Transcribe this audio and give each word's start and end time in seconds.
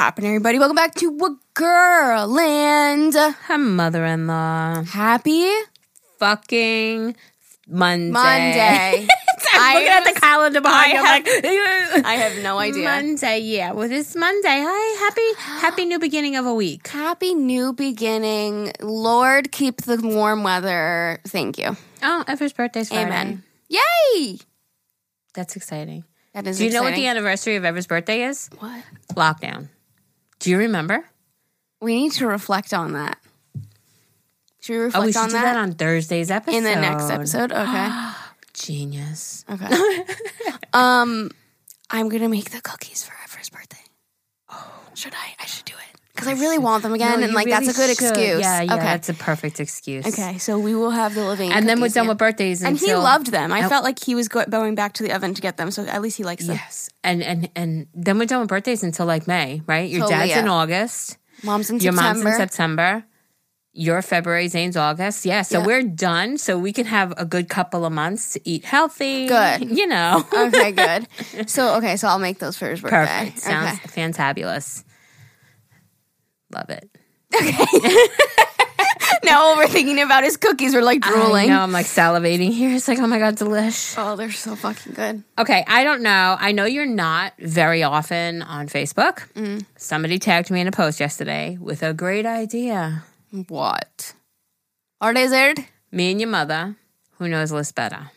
poppin', 0.00 0.24
everybody? 0.24 0.58
Welcome 0.58 0.76
back 0.76 0.94
to 0.94 1.08
A 1.10 1.36
Girl 1.52 2.38
and. 2.40 3.12
Her 3.12 3.58
mother-in-law. 3.58 4.84
Happy 4.84 5.52
Fucking 6.18 7.14
Monday. 7.68 8.10
Monday. 8.10 9.08
I'm 9.52 9.74
looking 9.74 9.88
at 9.90 10.04
the 10.14 10.18
calendar 10.18 10.62
behind. 10.62 10.96
I 10.96 10.96
I'm 10.96 11.04
like, 11.04 11.26
I 12.06 12.14
have 12.14 12.42
no 12.42 12.58
idea. 12.58 12.84
Monday. 12.84 13.40
Yeah, 13.40 13.72
well, 13.72 13.92
it's 13.92 14.16
Monday. 14.16 14.64
Hi, 14.66 15.00
happy, 15.00 15.60
happy 15.60 15.84
new 15.84 15.98
beginning 15.98 16.34
of 16.36 16.46
a 16.46 16.54
week. 16.54 16.88
Happy 16.88 17.34
new 17.34 17.74
beginning. 17.74 18.72
Lord, 18.80 19.52
keep 19.52 19.82
the 19.82 20.00
warm 20.02 20.44
weather. 20.44 21.20
Thank 21.26 21.58
you. 21.58 21.76
Oh, 22.02 22.24
Ever's 22.26 22.54
birthday's 22.54 22.88
Friday. 22.88 23.04
Amen. 23.04 23.42
Yay! 23.68 24.38
That's 25.34 25.56
exciting. 25.56 26.04
That 26.32 26.46
is 26.46 26.56
Do 26.56 26.64
you 26.64 26.72
know 26.72 26.84
what 26.84 26.94
the 26.94 27.06
anniversary 27.06 27.56
of 27.56 27.66
Ever's 27.66 27.86
birthday 27.86 28.22
is? 28.22 28.48
What? 28.60 28.82
Lockdown. 29.14 29.68
Do 30.40 30.50
you 30.50 30.58
remember? 30.58 31.04
We 31.80 31.94
need 31.96 32.12
to 32.12 32.26
reflect 32.26 32.74
on 32.74 32.92
that. 32.94 33.18
Should 34.60 34.72
we 34.74 34.78
Oh, 34.80 34.84
reflect 34.84 35.06
we 35.06 35.12
should 35.12 35.18
on 35.20 35.26
do 35.28 35.32
that, 35.34 35.42
that 35.44 35.56
on 35.56 35.72
Thursday's 35.72 36.30
episode. 36.30 36.56
in 36.58 36.64
the 36.64 36.74
next 36.76 37.08
episode? 37.10 37.52
Okay. 37.52 37.88
Genius. 38.52 39.44
Okay. 39.50 39.66
um, 40.74 41.30
I'm 41.88 42.08
gonna 42.10 42.28
make 42.28 42.50
the 42.50 42.60
cookies 42.60 43.02
for 43.04 43.14
Ever's 43.24 43.48
birthday. 43.48 43.78
Oh, 44.50 44.72
should 44.94 45.14
I? 45.14 45.34
I 45.40 45.46
should 45.46 45.64
do 45.64 45.72
it 45.74 45.79
because 46.20 46.38
I 46.38 46.40
really 46.40 46.58
want 46.58 46.82
them 46.82 46.92
again, 46.92 47.20
No, 47.20 47.24
and 47.26 47.34
like 47.34 47.46
really 47.46 47.66
that's 47.66 47.76
a 47.76 47.80
good 47.80 47.96
should. 47.96 48.04
excuse. 48.10 48.40
Yeah, 48.40 48.60
yeah, 48.62 48.74
Okay. 48.74 48.84
that's 48.84 49.08
a 49.08 49.14
perfect 49.14 49.58
excuse. 49.60 50.06
Okay, 50.06 50.38
so 50.38 50.58
we 50.58 50.74
will 50.74 50.90
have 50.90 51.14
the 51.14 51.24
living, 51.24 51.50
And 51.52 51.68
then 51.68 51.80
we're 51.80 51.88
done 51.88 52.04
yeah. 52.04 52.10
with 52.10 52.18
birthdays 52.18 52.62
And 52.62 52.78
he 52.78 52.94
loved 52.94 53.28
them. 53.32 53.52
I 53.52 53.68
felt 53.68 53.84
like 53.84 53.98
he 54.02 54.14
was 54.14 54.28
go- 54.28 54.44
going 54.44 54.74
back 54.74 54.92
to 54.94 55.02
the 55.02 55.12
oven 55.12 55.34
to 55.34 55.40
get 55.42 55.56
them, 55.56 55.70
so 55.70 55.84
at 55.86 56.02
least 56.02 56.16
he 56.16 56.24
likes 56.24 56.46
them. 56.46 56.56
Yes, 56.56 56.88
and 57.02 57.22
and 57.22 57.48
and 57.56 57.86
then 57.94 58.18
we're 58.18 58.26
done 58.26 58.40
with 58.40 58.48
birthdays 58.48 58.82
until 58.82 59.06
like 59.06 59.26
May, 59.26 59.62
right? 59.66 59.88
Your 59.90 60.02
Totally, 60.08 60.28
dad's 60.28 60.40
in. 60.42 60.48
August. 60.48 61.16
Mom's 61.42 61.70
in 61.70 61.80
September, 61.80 61.84
Your 61.84 62.12
September. 62.12 62.24
mom's 62.24 62.34
in 62.40 62.48
September. 62.48 63.04
Your 63.72 64.02
February, 64.02 64.48
Zane's 64.48 64.76
August. 64.76 65.24
Yeah, 65.24 65.42
so 65.42 65.60
Yeah. 65.60 65.66
we're 65.66 65.82
done. 65.84 66.38
So 66.38 66.58
we 66.58 66.72
can 66.72 66.86
have 66.86 67.14
a 67.16 67.24
good 67.24 67.48
couple 67.48 67.84
of 67.86 67.92
months 67.92 68.32
to 68.32 68.40
eat 68.44 68.64
healthy. 68.64 69.28
Good. 69.28 69.70
You 69.70 69.86
know. 69.86 70.24
okay, 70.34 70.72
good. 70.72 71.06
So 71.48 71.76
okay, 71.76 71.96
so 71.96 72.08
I'll 72.08 72.18
make 72.18 72.40
those 72.40 72.56
for 72.58 72.68
his 72.68 72.80
birthday. 72.80 73.06
Perfect. 73.30 73.38
Sounds 73.38 73.78
Okay. 73.86 74.02
fantabulous. 74.02 74.82
Love 76.50 76.70
it. 76.70 76.90
Okay. 77.34 78.06
now 79.24 79.42
all 79.42 79.56
we're 79.56 79.68
thinking 79.68 80.00
about 80.00 80.24
his 80.24 80.36
cookies. 80.36 80.74
We're 80.74 80.82
like 80.82 81.00
drooling. 81.00 81.48
know. 81.48 81.60
I'm 81.60 81.72
like 81.72 81.86
salivating 81.86 82.52
here. 82.52 82.74
It's 82.74 82.88
like, 82.88 82.98
oh 82.98 83.06
my 83.06 83.18
God, 83.18 83.36
delish. 83.36 83.94
Oh, 83.96 84.16
they're 84.16 84.32
so 84.32 84.56
fucking 84.56 84.94
good. 84.94 85.22
Okay, 85.38 85.64
I 85.66 85.84
don't 85.84 86.02
know. 86.02 86.36
I 86.38 86.52
know 86.52 86.64
you're 86.64 86.86
not 86.86 87.34
very 87.38 87.82
often 87.82 88.42
on 88.42 88.68
Facebook. 88.68 89.28
Mm. 89.34 89.64
Somebody 89.76 90.18
tagged 90.18 90.50
me 90.50 90.60
in 90.60 90.66
a 90.66 90.72
post 90.72 91.00
yesterday 91.00 91.56
with 91.60 91.82
a 91.82 91.94
great 91.94 92.26
idea. 92.26 93.04
What? 93.48 94.14
Is 95.02 95.32
it? 95.32 95.60
Me 95.92 96.10
and 96.10 96.20
your 96.20 96.30
mother, 96.30 96.76
who 97.18 97.28
knows 97.28 97.52
list 97.52 97.74
better? 97.74 98.10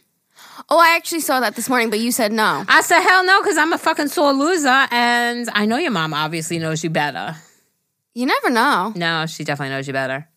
Oh, 0.70 0.80
I 0.80 0.96
actually 0.96 1.22
saw 1.22 1.40
that 1.40 1.56
this 1.56 1.70
morning, 1.70 1.90
but 1.90 2.00
you 2.00 2.12
said 2.12 2.32
no. 2.32 2.64
I 2.68 2.82
said, 2.82 3.02
hell 3.02 3.26
no, 3.26 3.42
because 3.42 3.58
I'm 3.58 3.74
a 3.74 3.78
fucking 3.78 4.08
sore 4.08 4.34
loser. 4.34 4.88
And 4.92 5.50
I 5.54 5.66
know 5.66 5.78
your 5.78 5.92
mom 5.92 6.14
obviously 6.14 6.60
knows 6.60 6.84
you 6.84 6.90
better. 6.90 7.36
You 8.14 8.26
never 8.26 8.50
know. 8.50 8.94
No, 8.96 9.26
she 9.26 9.44
definitely 9.44 9.74
knows 9.76 9.88
you 9.88 9.94
better. 9.94 10.28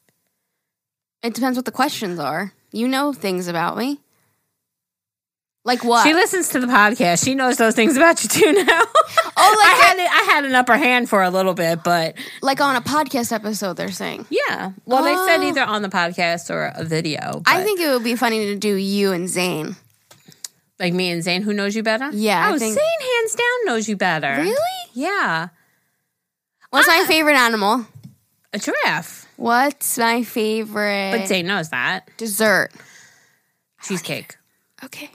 It 1.23 1.35
depends 1.35 1.57
what 1.59 1.65
the 1.65 1.73
questions 1.73 2.19
are. 2.19 2.53
You 2.73 2.89
know 2.89 3.13
things 3.13 3.49
about 3.49 3.77
me. 3.77 4.01
Like 5.65 5.83
what? 5.83 6.07
She 6.07 6.15
listens 6.15 6.51
to 6.51 6.61
the 6.61 6.69
podcast. 6.69 7.25
She 7.25 7.35
knows 7.35 7.57
those 7.57 7.75
things 7.75 7.97
about 7.97 8.23
you 8.23 8.29
too 8.29 8.53
now. 8.53 8.63
oh, 9.37 9.57
like 9.59 9.67
I 9.75 9.81
had 9.89 9.99
it, 9.99 10.11
I 10.11 10.33
had 10.35 10.45
an 10.45 10.55
upper 10.55 10.77
hand 10.77 11.09
for 11.11 11.23
a 11.25 11.31
little 11.31 11.55
bit, 11.55 11.83
but 11.83 12.15
like 12.41 12.61
on 12.61 12.77
a 12.77 12.81
podcast 12.81 13.33
episode, 13.33 13.77
they're 13.77 13.91
saying. 13.91 14.27
yeah. 14.31 14.73
Well, 14.85 15.03
they 15.03 15.15
said 15.31 15.41
Oh. 15.41 15.49
either 15.49 15.63
on 15.65 15.83
the 15.83 15.89
podcast 15.89 16.51
or 16.51 16.67
a 16.77 16.85
video. 16.85 17.43
I 17.47 17.65
think 17.65 17.81
it 17.81 17.89
would 17.91 18.05
be 18.05 18.15
funny 18.15 18.47
to 18.47 18.57
do 18.57 18.75
you 18.77 19.11
and 19.13 19.29
Zane. 19.29 19.75
like 20.79 20.93
me 20.95 21.11
and 21.11 21.23
Zane, 21.25 21.43
who 21.43 21.53
knows 21.53 21.75
you 21.75 21.83
better? 21.83 22.11
Yeah, 22.13 22.47
I 22.47 22.53
Oh, 22.55 22.59
think- 22.59 22.75
Zane 22.75 23.01
hands 23.17 23.35
down 23.35 23.65
knows 23.65 23.89
you 23.89 23.97
better. 23.97 24.37
Really? 24.43 24.57
Yeah. 24.93 25.49
What's 26.77 26.89
Ah. 26.89 26.99
my 27.01 27.07
favorite 27.07 27.37
animal? 27.37 27.87
A 28.53 28.59
giraffe. 28.59 29.27
What's 29.37 29.97
my 29.99 30.23
favorite 30.25 31.13
But 31.19 31.27
Zane 31.29 31.47
knows 31.47 31.71
that. 31.71 32.09
dessert? 32.19 32.71
Cheesecake. 33.83 34.37
Okay. 34.85 35.11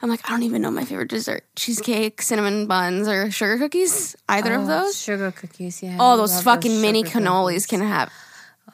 I'm 0.00 0.08
like, 0.08 0.20
I 0.24 0.30
don't 0.30 0.44
even 0.44 0.62
know 0.62 0.70
my 0.70 0.84
favorite 0.84 1.08
dessert. 1.10 1.44
Cheesecake, 1.56 2.22
cinnamon 2.22 2.66
buns, 2.66 3.08
or 3.08 3.30
sugar 3.32 3.58
cookies. 3.58 4.14
Either 4.28 4.54
of 4.54 4.62
Oh, 4.62 4.66
those. 4.66 4.96
Sugar 5.00 5.32
cookies, 5.32 5.82
yeah. 5.82 5.96
Oh, 5.98 6.16
those 6.16 6.40
fucking 6.42 6.80
mini 6.80 7.02
cannolis 7.02 7.66
can 7.66 7.80
have. 7.80 8.10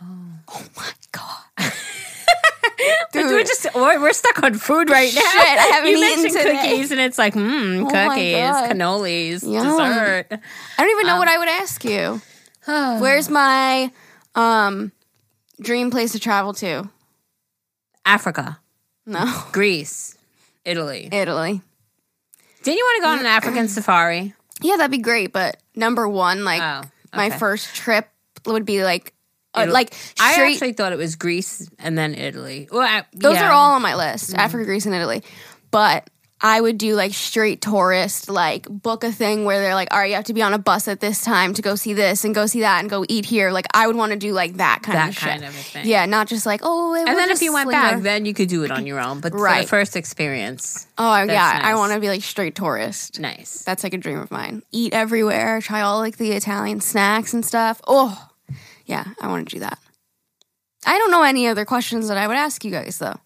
Oh. 0.02 0.64
my 0.76 0.90
god. 1.12 1.72
Dude, 3.12 3.26
we're 3.26 3.44
just 3.44 3.66
we're, 3.74 4.12
stuck 4.12 4.42
on 4.42 4.54
food 4.54 4.90
right 4.90 5.12
now. 5.14 5.20
Shit, 5.20 5.58
I 5.58 5.70
haven't 5.72 5.90
you 5.90 5.96
eaten 5.98 6.22
mentioned 6.22 6.42
today. 6.44 6.68
cookies, 6.68 6.90
and 6.92 7.00
it's 7.00 7.18
like, 7.18 7.34
mmm, 7.34 7.84
Oh 7.84 7.88
cookies, 7.90 8.70
cannolis, 8.70 9.42
Yum. 9.42 9.64
dessert. 9.64 10.26
I 10.30 10.82
don't 10.82 10.90
even 10.90 11.06
know 11.06 11.18
what 11.18 11.28
I 11.28 11.38
would 11.38 11.48
ask 11.48 11.84
you. 11.84 12.20
Where's 12.66 13.28
my 13.30 13.90
um 14.34 14.92
dream 15.60 15.90
place 15.90 16.12
to 16.12 16.18
travel 16.20 16.52
to? 16.54 16.88
Africa, 18.04 18.58
No. 19.06 19.44
Greece, 19.52 20.16
Italy. 20.64 21.08
Italy. 21.12 21.60
Didn't 22.62 22.78
you 22.78 22.84
want 22.84 22.96
to 22.96 23.02
go 23.02 23.08
on 23.10 23.18
an 23.20 23.26
African 23.26 23.68
safari? 23.68 24.34
Yeah, 24.60 24.76
that'd 24.76 24.90
be 24.90 24.98
great, 24.98 25.32
but 25.32 25.56
number 25.74 26.08
one, 26.08 26.44
like 26.44 26.62
Oh, 26.62 26.88
my 27.14 27.30
first 27.30 27.74
trip 27.74 28.08
would 28.46 28.64
be 28.64 28.82
like 28.84 29.12
uh, 29.66 29.72
like 29.72 29.94
I 30.20 30.46
actually 30.46 30.72
thought 30.72 30.92
it 30.92 30.98
was 30.98 31.16
Greece 31.16 31.68
and 31.78 31.96
then 31.98 32.14
Italy. 32.14 32.68
Well, 32.70 32.82
I, 32.82 33.04
Those 33.12 33.34
yeah. 33.34 33.44
Mm. 33.44 33.48
are 33.48 33.52
all 33.52 33.72
on 33.74 33.82
my 33.82 33.94
list 33.96 34.34
Africa, 34.34 34.64
Greece, 34.64 34.86
and 34.86 34.94
Italy. 34.94 35.22
But 35.70 36.08
I 36.40 36.60
would 36.60 36.78
do 36.78 36.94
like 36.94 37.14
straight 37.14 37.60
tourist, 37.60 38.30
like 38.30 38.64
book 38.68 39.02
a 39.02 39.10
thing 39.10 39.44
where 39.44 39.60
they're 39.60 39.74
like, 39.74 39.88
all 39.92 39.98
right, 39.98 40.08
you 40.10 40.14
have 40.14 40.26
to 40.26 40.34
be 40.34 40.40
on 40.42 40.54
a 40.54 40.58
bus 40.58 40.86
at 40.86 41.00
this 41.00 41.20
time 41.24 41.52
to 41.54 41.62
go 41.62 41.74
see 41.74 41.94
this 41.94 42.24
and 42.24 42.32
go 42.32 42.46
see 42.46 42.60
that 42.60 42.78
and 42.78 42.88
go 42.88 43.04
eat 43.08 43.24
here. 43.26 43.50
Like, 43.50 43.66
I 43.74 43.88
would 43.88 43.96
want 43.96 44.12
to 44.12 44.18
do 44.18 44.32
like 44.32 44.58
that 44.58 44.82
kind 44.84 44.96
that 44.96 45.08
of 45.10 45.16
kind 45.16 45.40
shit. 45.40 45.48
of 45.48 45.54
thing. 45.56 45.86
Yeah, 45.88 46.06
not 46.06 46.28
just 46.28 46.46
like, 46.46 46.60
oh, 46.62 46.92
wait, 46.92 47.00
And 47.00 47.08
we'll 47.08 47.16
then 47.16 47.30
if 47.32 47.42
you 47.42 47.52
went 47.52 47.68
back, 47.72 48.02
then 48.02 48.24
you 48.24 48.34
could 48.34 48.48
do 48.48 48.62
it 48.62 48.70
on 48.70 48.86
your 48.86 49.00
own. 49.00 49.18
But 49.20 49.34
Right. 49.34 49.62
the 49.62 49.68
first 49.68 49.96
experience, 49.96 50.86
oh, 50.96 51.22
yeah, 51.24 51.60
I 51.60 51.74
want 51.74 51.92
to 51.92 51.98
be 51.98 52.06
like 52.08 52.22
straight 52.22 52.54
tourist. 52.54 53.18
nice. 53.18 53.64
That's 53.64 53.82
like 53.82 53.94
a 53.94 53.98
dream 53.98 54.18
of 54.20 54.30
mine. 54.30 54.62
Eat 54.70 54.94
everywhere, 54.94 55.60
try 55.60 55.80
all 55.80 55.98
like 55.98 56.18
the 56.18 56.30
Italian 56.32 56.80
snacks 56.80 57.34
and 57.34 57.44
stuff. 57.44 57.80
Oh, 57.84 58.27
yeah, 58.88 59.04
I 59.20 59.28
want 59.28 59.48
to 59.48 59.54
do 59.56 59.60
that. 59.60 59.78
I 60.86 60.98
don't 60.98 61.10
know 61.10 61.22
any 61.22 61.46
other 61.46 61.64
questions 61.64 62.08
that 62.08 62.16
I 62.18 62.26
would 62.26 62.36
ask 62.36 62.64
you 62.64 62.70
guys 62.70 62.98
though. 62.98 63.16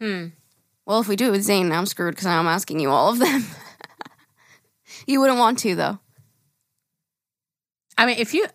Hmm. 0.00 0.26
Well, 0.86 1.00
if 1.00 1.08
we 1.08 1.16
do 1.16 1.28
it 1.28 1.32
with 1.32 1.42
Zane, 1.42 1.70
I'm 1.72 1.86
screwed 1.86 2.14
because 2.14 2.26
I'm 2.26 2.46
asking 2.46 2.80
you 2.80 2.90
all 2.90 3.10
of 3.10 3.18
them. 3.18 3.44
you 5.06 5.20
wouldn't 5.20 5.38
want 5.38 5.58
to 5.60 5.74
though. 5.74 5.98
I 7.98 8.06
mean, 8.06 8.16
if 8.18 8.32
you 8.32 8.46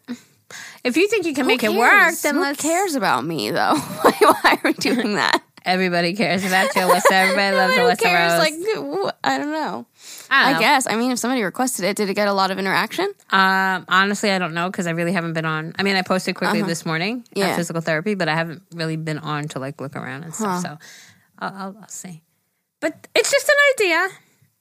if 0.83 0.97
you 0.97 1.07
think 1.07 1.25
you 1.25 1.33
can 1.33 1.43
Who 1.43 1.49
make 1.49 1.63
it 1.63 1.73
work, 1.73 2.15
then 2.23 2.35
Who 2.35 2.41
let's. 2.41 2.61
cares 2.61 2.95
about 2.95 3.25
me 3.25 3.51
though? 3.51 3.75
why, 4.01 4.39
are 4.43 4.59
we 4.63 4.73
doing 4.73 5.15
that? 5.15 5.41
Everybody 5.65 6.13
cares 6.13 6.45
about 6.45 6.75
you, 6.75 6.81
Alyssa. 6.81 7.11
Everybody 7.11 7.55
loves 7.57 7.73
Who 7.73 7.81
Alyssa 7.81 7.99
cares? 7.99 8.31
Rose. 8.33 8.39
Like, 8.39 9.15
I 9.23 9.37
don't 9.39 9.51
know. 9.51 9.87
I, 10.29 10.53
I 10.55 10.59
guess. 10.59 10.87
I 10.87 10.95
mean, 10.95 11.11
if 11.11 11.19
somebody 11.19 11.43
requested 11.43 11.85
it, 11.85 11.95
did 11.95 12.09
it 12.09 12.13
get 12.13 12.27
a 12.27 12.33
lot 12.33 12.51
of 12.51 12.59
interaction? 12.59 13.11
Um, 13.29 13.85
honestly, 13.87 14.31
I 14.31 14.39
don't 14.39 14.53
know 14.53 14.69
because 14.69 14.87
I 14.87 14.91
really 14.91 15.11
haven't 15.13 15.33
been 15.33 15.45
on. 15.45 15.73
I 15.77 15.83
mean, 15.83 15.95
I 15.95 16.01
posted 16.01 16.35
quickly 16.35 16.59
Uh-huh. 16.59 16.67
this 16.67 16.85
morning 16.85 17.23
Yeah. 17.35 17.47
at 17.49 17.55
physical 17.57 17.81
therapy, 17.81 18.15
but 18.15 18.27
I 18.27 18.35
haven't 18.35 18.61
really 18.73 18.95
been 18.97 19.19
on 19.19 19.47
to 19.49 19.59
like 19.59 19.79
look 19.81 19.95
around 19.95 20.23
and 20.23 20.33
stuff. 20.33 20.61
So 20.61 20.77
I'll, 21.39 21.53
I'll, 21.53 21.77
I'll 21.81 21.87
see. 21.89 22.21
But 22.81 23.07
it's 23.15 23.31
just 23.31 23.47
an 23.49 23.55
idea. 23.85 24.07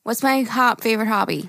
What's 0.02 0.22
my 0.22 0.42
hop 0.42 0.80
favorite 0.82 1.06
hobby? 1.08 1.48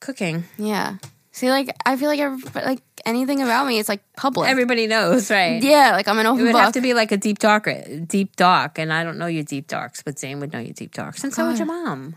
Cooking. 0.00 0.44
Yeah. 0.58 0.96
See, 1.30 1.50
like 1.50 1.74
I 1.86 1.96
feel 1.96 2.08
like 2.08 2.20
every, 2.20 2.42
like 2.62 2.82
anything 3.06 3.40
about 3.40 3.66
me, 3.66 3.78
it's 3.78 3.88
like 3.88 4.02
public. 4.16 4.50
Everybody 4.50 4.86
knows, 4.86 5.30
right? 5.30 5.62
yeah, 5.62 5.92
like 5.92 6.06
I'm 6.08 6.18
an 6.18 6.26
It 6.26 6.28
open 6.28 6.42
would 6.44 6.52
book. 6.52 6.60
have 6.60 6.72
to 6.74 6.80
be 6.82 6.92
like 6.92 7.10
a 7.12 7.16
deep 7.16 7.38
dark, 7.38 7.68
deep 8.06 8.36
dark, 8.36 8.78
and 8.78 8.92
I 8.92 9.02
don't 9.04 9.16
know 9.16 9.26
your 9.26 9.42
deep 9.44 9.66
darks, 9.68 10.02
but 10.02 10.18
Zane 10.18 10.40
would 10.40 10.52
know 10.52 10.58
your 10.58 10.74
deep 10.74 10.92
darks, 10.92 11.24
and 11.24 11.32
so 11.32 11.46
would 11.46 11.56
your 11.58 11.66
mom. 11.66 12.16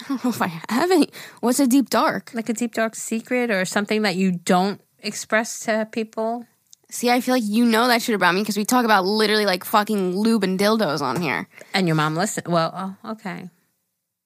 I 0.00 0.08
don't 0.08 0.24
know 0.24 0.30
if 0.30 0.42
I 0.42 0.46
have 0.68 0.90
any. 0.90 1.10
What's 1.40 1.60
a 1.60 1.66
deep 1.66 1.90
dark? 1.90 2.30
Like 2.34 2.48
a 2.48 2.52
deep 2.52 2.74
dark 2.74 2.94
secret 2.94 3.50
or 3.50 3.64
something 3.64 4.02
that 4.02 4.16
you 4.16 4.32
don't 4.32 4.80
express 5.00 5.60
to 5.60 5.88
people. 5.90 6.46
See, 6.90 7.10
I 7.10 7.20
feel 7.20 7.34
like 7.34 7.44
you 7.44 7.64
know 7.64 7.86
that 7.86 8.02
shit 8.02 8.14
about 8.14 8.34
me 8.34 8.40
because 8.42 8.56
we 8.56 8.64
talk 8.64 8.84
about 8.84 9.04
literally 9.04 9.46
like 9.46 9.64
fucking 9.64 10.16
lube 10.16 10.42
and 10.42 10.58
dildos 10.58 11.00
on 11.00 11.20
here. 11.20 11.48
And 11.72 11.86
your 11.86 11.94
mom 11.94 12.16
listen. 12.16 12.44
Well, 12.46 12.72
oh, 13.04 13.12
okay. 13.12 13.48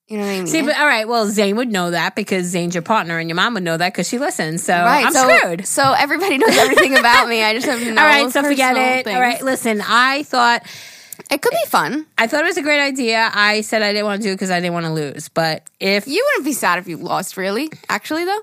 You 0.07 0.17
know 0.17 0.23
what 0.23 0.31
I 0.31 0.37
mean? 0.37 0.47
See, 0.47 0.61
but 0.61 0.77
all 0.77 0.85
right. 0.85 1.07
Well, 1.07 1.27
Zane 1.27 1.55
would 1.55 1.71
know 1.71 1.91
that 1.91 2.15
because 2.15 2.45
Zane's 2.45 2.75
your 2.75 2.83
partner, 2.83 3.17
and 3.17 3.27
your 3.27 3.35
mom 3.35 3.55
would 3.55 3.63
know 3.63 3.75
that 3.75 3.91
because 3.91 4.07
she 4.07 4.19
listens. 4.19 4.63
So 4.63 4.73
right, 4.73 5.05
I'm 5.05 5.13
so, 5.13 5.37
screwed. 5.37 5.65
So 5.65 5.81
everybody 5.93 6.37
knows 6.37 6.55
everything 6.57 6.95
about 6.97 7.27
me. 7.27 7.43
I 7.43 7.55
just 7.55 7.65
have 7.65 7.81
no. 7.93 8.01
all 8.01 8.07
right, 8.07 8.31
so 8.31 8.43
forget 8.43 8.77
it. 8.77 9.05
things. 9.05 9.15
All 9.15 9.21
right, 9.21 9.41
listen. 9.41 9.81
I 9.81 10.21
thought 10.23 10.63
it 11.31 11.41
could 11.41 11.51
be 11.51 11.65
fun. 11.69 12.05
I 12.17 12.27
thought 12.27 12.41
it 12.41 12.47
was 12.47 12.57
a 12.57 12.61
great 12.61 12.81
idea. 12.81 13.29
I 13.33 13.61
said 13.61 13.81
I 13.81 13.91
didn't 13.93 14.05
want 14.05 14.21
to 14.21 14.27
do 14.27 14.31
it 14.31 14.35
because 14.35 14.51
I 14.51 14.59
didn't 14.59 14.73
want 14.73 14.85
to 14.85 14.91
lose. 14.93 15.29
But 15.29 15.67
if 15.79 16.07
You 16.07 16.25
wouldn't 16.33 16.45
be 16.45 16.53
sad 16.53 16.79
if 16.79 16.87
you 16.87 16.97
lost, 16.97 17.37
really. 17.37 17.69
Actually, 17.89 18.25
though, 18.25 18.41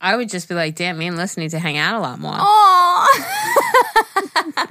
I 0.00 0.16
would 0.16 0.28
just 0.28 0.48
be 0.48 0.54
like, 0.54 0.74
damn, 0.76 0.98
me 0.98 1.06
and 1.06 1.16
Liz 1.16 1.36
need 1.36 1.50
to 1.50 1.58
hang 1.58 1.76
out 1.78 1.96
a 1.96 2.00
lot 2.00 2.18
more. 2.18 2.34
Oh, 2.36 3.06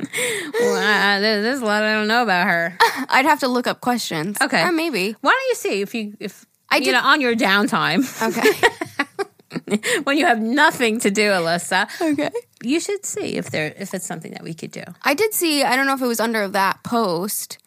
Well, 0.59 0.75
I- 0.75 1.15
I- 1.15 1.19
there- 1.19 1.41
there's 1.41 1.59
a 1.61 1.65
lot 1.65 1.83
I 1.83 1.93
don't 1.93 2.07
know 2.07 2.23
about 2.23 2.47
her. 2.47 2.77
I'd 3.09 3.25
have 3.25 3.39
to 3.41 3.47
look 3.47 3.67
up 3.67 3.81
questions. 3.81 4.37
Okay. 4.41 4.61
or 4.63 4.71
maybe. 4.71 5.15
Why 5.21 5.31
don't 5.31 5.47
you 5.49 5.55
see 5.55 5.81
if 5.81 5.93
you 5.93 6.15
if 6.19 6.45
I 6.69 6.77
you 6.77 6.85
did- 6.85 6.91
know 6.93 7.01
on 7.01 7.21
your 7.21 7.35
downtime 7.35 8.01
Okay. 8.21 9.99
when 10.03 10.17
you 10.17 10.25
have 10.25 10.39
nothing 10.39 10.99
to 11.01 11.11
do, 11.11 11.23
Alyssa, 11.31 11.87
okay. 12.13 12.29
You 12.65 12.79
should 12.79 13.05
see 13.05 13.37
if 13.37 13.49
there 13.51 13.73
if 13.77 13.93
it's 13.93 14.05
something 14.05 14.31
that 14.31 14.43
we 14.43 14.53
could 14.53 14.71
do. 14.71 14.83
I 15.03 15.13
did 15.13 15.33
see, 15.33 15.63
I 15.63 15.75
don't 15.75 15.85
know 15.85 15.93
if 15.93 16.01
it 16.01 16.07
was 16.07 16.19
under 16.19 16.47
that 16.47 16.83
post. 16.83 17.57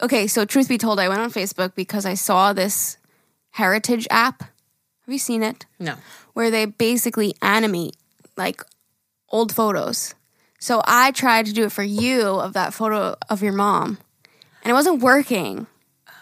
Okay, 0.00 0.26
so 0.26 0.44
truth 0.44 0.68
be 0.68 0.78
told, 0.78 0.98
I 0.98 1.08
went 1.08 1.20
on 1.20 1.30
Facebook 1.30 1.74
because 1.74 2.04
I 2.04 2.14
saw 2.14 2.52
this 2.52 2.98
heritage 3.50 4.08
app. 4.10 4.40
Have 4.40 5.12
you 5.12 5.18
seen 5.18 5.42
it? 5.42 5.66
No. 5.78 5.94
Where 6.32 6.50
they 6.50 6.64
basically 6.66 7.34
animate 7.42 7.96
like 8.36 8.62
old 9.28 9.54
photos. 9.54 10.14
So 10.58 10.82
I 10.86 11.10
tried 11.10 11.46
to 11.46 11.52
do 11.52 11.64
it 11.64 11.72
for 11.72 11.82
you 11.82 12.22
of 12.22 12.52
that 12.52 12.72
photo 12.72 13.16
of 13.28 13.42
your 13.42 13.52
mom, 13.52 13.98
and 14.62 14.70
it 14.70 14.74
wasn't 14.74 15.02
working. 15.02 15.66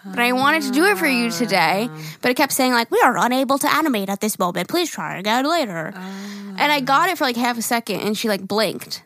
But 0.05 0.19
I 0.19 0.32
wanted 0.32 0.62
to 0.62 0.70
do 0.70 0.85
it 0.87 0.97
for 0.99 1.06
you 1.06 1.31
today, 1.31 1.88
but 2.23 2.31
it 2.31 2.37
kept 2.37 2.52
saying 2.52 2.73
like 2.73 2.91
we 2.91 3.00
are 3.05 3.19
unable 3.19 3.58
to 3.58 3.70
animate 3.73 4.08
at 4.08 4.20
this 4.20 4.38
moment. 4.38 4.69
Please 4.69 4.91
try 4.91 5.19
again 5.19 5.44
later. 5.49 5.93
Ah. 5.94 6.55
And 6.58 6.73
I 6.73 6.81
got 6.81 7.08
it 7.11 7.19
for 7.19 7.25
like 7.25 7.37
half 7.37 7.58
a 7.58 7.62
second, 7.62 8.00
and 8.00 8.17
she 8.17 8.29
like 8.29 8.47
blinked. 8.47 9.02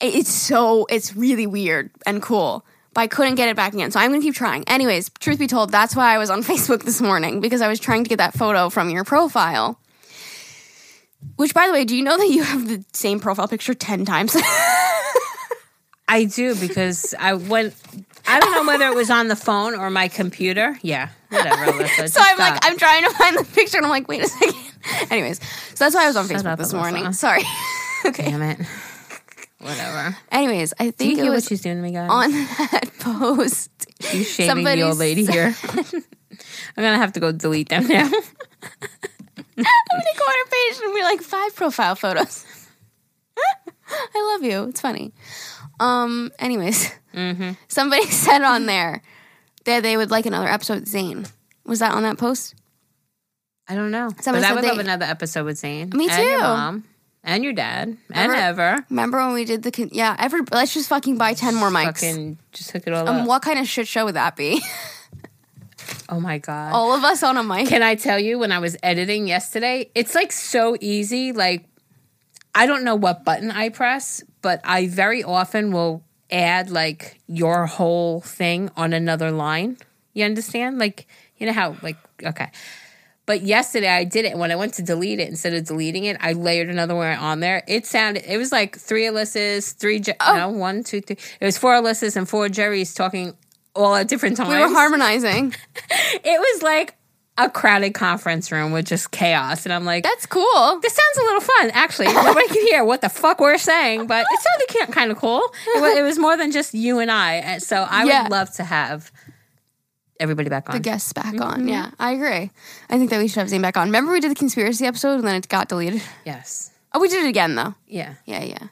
It- 0.00 0.14
It's 0.14 0.30
so 0.30 0.86
it's 0.88 1.16
really 1.16 1.46
weird 1.46 1.90
and 2.06 2.22
cool, 2.22 2.64
but 2.92 3.00
I 3.02 3.06
couldn't 3.08 3.34
get 3.34 3.48
it 3.48 3.56
back 3.56 3.74
again. 3.74 3.90
So 3.90 3.98
I'm 4.00 4.10
gonna 4.10 4.22
keep 4.22 4.34
trying. 4.34 4.62
Anyways, 4.68 5.10
truth 5.18 5.38
be 5.40 5.46
told, 5.48 5.70
that's 5.70 5.96
why 5.96 6.14
I 6.14 6.18
was 6.18 6.30
on 6.30 6.42
Facebook 6.50 6.84
this 6.84 7.00
morning 7.00 7.40
because 7.40 7.60
I 7.60 7.68
was 7.68 7.80
trying 7.80 8.04
to 8.04 8.08
get 8.08 8.18
that 8.18 8.34
photo 8.34 8.70
from 8.70 8.90
your 8.90 9.04
profile. 9.04 9.80
Which, 11.36 11.54
by 11.54 11.66
the 11.66 11.72
way, 11.72 11.84
do 11.84 11.96
you 11.96 12.04
know 12.04 12.16
that 12.18 12.28
you 12.28 12.42
have 12.44 12.68
the 12.68 12.84
same 12.92 13.18
profile 13.18 13.48
picture 13.48 13.74
ten 13.74 14.04
times? 14.04 14.36
I 16.08 16.24
do 16.24 16.54
because 16.54 17.14
I 17.18 17.34
went. 17.34 17.74
I 18.26 18.40
don't 18.40 18.52
know 18.52 18.64
whether 18.66 18.86
it 18.88 18.94
was 18.94 19.10
on 19.10 19.28
the 19.28 19.36
phone 19.36 19.74
or 19.74 19.90
my 19.90 20.08
computer. 20.08 20.78
Yeah, 20.82 21.10
whatever. 21.28 21.72
Alyssa, 21.72 22.08
so 22.10 22.20
I'm 22.22 22.38
like. 22.38 22.58
I'm 22.64 22.78
trying 22.78 23.04
to 23.04 23.10
find 23.10 23.38
the 23.38 23.44
picture, 23.44 23.76
and 23.76 23.86
I'm 23.86 23.90
like, 23.90 24.08
wait 24.08 24.22
a 24.22 24.28
second. 24.28 24.54
Anyways, 25.10 25.40
so 25.74 25.84
that's 25.84 25.94
why 25.94 26.04
I 26.04 26.06
was 26.08 26.16
on 26.16 26.26
Facebook 26.26 26.46
up, 26.46 26.58
this 26.58 26.72
Alyssa. 26.72 26.76
morning. 26.78 27.12
Sorry. 27.12 27.42
okay. 28.06 28.24
Damn 28.30 28.42
it. 28.42 28.58
Whatever. 29.58 30.16
Anyways, 30.30 30.74
I 30.78 30.84
Do 30.84 30.86
you 30.86 30.92
think 30.92 31.18
it 31.18 31.22
hear 31.22 31.32
what 31.32 31.44
she's 31.44 31.62
doing 31.62 31.76
to 31.76 31.82
me, 31.82 31.92
guys? 31.92 32.10
on 32.10 32.30
that 32.32 32.90
post. 33.00 33.70
She's 34.00 34.28
shaving 34.30 34.50
somebody 34.50 34.82
the 34.82 34.88
old 34.88 34.98
lady 34.98 35.24
here. 35.24 35.54
I'm 35.62 36.82
gonna 36.82 36.98
have 36.98 37.12
to 37.14 37.20
go 37.20 37.32
delete 37.32 37.70
them 37.70 37.86
now. 37.86 38.04
I'm 38.04 38.10
gonna 38.10 38.22
go 40.18 40.24
on 40.24 40.34
her 40.44 40.50
page 40.50 40.80
and 40.84 40.94
be 40.94 41.02
like 41.02 41.22
five 41.22 41.54
profile 41.54 41.94
photos. 41.94 42.44
I 43.88 44.32
love 44.34 44.42
you. 44.42 44.64
It's 44.64 44.80
funny. 44.80 45.12
Um. 45.80 46.30
Anyways, 46.38 46.92
Mm-hmm. 47.14 47.52
somebody 47.68 48.04
said 48.10 48.42
on 48.42 48.66
there 48.66 49.02
that 49.64 49.82
they 49.82 49.96
would 49.96 50.10
like 50.10 50.26
another 50.26 50.48
episode 50.48 50.80
with 50.80 50.88
Zane. 50.88 51.26
Was 51.64 51.78
that 51.78 51.92
on 51.92 52.02
that 52.02 52.18
post? 52.18 52.54
I 53.68 53.74
don't 53.74 53.90
know. 53.90 54.10
Somebody 54.20 54.42
but 54.44 54.50
I 54.50 54.54
would 54.54 54.64
they- 54.64 54.68
love 54.68 54.78
another 54.78 55.06
episode 55.06 55.44
with 55.46 55.58
Zane. 55.58 55.90
Me 55.94 56.06
too. 56.08 56.12
And 56.12 56.28
your 56.30 56.40
mom. 56.40 56.84
And 57.26 57.42
your 57.42 57.54
dad. 57.54 57.96
And 58.12 58.30
Remember- 58.30 58.34
Ever. 58.34 58.84
Remember 58.90 59.18
when 59.24 59.32
we 59.32 59.44
did 59.46 59.62
the 59.62 59.70
con- 59.70 59.88
yeah? 59.92 60.14
Every 60.18 60.42
let's 60.52 60.74
just 60.74 60.88
fucking 60.90 61.16
buy 61.16 61.32
ten 61.32 61.54
more 61.54 61.70
mics. 61.70 62.00
Fucking 62.00 62.38
just 62.52 62.70
hook 62.72 62.82
it 62.86 62.92
all 62.92 63.08
um, 63.08 63.16
up. 63.22 63.26
what 63.26 63.40
kind 63.42 63.58
of 63.58 63.66
shit 63.66 63.88
show 63.88 64.04
would 64.04 64.16
that 64.16 64.36
be? 64.36 64.60
oh 66.10 66.20
my 66.20 66.36
god. 66.38 66.72
All 66.74 66.92
of 66.92 67.02
us 67.04 67.22
on 67.22 67.36
a 67.38 67.42
mic. 67.42 67.68
Can 67.68 67.82
I 67.82 67.94
tell 67.94 68.18
you 68.18 68.38
when 68.38 68.52
I 68.52 68.58
was 68.58 68.76
editing 68.82 69.26
yesterday? 69.26 69.90
It's 69.94 70.14
like 70.14 70.32
so 70.32 70.76
easy. 70.80 71.32
Like 71.32 71.64
I 72.54 72.66
don't 72.66 72.84
know 72.84 72.94
what 72.94 73.24
button 73.24 73.50
I 73.50 73.68
press, 73.70 74.22
but 74.42 74.60
I 74.64 74.86
very 74.88 75.24
often 75.24 75.72
will 75.72 76.02
add 76.30 76.70
like 76.70 77.20
your 77.26 77.66
whole 77.66 78.20
thing 78.20 78.70
on 78.76 78.92
another 78.92 79.30
line. 79.30 79.76
You 80.12 80.24
understand? 80.24 80.78
Like 80.78 81.06
you 81.38 81.46
know 81.46 81.52
how 81.52 81.76
like 81.82 81.96
okay. 82.22 82.50
But 83.26 83.40
yesterday 83.42 83.88
I 83.88 84.04
did 84.04 84.26
it. 84.26 84.36
When 84.36 84.52
I 84.52 84.56
went 84.56 84.74
to 84.74 84.82
delete 84.82 85.18
it, 85.18 85.28
instead 85.30 85.54
of 85.54 85.64
deleting 85.64 86.04
it, 86.04 86.18
I 86.20 86.34
layered 86.34 86.68
another 86.68 86.94
one 86.94 87.16
on 87.16 87.40
there. 87.40 87.62
It 87.66 87.86
sounded. 87.86 88.24
It 88.26 88.36
was 88.36 88.52
like 88.52 88.78
three 88.78 89.04
Alyssa's, 89.04 89.72
three. 89.72 89.98
Je- 90.00 90.12
Oh. 90.20 90.36
No, 90.36 90.50
one, 90.50 90.84
two, 90.84 91.00
three. 91.00 91.16
It 91.40 91.44
was 91.44 91.56
four 91.56 91.72
Alyssa's 91.72 92.16
and 92.16 92.28
four 92.28 92.50
Jerry's 92.50 92.92
talking 92.92 93.34
all 93.74 93.94
at 93.94 94.08
different 94.08 94.36
times. 94.36 94.50
we 94.50 94.56
were 94.60 94.68
harmonizing. 94.68 95.54
It 95.90 96.38
was 96.40 96.62
like 96.62 96.94
a 97.36 97.50
crowded 97.50 97.94
conference 97.94 98.52
room 98.52 98.70
with 98.70 98.86
just 98.86 99.10
chaos. 99.10 99.66
And 99.66 99.72
I'm 99.72 99.84
like, 99.84 100.04
That's 100.04 100.24
cool. 100.26 100.78
this 100.80 100.92
sounds 100.94 101.16
a 101.18 101.20
little 101.22 101.40
fun, 101.40 101.70
actually. 101.72 102.06
Nobody 102.06 102.46
can 102.46 102.62
hear 102.66 102.84
what 102.84 103.00
the 103.00 103.08
fuck 103.08 103.40
we're 103.40 103.58
saying, 103.58 104.06
but 104.06 104.24
it 104.30 104.40
sounded 104.76 104.92
kind 104.94 105.10
of 105.10 105.18
cool. 105.18 105.42
It 105.74 105.80
was, 105.80 105.96
it 105.96 106.02
was 106.02 106.18
more 106.18 106.36
than 106.36 106.52
just 106.52 106.74
you 106.74 107.00
and 107.00 107.10
I. 107.10 107.58
So 107.58 107.76
I 107.88 108.04
Yeah. 108.04 108.22
would 108.22 108.30
love 108.30 108.52
to 108.54 108.64
have 108.64 109.10
everybody 110.20 110.48
back 110.48 110.68
on. 110.70 110.76
The 110.76 110.80
guests 110.80 111.12
back 111.12 111.34
Mm-hmm. 111.34 111.42
on. 111.42 111.68
Yeah, 111.68 111.90
I 111.98 112.12
agree. 112.12 112.50
I 112.88 112.98
think 112.98 113.10
that 113.10 113.18
we 113.18 113.26
should 113.28 113.40
have 113.40 113.48
Zane 113.48 113.62
back 113.62 113.76
on. 113.76 113.88
Remember 113.88 114.12
we 114.12 114.20
did 114.20 114.30
the 114.30 114.34
conspiracy 114.36 114.86
episode 114.86 115.14
and 115.16 115.24
then 115.24 115.34
it 115.34 115.48
got 115.48 115.68
deleted. 115.68 116.02
yes. 116.24 116.70
Oh, 116.92 117.00
we 117.00 117.08
did 117.08 117.24
it 117.24 117.28
again 117.28 117.56
though. 117.56 117.74
Yeah. 117.88 118.14
Yeah, 118.26 118.44
yeah. 118.44 118.68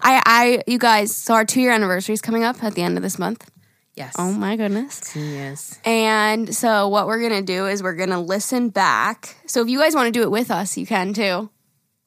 I, 0.00 0.22
I, 0.24 0.62
you 0.68 0.78
guys. 0.78 1.12
So 1.16 1.34
our 1.34 1.44
two 1.44 1.60
year 1.60 1.72
anniversary 1.72 2.12
is 2.12 2.20
coming 2.22 2.44
up 2.44 2.62
at 2.62 2.76
the 2.76 2.82
end 2.82 2.96
of 2.96 3.02
this 3.02 3.18
month. 3.18 3.50
Yes. 3.98 4.14
Oh 4.16 4.30
my 4.32 4.54
goodness. 4.56 5.14
Yes. 5.16 5.78
And 5.84 6.54
so 6.54 6.86
what 6.88 7.08
we're 7.08 7.20
gonna 7.20 7.42
do 7.42 7.66
is 7.66 7.82
we're 7.82 7.96
gonna 7.96 8.20
listen 8.22 8.68
back. 8.68 9.36
So 9.46 9.60
if 9.60 9.68
you 9.68 9.80
guys 9.80 9.94
want 9.96 10.06
to 10.06 10.12
do 10.12 10.22
it 10.22 10.30
with 10.30 10.52
us, 10.52 10.78
you 10.78 10.86
can 10.86 11.12
too. 11.12 11.50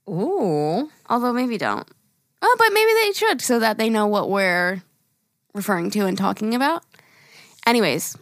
Ooh. 0.09 0.89
Although 1.09 1.33
maybe 1.33 1.57
don't. 1.57 1.85
Oh, 2.41 2.55
but 2.57 2.69
maybe 2.73 2.91
they 2.93 3.11
should 3.13 3.41
so 3.41 3.59
that 3.59 3.77
they 3.77 3.89
know 3.89 4.07
what 4.07 4.29
we're 4.29 4.81
referring 5.53 5.91
to 5.91 6.05
and 6.05 6.17
talking 6.17 6.55
about. 6.55 6.83
Anyways, 7.67 8.17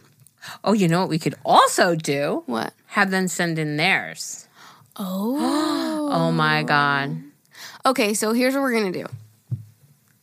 Oh, 0.64 0.72
you 0.72 0.88
know 0.88 1.00
what 1.00 1.08
we 1.08 1.18
could 1.18 1.34
also 1.44 1.94
do? 1.94 2.42
what? 2.46 2.72
Have 2.88 3.10
them 3.10 3.28
send 3.28 3.58
in 3.58 3.76
theirs. 3.76 4.48
Oh. 4.96 5.76
Oh 6.12 6.32
my 6.32 6.64
God. 6.64 7.22
Okay, 7.86 8.14
so 8.14 8.32
here's 8.32 8.54
what 8.54 8.62
we're 8.62 8.72
going 8.72 8.92
to 8.92 9.02
do. 9.04 9.06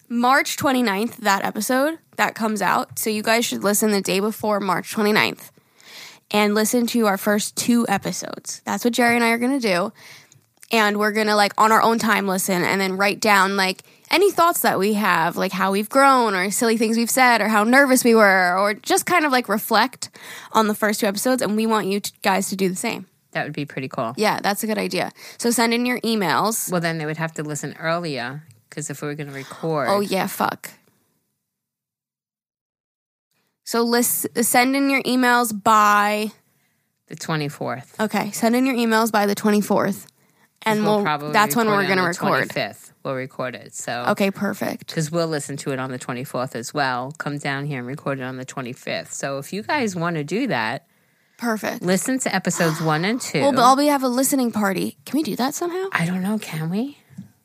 March 0.09 0.55
29th, 0.55 1.17
that 1.17 1.43
episode 1.43 1.99
that 2.15 2.33
comes 2.33 2.61
out. 2.61 2.97
So 2.97 3.09
you 3.09 3.21
guys 3.21 3.45
should 3.45 3.63
listen 3.63 3.91
the 3.91 4.01
day 4.01 4.21
before 4.21 4.59
March 4.61 4.95
29th 4.95 5.51
and 6.31 6.55
listen 6.55 6.87
to 6.87 7.07
our 7.07 7.17
first 7.17 7.57
two 7.57 7.85
episodes. 7.89 8.61
That's 8.63 8.85
what 8.85 8.93
Jerry 8.93 9.15
and 9.15 9.23
I 9.23 9.31
are 9.31 9.37
going 9.37 9.59
to 9.59 9.67
do. 9.67 9.91
And 10.71 10.97
we're 10.97 11.11
going 11.11 11.27
to 11.27 11.35
like 11.35 11.53
on 11.57 11.71
our 11.71 11.81
own 11.81 11.99
time 11.99 12.27
listen 12.27 12.63
and 12.63 12.79
then 12.79 12.95
write 12.97 13.19
down 13.19 13.57
like 13.57 13.83
any 14.09 14.31
thoughts 14.31 14.61
that 14.61 14.79
we 14.79 14.93
have, 14.93 15.35
like 15.35 15.51
how 15.51 15.71
we've 15.71 15.89
grown 15.89 16.33
or 16.33 16.51
silly 16.51 16.77
things 16.77 16.95
we've 16.95 17.09
said 17.09 17.41
or 17.41 17.49
how 17.49 17.65
nervous 17.65 18.05
we 18.05 18.15
were 18.15 18.57
or 18.57 18.73
just 18.73 19.05
kind 19.05 19.25
of 19.25 19.31
like 19.33 19.49
reflect 19.49 20.09
on 20.53 20.67
the 20.67 20.75
first 20.75 21.01
two 21.01 21.05
episodes 21.05 21.41
and 21.41 21.57
we 21.57 21.65
want 21.65 21.87
you 21.87 21.99
t- 21.99 22.11
guys 22.21 22.47
to 22.49 22.55
do 22.55 22.69
the 22.69 22.75
same. 22.75 23.07
That 23.31 23.43
would 23.43 23.53
be 23.53 23.65
pretty 23.65 23.89
cool. 23.89 24.13
Yeah, 24.15 24.39
that's 24.41 24.63
a 24.63 24.67
good 24.67 24.77
idea. 24.77 25.11
So 25.37 25.51
send 25.51 25.73
in 25.73 25.85
your 25.85 25.99
emails. 25.99 26.71
Well, 26.71 26.81
then 26.81 26.97
they 26.97 27.05
would 27.05 27.17
have 27.17 27.33
to 27.33 27.43
listen 27.43 27.75
earlier 27.77 28.43
because 28.77 28.91
if 28.91 29.01
we 29.01 29.07
were 29.07 29.15
going 29.15 29.25
to 29.25 29.33
oh, 29.33 29.37
record. 29.37 29.87
Oh 29.89 29.99
yeah, 30.01 30.27
fuck. 30.27 30.69
So 33.63 33.81
list, 33.81 34.27
send 34.45 34.75
in 34.75 34.91
your 34.91 35.01
emails 35.01 35.51
by 35.63 36.31
The 37.07 37.15
24th. 37.15 37.99
okay. 37.99 38.29
Send 38.29 38.55
in 38.55 38.67
your 38.67 38.75
emails 38.75 39.11
by 39.11 39.25
the 39.25 39.33
twenty 39.33 39.61
fourth, 39.61 40.05
and 40.61 40.85
we'll, 40.85 41.03
that's 41.31 41.55
when 41.55 41.65
we're 41.67 41.83
on 41.83 41.87
the 41.89 42.03
record. 42.03 42.49
25th. 42.49 42.91
We'll 43.03 43.15
record 43.15 43.55
it. 43.55 43.73
So 43.73 44.05
Okay, 44.09 44.29
perfect. 44.29 44.85
because 44.87 45.09
we'll 45.09 45.27
listen 45.27 45.57
to 45.57 45.71
it 45.71 45.79
on 45.79 45.91
the 45.91 45.97
24th 45.99 46.55
as 46.55 46.71
well. 46.73 47.13
Come 47.17 47.37
down 47.39 47.65
here 47.65 47.79
and 47.79 47.87
record 47.87 48.19
it 48.19 48.23
on 48.23 48.37
the 48.37 48.45
25th. 48.45 49.11
So 49.11 49.37
if 49.39 49.51
you 49.53 49.63
guys 49.63 49.95
want 49.95 50.17
to 50.17 50.23
do 50.25 50.47
that, 50.47 50.85
Perfect. 51.37 51.81
listen 51.81 52.19
to 52.19 52.35
episodes 52.35 52.79
one 52.81 53.05
and 53.05 53.19
two. 53.21 53.39
Well, 53.41 53.53
but 53.53 53.61
I'll 53.61 53.75
be 53.77 53.87
have 53.87 54.03
a 54.03 54.09
listening 54.09 54.51
party. 54.51 54.97
Can 55.05 55.17
we 55.17 55.23
do 55.23 55.35
that 55.37 55.55
somehow? 55.55 55.87
I 55.93 56.05
don't 56.05 56.21
know. 56.21 56.37
Can 56.37 56.69
we? 56.69 56.97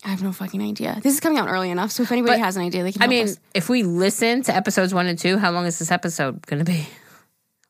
I 0.04 0.08
have 0.08 0.22
no 0.22 0.32
fucking 0.32 0.60
idea. 0.60 0.98
This 1.02 1.14
is 1.14 1.20
coming 1.20 1.38
out 1.38 1.48
early 1.48 1.70
enough, 1.70 1.92
so 1.92 2.02
if 2.02 2.10
anybody 2.10 2.34
But, 2.38 2.44
has 2.44 2.56
an 2.56 2.62
idea, 2.62 2.82
they 2.82 2.90
can. 2.92 3.02
I 3.02 3.04
help 3.04 3.10
mean, 3.10 3.24
us. 3.28 3.38
if 3.54 3.68
we 3.68 3.82
listen 3.84 4.42
to 4.44 4.54
episodes 4.54 4.92
one 4.92 5.06
and 5.06 5.18
two, 5.18 5.38
how 5.38 5.52
long 5.52 5.64
is 5.66 5.78
this 5.78 5.90
episode 5.92 6.44
going 6.46 6.58
to 6.58 6.64
be? 6.64 6.88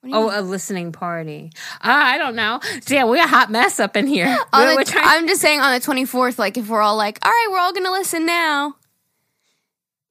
What 0.00 0.08
do 0.08 0.08
you 0.08 0.14
Oh, 0.16 0.28
mean? 0.30 0.38
a 0.38 0.42
listening 0.42 0.92
party. 0.92 1.50
Ah, 1.82 2.06
I 2.12 2.18
don't 2.18 2.34
know. 2.34 2.58
Damn, 2.86 3.08
we're 3.08 3.22
a 3.22 3.26
hot 3.28 3.50
mess 3.50 3.78
up 3.78 3.96
in 3.96 4.06
here. 4.06 4.26
On 4.52 4.62
We're, 4.62 4.70
the- 4.70 4.76
we're 4.76 4.84
trying. 4.84 5.04
I'm 5.06 5.28
just 5.28 5.40
saying 5.42 5.60
on 5.60 5.74
the 5.74 5.80
twenty 5.80 6.04
fourth, 6.06 6.38
like 6.38 6.56
if 6.56 6.68
we're 6.68 6.80
all 6.80 6.96
like, 6.96 7.18
all 7.24 7.30
right, 7.30 7.48
we're 7.50 7.58
all 7.58 7.72
gonna 7.72 7.90
listen 7.92 8.24
now. 8.26 8.74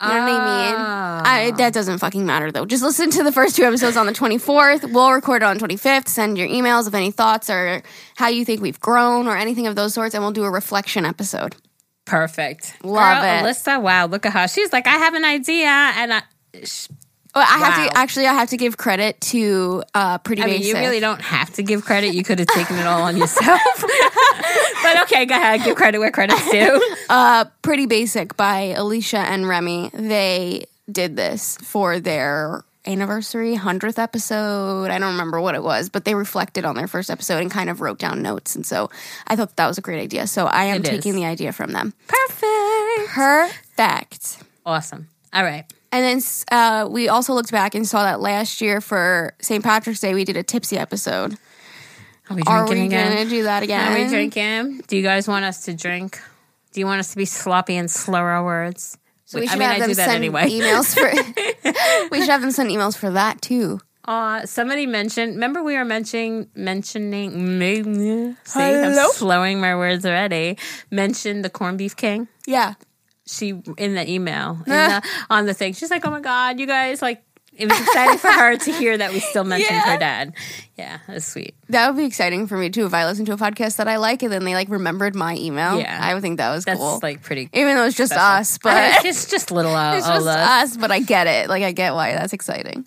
You 0.03 0.07
know 0.07 0.13
what 0.15 0.21
I 0.21 0.25
mean? 0.25 0.75
Ah. 0.77 1.21
I, 1.25 1.51
that 1.57 1.73
doesn't 1.73 1.99
fucking 1.99 2.25
matter 2.25 2.51
though. 2.51 2.65
Just 2.65 2.81
listen 2.81 3.11
to 3.11 3.23
the 3.23 3.31
first 3.31 3.55
two 3.55 3.63
episodes 3.63 3.95
on 3.97 4.07
the 4.07 4.13
24th. 4.13 4.91
We'll 4.91 5.11
record 5.11 5.43
it 5.43 5.45
on 5.45 5.59
25th. 5.59 6.07
Send 6.07 6.39
your 6.39 6.47
emails 6.47 6.87
of 6.87 6.95
any 6.95 7.11
thoughts 7.11 7.51
or 7.51 7.83
how 8.15 8.27
you 8.29 8.43
think 8.43 8.61
we've 8.61 8.79
grown 8.79 9.27
or 9.27 9.37
anything 9.37 9.67
of 9.67 9.75
those 9.75 9.93
sorts, 9.93 10.15
and 10.15 10.23
we'll 10.23 10.31
do 10.31 10.43
a 10.43 10.49
reflection 10.49 11.05
episode. 11.05 11.55
Perfect. 12.11 12.75
Love 12.83 13.21
Girl, 13.23 13.23
it. 13.23 13.55
Alyssa, 13.55 13.81
wow, 13.81 14.05
look 14.05 14.25
at 14.25 14.33
her. 14.33 14.47
She's 14.49 14.73
like, 14.73 14.85
I 14.85 14.97
have 14.97 15.13
an 15.13 15.23
idea. 15.23 15.67
And 15.69 16.13
I, 16.13 16.21
sh- 16.63 16.87
Well, 17.33 17.45
I 17.47 17.57
have 17.57 17.77
Wow. 17.77 17.87
to 17.87 17.97
actually. 17.97 18.27
I 18.27 18.33
have 18.33 18.49
to 18.49 18.57
give 18.57 18.75
credit 18.75 19.19
to 19.31 19.83
uh, 19.93 20.17
Pretty 20.17 20.41
I 20.41 20.45
mean, 20.47 20.57
Basic. 20.59 20.73
you 20.75 20.79
really 20.81 20.99
don't 20.99 21.21
have 21.21 21.53
to 21.53 21.63
give 21.63 21.85
credit. 21.85 22.13
You 22.13 22.23
could 22.23 22.39
have 22.39 22.49
taken 22.49 22.75
it 22.77 22.85
all 22.85 23.03
on 23.03 23.15
yourself. 23.21 23.61
but 24.83 25.01
okay, 25.03 25.25
go 25.25 25.35
ahead. 25.35 25.63
Give 25.63 25.75
credit 25.77 25.99
where 25.99 26.11
credit's 26.11 26.49
due. 26.51 26.95
uh, 27.09 27.45
Pretty 27.61 27.85
Basic 27.85 28.35
by 28.35 28.73
Alisha 28.77 29.19
and 29.19 29.47
Remi. 29.47 29.89
They 29.93 30.65
did 30.91 31.15
this 31.15 31.57
for 31.63 32.01
their 32.01 32.65
anniversary 32.85 33.55
100th 33.55 33.99
episode. 33.99 34.89
I 34.89 34.97
don't 34.99 35.11
remember 35.11 35.39
what 35.39 35.55
it 35.55 35.63
was, 35.63 35.89
but 35.89 36.05
they 36.05 36.15
reflected 36.15 36.65
on 36.65 36.75
their 36.75 36.87
first 36.87 37.09
episode 37.09 37.41
and 37.41 37.51
kind 37.51 37.69
of 37.69 37.81
wrote 37.81 37.99
down 37.99 38.21
notes. 38.21 38.55
And 38.55 38.65
so 38.65 38.89
I 39.27 39.35
thought 39.35 39.55
that 39.57 39.67
was 39.67 39.77
a 39.77 39.81
great 39.81 40.01
idea. 40.01 40.27
So 40.27 40.45
I 40.45 40.65
am 40.65 40.83
taking 40.83 41.15
the 41.15 41.25
idea 41.25 41.51
from 41.53 41.71
them. 41.71 41.93
Perfect. 42.07 43.09
Perfect. 43.09 44.43
Awesome. 44.65 45.07
All 45.33 45.43
right. 45.43 45.65
And 45.91 46.03
then 46.05 46.21
uh, 46.51 46.87
we 46.89 47.09
also 47.09 47.33
looked 47.33 47.51
back 47.51 47.75
and 47.75 47.87
saw 47.87 48.03
that 48.03 48.21
last 48.21 48.61
year 48.61 48.79
for 48.81 49.33
St. 49.41 49.63
Patrick's 49.63 49.99
Day, 49.99 50.13
we 50.13 50.23
did 50.23 50.37
a 50.37 50.43
tipsy 50.43 50.77
episode. 50.77 51.37
Are 52.29 52.35
we 52.35 52.43
Are 52.47 52.65
we 52.67 52.85
again? 52.85 53.11
going 53.13 53.25
to 53.25 53.29
do 53.29 53.43
that 53.43 53.61
again? 53.61 53.91
Are 53.91 54.01
we 54.01 54.07
drinking? 54.07 54.83
Do 54.87 54.95
you 54.95 55.03
guys 55.03 55.27
want 55.27 55.43
us 55.43 55.65
to 55.65 55.73
drink? 55.73 56.19
Do 56.71 56.79
you 56.79 56.85
want 56.85 56.99
us 56.99 57.11
to 57.11 57.17
be 57.17 57.25
sloppy 57.25 57.75
and 57.75 57.91
slur 57.91 58.29
our 58.29 58.45
words? 58.45 58.97
So 59.31 59.39
we 59.39 59.47
I 59.47 59.51
should 59.51 59.59
mean, 59.59 59.69
have 59.69 59.75
I 59.77 59.79
them 59.79 59.89
do 59.91 59.95
that 59.95 60.05
send 60.09 60.15
anyway. 60.17 60.49
emails 60.49 60.93
for. 60.93 62.09
we 62.11 62.19
should 62.19 62.29
have 62.29 62.41
them 62.41 62.51
send 62.51 62.69
emails 62.69 62.97
for 62.97 63.09
that 63.11 63.41
too. 63.41 63.79
Uh, 64.03 64.45
somebody 64.45 64.85
mentioned. 64.85 65.35
Remember, 65.35 65.63
we 65.63 65.77
were 65.77 65.85
mentioning 65.85 66.49
mentioning. 66.53 67.31
See, 68.43 68.59
Hello? 68.59 69.03
I'm 69.05 69.11
slowing 69.11 69.61
my 69.61 69.73
words 69.77 70.05
already. 70.05 70.57
Mentioned 70.91 71.45
the 71.45 71.49
corned 71.49 71.77
beef 71.77 71.95
king. 71.95 72.27
Yeah. 72.45 72.73
She 73.25 73.51
in 73.77 73.95
the 73.95 74.03
email 74.09 74.57
in 74.65 74.73
the, 74.73 75.01
on 75.29 75.45
the 75.45 75.53
thing. 75.53 75.75
She's 75.75 75.91
like, 75.91 76.05
"Oh 76.05 76.11
my 76.11 76.19
god, 76.19 76.59
you 76.59 76.67
guys 76.67 77.01
like." 77.01 77.23
It 77.53 77.69
was 77.69 77.79
exciting 77.79 78.17
for 78.17 78.29
her 78.29 78.57
to 78.57 78.71
hear 78.71 78.97
that 78.97 79.11
we 79.11 79.19
still 79.19 79.43
mentioned 79.53 79.71
Yeah. 79.75 79.91
her 79.93 79.97
dad. 79.99 80.33
Yeah, 80.77 80.99
that's 81.07 81.25
sweet. 81.27 81.53
That 81.69 81.87
would 81.89 81.97
be 81.97 82.05
exciting 82.05 82.47
for 82.47 82.57
me 82.57 82.69
too 82.69 82.85
if 82.85 82.93
I 82.93 83.05
listened 83.05 83.27
to 83.27 83.33
a 83.33 83.37
podcast 83.37 83.75
that 83.75 83.87
I 83.87 83.97
like 83.97 84.23
and 84.23 84.31
then 84.31 84.45
they 84.45 84.55
like 84.55 84.69
remembered 84.69 85.15
my 85.15 85.35
email. 85.35 85.77
Yeah. 85.77 85.99
I 86.01 86.13
would 86.13 86.21
think 86.23 86.37
that 86.37 86.49
was 86.55 86.63
That's 86.65 86.79
cool. 86.79 86.99
like 87.03 87.21
pretty. 87.21 87.49
Even 87.53 87.75
though 87.75 87.85
it's 87.85 87.97
just 87.97 88.13
special. 88.13 88.25
us, 88.39 88.57
but 88.57 88.73
Uh, 88.99 89.03
just 89.03 89.29
just 89.29 89.51
little. 89.51 89.75
Uh, 89.75 89.95
it's 89.97 90.07
just 90.07 90.21
all 90.21 90.27
us. 90.29 90.71
us. 90.71 90.77
But 90.77 90.91
I 90.91 90.99
get 90.99 91.27
it. 91.27 91.49
Like 91.49 91.61
I 91.63 91.71
get 91.73 91.93
why 91.93 92.13
that's 92.13 92.33
exciting. 92.33 92.85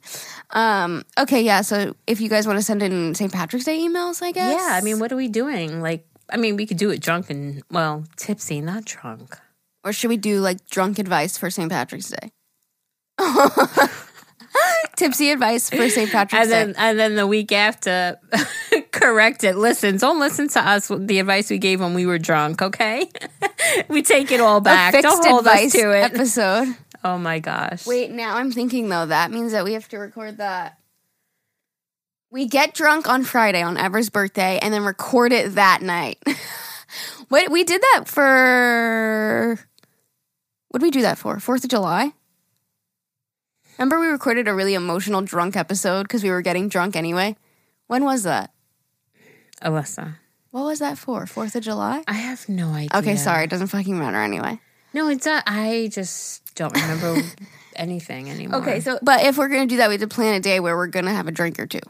Um, 0.50 1.04
okay, 1.18 1.42
yeah. 1.42 1.60
So 1.60 1.94
if 2.06 2.20
you 2.20 2.28
guys 2.28 2.46
want 2.46 2.58
to 2.58 2.62
send 2.64 2.82
in 2.82 3.14
St. 3.14 3.32
Patrick's 3.32 3.64
Day 3.66 3.78
emails, 3.78 4.22
I 4.22 4.32
guess. 4.32 4.52
Yeah, 4.58 4.70
I 4.72 4.80
mean, 4.80 4.98
what 4.98 5.12
are 5.12 5.16
we 5.16 5.28
doing? 5.28 5.82
Like, 5.82 6.06
I 6.30 6.36
mean, 6.38 6.56
we 6.56 6.64
could 6.66 6.78
do 6.78 6.90
it 6.90 7.00
drunk 7.00 7.28
and 7.30 7.62
well, 7.70 8.04
tipsy, 8.16 8.60
not 8.60 8.84
drunk. 8.86 9.36
or 9.84 9.92
should 9.92 10.08
we 10.08 10.16
do 10.16 10.40
like 10.40 10.66
drunk 10.68 10.98
advice 10.98 11.36
for 11.36 11.50
St. 11.50 11.70
Patrick's 11.70 12.08
Day? 12.10 12.32
Tipsy 14.96 15.30
advice 15.30 15.70
for 15.70 15.88
St. 15.88 16.10
Patrick's 16.10 16.42
And 16.44 16.50
then 16.50 16.68
Day. 16.68 16.74
and 16.78 16.98
then 16.98 17.14
the 17.16 17.26
week 17.26 17.50
after, 17.52 18.18
correct 18.92 19.42
it. 19.44 19.56
Listen, 19.56 19.96
don't 19.96 20.20
listen 20.20 20.48
to 20.50 20.60
us. 20.60 20.88
The 20.88 21.18
advice 21.18 21.50
we 21.50 21.58
gave 21.58 21.80
when 21.80 21.94
we 21.94 22.06
were 22.06 22.18
drunk. 22.18 22.62
Okay, 22.62 23.10
we 23.88 24.02
take 24.02 24.30
it 24.30 24.40
all 24.40 24.60
back. 24.60 24.94
Don't 25.02 25.24
hold 25.26 25.40
advice 25.46 25.74
us 25.74 25.80
to 25.80 25.90
it. 25.90 26.02
episode. 26.14 26.76
Oh 27.02 27.18
my 27.18 27.38
gosh. 27.40 27.86
Wait, 27.86 28.10
now 28.10 28.36
I'm 28.36 28.52
thinking 28.52 28.88
though 28.88 29.06
that 29.06 29.30
means 29.30 29.52
that 29.52 29.64
we 29.64 29.72
have 29.74 29.88
to 29.88 29.98
record 29.98 30.38
that. 30.38 30.78
We 32.30 32.46
get 32.46 32.74
drunk 32.74 33.08
on 33.08 33.22
Friday 33.24 33.62
on 33.62 33.76
Ever's 33.76 34.10
birthday 34.10 34.58
and 34.60 34.72
then 34.74 34.82
record 34.84 35.32
it 35.32 35.54
that 35.54 35.82
night. 35.82 36.18
what 37.28 37.50
we 37.50 37.62
did 37.62 37.80
that 37.80 38.04
for? 38.08 39.58
What 40.68 40.80
did 40.80 40.86
we 40.86 40.90
do 40.90 41.02
that 41.02 41.18
for? 41.18 41.38
Fourth 41.38 41.62
of 41.64 41.70
July. 41.70 42.12
Remember 43.78 43.98
we 44.00 44.06
recorded 44.06 44.46
a 44.48 44.54
really 44.54 44.74
emotional 44.74 45.22
drunk 45.22 45.56
episode 45.56 46.02
because 46.04 46.22
we 46.22 46.30
were 46.30 46.42
getting 46.42 46.68
drunk 46.68 46.96
anyway. 46.96 47.36
When 47.86 48.04
was 48.04 48.22
that? 48.22 48.52
Alyssa, 49.62 50.16
What 50.50 50.64
was 50.64 50.78
that 50.78 50.98
for? 50.98 51.26
Fourth 51.26 51.54
of 51.56 51.62
July. 51.62 52.02
I 52.06 52.12
have 52.14 52.48
no 52.48 52.68
idea. 52.70 52.90
Okay, 52.98 53.16
sorry, 53.16 53.44
it 53.44 53.50
doesn't 53.50 53.68
fucking 53.68 53.98
matter 53.98 54.18
anyway. 54.18 54.60
No, 54.92 55.08
it's 55.08 55.26
not. 55.26 55.42
I 55.46 55.88
just 55.90 56.54
don't 56.54 56.72
remember 56.74 57.20
anything 57.76 58.30
anymore. 58.30 58.60
Okay, 58.60 58.80
so 58.80 58.98
but 59.02 59.24
if 59.24 59.36
we're 59.38 59.48
gonna 59.48 59.66
do 59.66 59.78
that, 59.78 59.88
we 59.88 59.94
have 59.94 60.00
to 60.02 60.08
plan 60.08 60.34
a 60.34 60.40
day 60.40 60.60
where 60.60 60.76
we're 60.76 60.86
gonna 60.86 61.12
have 61.14 61.26
a 61.26 61.32
drink 61.32 61.58
or 61.58 61.66
two. 61.66 61.80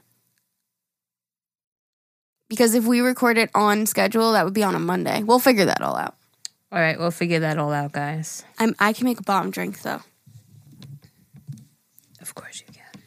Because 2.49 2.75
if 2.75 2.85
we 2.87 3.01
record 3.01 3.37
it 3.39 3.51
on 3.55 3.87
schedule, 3.87 4.33
that 4.33 4.45
would 4.45 4.55
be 4.55 4.63
on 4.63 4.75
a 4.75 4.79
Monday. 4.79 5.23
We'll 5.23 5.39
figure 5.39 5.65
that 5.67 5.81
all 5.83 5.97
out. 5.97 6.15
all 6.73 6.79
right, 6.79 6.99
we'll 6.99 7.11
figure 7.11 7.41
that 7.41 7.59
all 7.59 7.73
out, 7.73 7.93
guys. 7.93 8.45
I'm, 8.59 8.75
I 8.79 8.93
can 8.93 9.05
make 9.05 9.19
a 9.21 9.23
bomb 9.25 9.51
drink 9.51 9.83
though. 9.83 10.01
Of 12.25 12.35
course 12.35 12.63
you 12.67 12.73
can. 12.73 13.03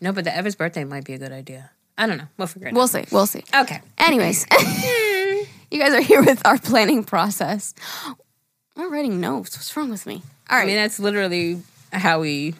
No, 0.00 0.12
but 0.12 0.24
the 0.24 0.34
Ever's 0.36 0.56
birthday 0.56 0.82
might 0.84 1.04
be 1.04 1.12
a 1.14 1.18
good 1.18 1.30
idea. 1.32 1.70
I 1.96 2.06
don't 2.06 2.18
know. 2.18 2.26
We'll 2.36 2.48
figure 2.48 2.68
it 2.68 2.74
We'll 2.74 2.88
see. 2.88 3.04
We'll 3.12 3.26
see. 3.26 3.44
Okay. 3.54 3.80
Anyways, 3.96 4.44
you 5.70 5.78
guys 5.78 5.94
are 5.94 6.00
here 6.00 6.22
with 6.22 6.44
our 6.44 6.58
planning 6.58 7.04
process. 7.04 7.74
I'm 8.76 8.92
writing 8.92 9.20
notes. 9.20 9.56
What's 9.56 9.74
wrong 9.76 9.88
with 9.90 10.04
me? 10.04 10.22
All 10.50 10.56
right. 10.58 10.64
I 10.64 10.66
mean, 10.66 10.76
that's 10.76 10.98
literally 10.98 11.62
how 11.92 12.20
we 12.20 12.54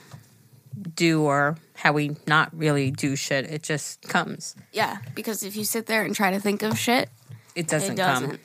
do 0.94 1.22
or 1.24 1.58
how 1.74 1.92
we 1.92 2.16
not 2.26 2.56
really 2.56 2.90
do 2.92 3.16
shit. 3.16 3.44
It 3.46 3.62
just 3.64 4.00
comes. 4.02 4.54
yeah, 4.72 4.98
because 5.14 5.42
if 5.42 5.56
you 5.56 5.64
sit 5.64 5.86
there 5.86 6.04
and 6.04 6.14
try 6.14 6.30
to 6.30 6.40
think 6.40 6.62
of 6.62 6.78
shit, 6.78 7.10
It 7.56 7.66
doesn't, 7.68 7.94
it 7.94 7.96
doesn't. 7.96 8.30
come. 8.30 8.38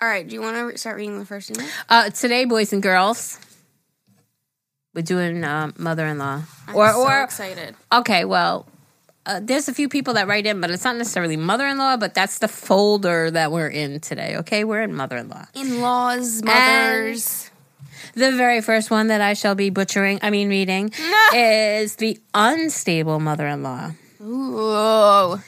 All 0.00 0.08
right. 0.08 0.26
Do 0.28 0.34
you 0.34 0.40
want 0.40 0.72
to 0.72 0.78
start 0.78 0.96
reading 0.96 1.18
the 1.18 1.26
first 1.26 1.50
email? 1.50 1.66
Uh, 1.88 2.10
today, 2.10 2.44
boys 2.44 2.72
and 2.72 2.82
girls, 2.82 3.38
we're 4.94 5.02
doing 5.02 5.44
um, 5.44 5.74
mother-in-law. 5.78 6.42
I'm 6.68 6.76
or, 6.76 6.92
so 6.92 7.02
or 7.02 7.22
excited. 7.22 7.74
okay, 7.92 8.24
well, 8.24 8.66
uh, 9.26 9.40
there's 9.42 9.68
a 9.68 9.74
few 9.74 9.88
people 9.88 10.14
that 10.14 10.26
write 10.26 10.46
in, 10.46 10.60
but 10.60 10.70
it's 10.70 10.84
not 10.84 10.96
necessarily 10.96 11.36
mother-in-law. 11.36 11.98
But 11.98 12.14
that's 12.14 12.38
the 12.38 12.48
folder 12.48 13.30
that 13.30 13.52
we're 13.52 13.68
in 13.68 14.00
today. 14.00 14.36
Okay, 14.38 14.64
we're 14.64 14.82
in 14.82 14.94
mother-in-law. 14.94 15.46
In-laws, 15.54 16.42
mothers. 16.42 17.50
The 18.14 18.32
very 18.32 18.60
first 18.60 18.90
one 18.90 19.06
that 19.08 19.20
I 19.20 19.34
shall 19.34 19.54
be 19.54 19.70
butchering, 19.70 20.18
I 20.22 20.30
mean 20.30 20.48
reading, 20.48 20.90
is 21.34 21.96
the 21.96 22.18
unstable 22.34 23.20
mother-in-law. 23.20 23.92
Ooh. 24.22 25.40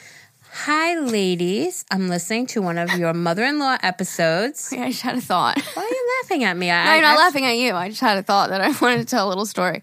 Hi, 0.55 0.99
ladies. 0.99 1.83
I'm 1.89 2.09
listening 2.09 2.45
to 2.47 2.61
one 2.61 2.77
of 2.77 2.91
your 2.91 3.11
mother-in-law 3.13 3.77
episodes. 3.81 4.71
I 4.71 4.91
just 4.91 5.01
had 5.01 5.17
a 5.17 5.21
thought. 5.21 5.59
Why 5.73 5.81
are 5.83 5.87
you 5.87 6.09
laughing 6.21 6.43
at 6.43 6.55
me? 6.55 6.69
I, 6.71 6.85
No, 6.85 6.91
I'm 6.91 7.01
not 7.01 7.15
I- 7.15 7.17
laughing 7.17 7.45
at 7.45 7.57
you. 7.57 7.73
I 7.73 7.89
just 7.89 8.01
had 8.01 8.19
a 8.19 8.23
thought 8.23 8.49
that 8.51 8.61
I 8.61 8.67
wanted 8.81 8.99
to 8.99 9.05
tell 9.05 9.27
a 9.27 9.29
little 9.29 9.47
story. 9.47 9.81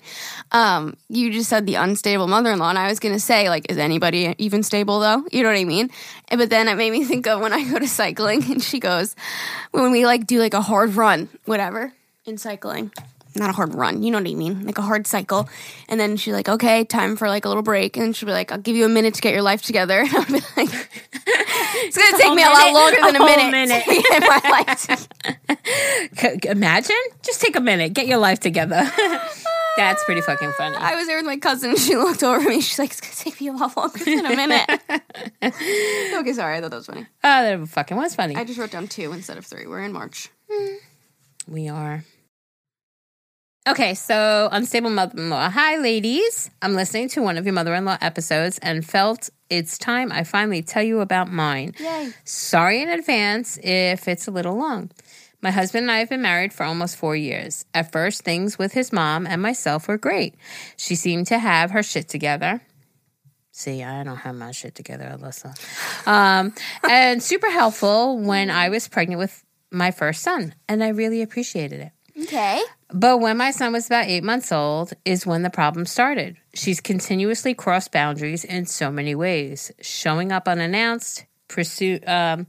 Um, 0.53 0.97
you 1.09 1.33
just 1.33 1.51
said 1.51 1.67
the 1.67 1.75
unstable 1.75 2.29
mother-in-law, 2.29 2.69
and 2.71 2.79
I 2.79 2.89
was 2.89 3.01
going 3.01 3.15
to 3.15 3.21
say, 3.21 3.49
like, 3.49 3.67
is 3.71 3.79
anybody 3.79 4.33
even 4.39 4.63
stable 4.63 5.01
though? 5.01 5.25
You 5.33 5.43
know 5.43 5.49
what 5.49 5.59
I 5.59 5.65
mean? 5.65 5.91
And- 6.29 6.39
But 6.39 6.51
then 6.51 6.69
it 6.69 6.77
made 6.77 6.93
me 6.93 7.05
think 7.05 7.27
of 7.27 7.41
when 7.41 7.53
I 7.53 7.65
go 7.69 7.79
to 7.81 7.89
cycling, 7.89 8.45
and 8.51 8.63
she 8.63 8.79
goes, 8.79 9.17
when 9.73 9.91
we 9.91 10.07
like 10.07 10.27
do 10.27 10.39
like 10.39 10.55
a 10.55 10.63
hard 10.63 10.95
run, 10.95 11.29
whatever, 11.47 11.93
in 12.25 12.39
cycling. 12.39 12.93
Not 13.37 13.49
a 13.51 13.53
hard 13.53 13.75
run, 13.75 14.03
you 14.03 14.11
know 14.11 14.19
what 14.19 14.29
I 14.29 14.35
mean? 14.35 14.67
Like 14.67 14.79
a 14.79 14.83
hard 14.83 15.07
cycle. 15.07 15.49
And 15.89 16.01
then 16.01 16.17
she's 16.17 16.35
like, 16.35 16.49
okay, 16.49 16.83
time 16.85 17.17
for 17.17 17.29
like 17.29 17.45
a 17.45 17.49
little 17.49 17.63
break. 17.63 17.97
And 17.97 18.15
she'll 18.15 18.27
be 18.27 18.33
like, 18.33 18.51
I'll 18.51 18.59
give 18.59 18.75
you 18.75 18.85
a 18.85 18.89
minute 18.89 19.15
to 19.15 19.21
get 19.23 19.33
your 19.33 19.43
life 19.43 19.63
together. 19.63 20.01
And 20.05 20.15
I'll 20.17 20.25
be 20.27 20.33
like, 20.57 20.91
it's 21.15 21.97
going 21.97 22.11
to 22.13 22.19
take 22.19 22.35
me 22.35 22.43
a 22.43 22.47
lot 22.49 22.73
longer 22.73 22.97
than 23.01 23.17
A 23.17 23.23
a, 23.23 23.27
minute, 23.27 23.51
minute. 23.53 23.85
to 23.85 24.03
get 24.11 24.23
my 24.23 24.65
life. 24.67 26.45
Imagine? 26.47 26.97
Just 27.23 27.41
take 27.41 27.55
a 27.57 27.61
minute. 27.61 27.93
Get 27.93 28.07
your 28.09 28.19
life 28.19 28.41
together. 28.41 28.83
That's 29.77 30.03
pretty 30.05 30.21
fucking 30.21 30.53
funny. 30.59 30.77
I 30.77 30.97
was 30.97 31.07
there 31.07 31.17
with 31.19 31.27
my 31.27 31.37
cousin. 31.37 31.77
She 31.77 31.95
looked 31.97 32.23
over 32.25 32.41
at 32.41 32.49
me. 32.49 32.61
She's 32.61 32.79
like, 32.79 32.91
"It's 32.91 33.01
gonna 33.01 33.15
take 33.15 33.41
me 33.41 33.47
a 33.49 33.53
lot 33.53 33.77
longer 33.77 34.05
than 34.05 34.27
a 34.27 34.37
minute." 34.37 34.69
okay, 35.43 36.33
sorry. 36.33 36.57
I 36.57 36.61
thought 36.61 36.71
that 36.71 36.77
was 36.77 36.87
funny. 36.87 37.07
Oh, 37.25 37.43
that 37.59 37.69
fucking 37.69 37.97
was 37.97 38.15
funny. 38.15 38.35
I 38.37 38.45
just 38.45 38.59
wrote 38.59 38.73
down 38.73 38.89
two 38.89 39.13
instead 39.13 39.39
of 39.39 39.47
three. 39.47 39.67
We're 39.67 39.83
in 39.83 39.93
March. 39.93 40.29
Hmm. 40.51 40.75
We 41.47 41.69
are. 41.69 42.05
Okay, 43.69 43.93
so 43.93 44.49
unstable 44.51 44.89
mother 44.89 45.21
in 45.21 45.29
law. 45.29 45.51
Hi, 45.51 45.77
ladies. 45.77 46.51
I'm 46.63 46.75
listening 46.75 47.09
to 47.11 47.23
one 47.23 47.37
of 47.37 47.45
your 47.45 47.53
mother 47.53 47.75
in 47.75 47.85
law 47.85 47.99
episodes 48.01 48.59
and 48.63 48.85
felt 48.85 49.29
it's 49.51 49.77
time 49.77 50.11
I 50.11 50.25
finally 50.25 50.63
tell 50.63 50.83
you 50.83 51.01
about 51.01 51.31
mine. 51.31 51.75
Yay! 51.79 52.13
Sorry 52.25 52.81
in 52.81 52.89
advance 52.89 53.59
if 53.63 54.09
it's 54.09 54.27
a 54.27 54.31
little 54.31 54.57
long. 54.57 54.91
My 55.43 55.51
husband 55.51 55.83
and 55.85 55.91
I 55.91 55.99
have 55.99 56.09
been 56.09 56.23
married 56.23 56.55
for 56.55 56.65
almost 56.65 56.97
four 56.97 57.15
years. 57.15 57.67
At 57.75 57.93
first, 57.93 58.23
things 58.23 58.59
with 58.59 58.73
his 58.73 58.95
mom 58.95 59.27
and 59.27 59.43
myself 59.43 59.89
were 59.89 59.99
great. 59.99 60.37
She 60.79 60.95
seemed 60.95 61.27
to 61.27 61.39
have 61.39 61.71
her 61.73 61.83
shit 61.83 62.09
together. 62.09 62.63
See, 63.53 63.83
I 63.83 64.03
don't 64.05 64.17
have 64.17 64.37
my 64.37 64.53
shit 64.53 64.75
together, 64.75 65.05
Alyssa. 65.19 65.55
Um, 66.09 66.55
and 66.89 67.23
super 67.23 67.51
helpful 67.51 68.19
when 68.19 68.49
I 68.51 68.71
was 68.71 68.89
pregnant 68.89 69.19
with 69.19 69.45
my 69.71 69.91
first 69.91 70.23
son, 70.23 70.55
and 70.67 70.83
I 70.83 70.89
really 70.89 71.21
appreciated 71.21 71.81
it. 71.81 72.23
Okay. 72.25 72.63
But 72.93 73.19
when 73.19 73.37
my 73.37 73.51
son 73.53 73.73
was 73.73 73.87
about 73.87 74.07
eight 74.07 74.25
months 74.25 74.51
old, 74.51 74.93
is 75.05 75.25
when 75.27 75.43
the 75.43 75.51
problem 75.51 75.87
started. 75.87 76.37
She's 76.55 76.81
continuously 76.81 77.55
crossed 77.55 77.93
boundaries 77.93 78.45
in 78.45 78.67
so 78.67 78.91
many 78.91 79.15
ways, 79.15 79.71
showing 79.81 80.33
up 80.33 80.49
unannounced, 80.49 81.25
pursue, 81.49 82.01
um, 82.07 82.47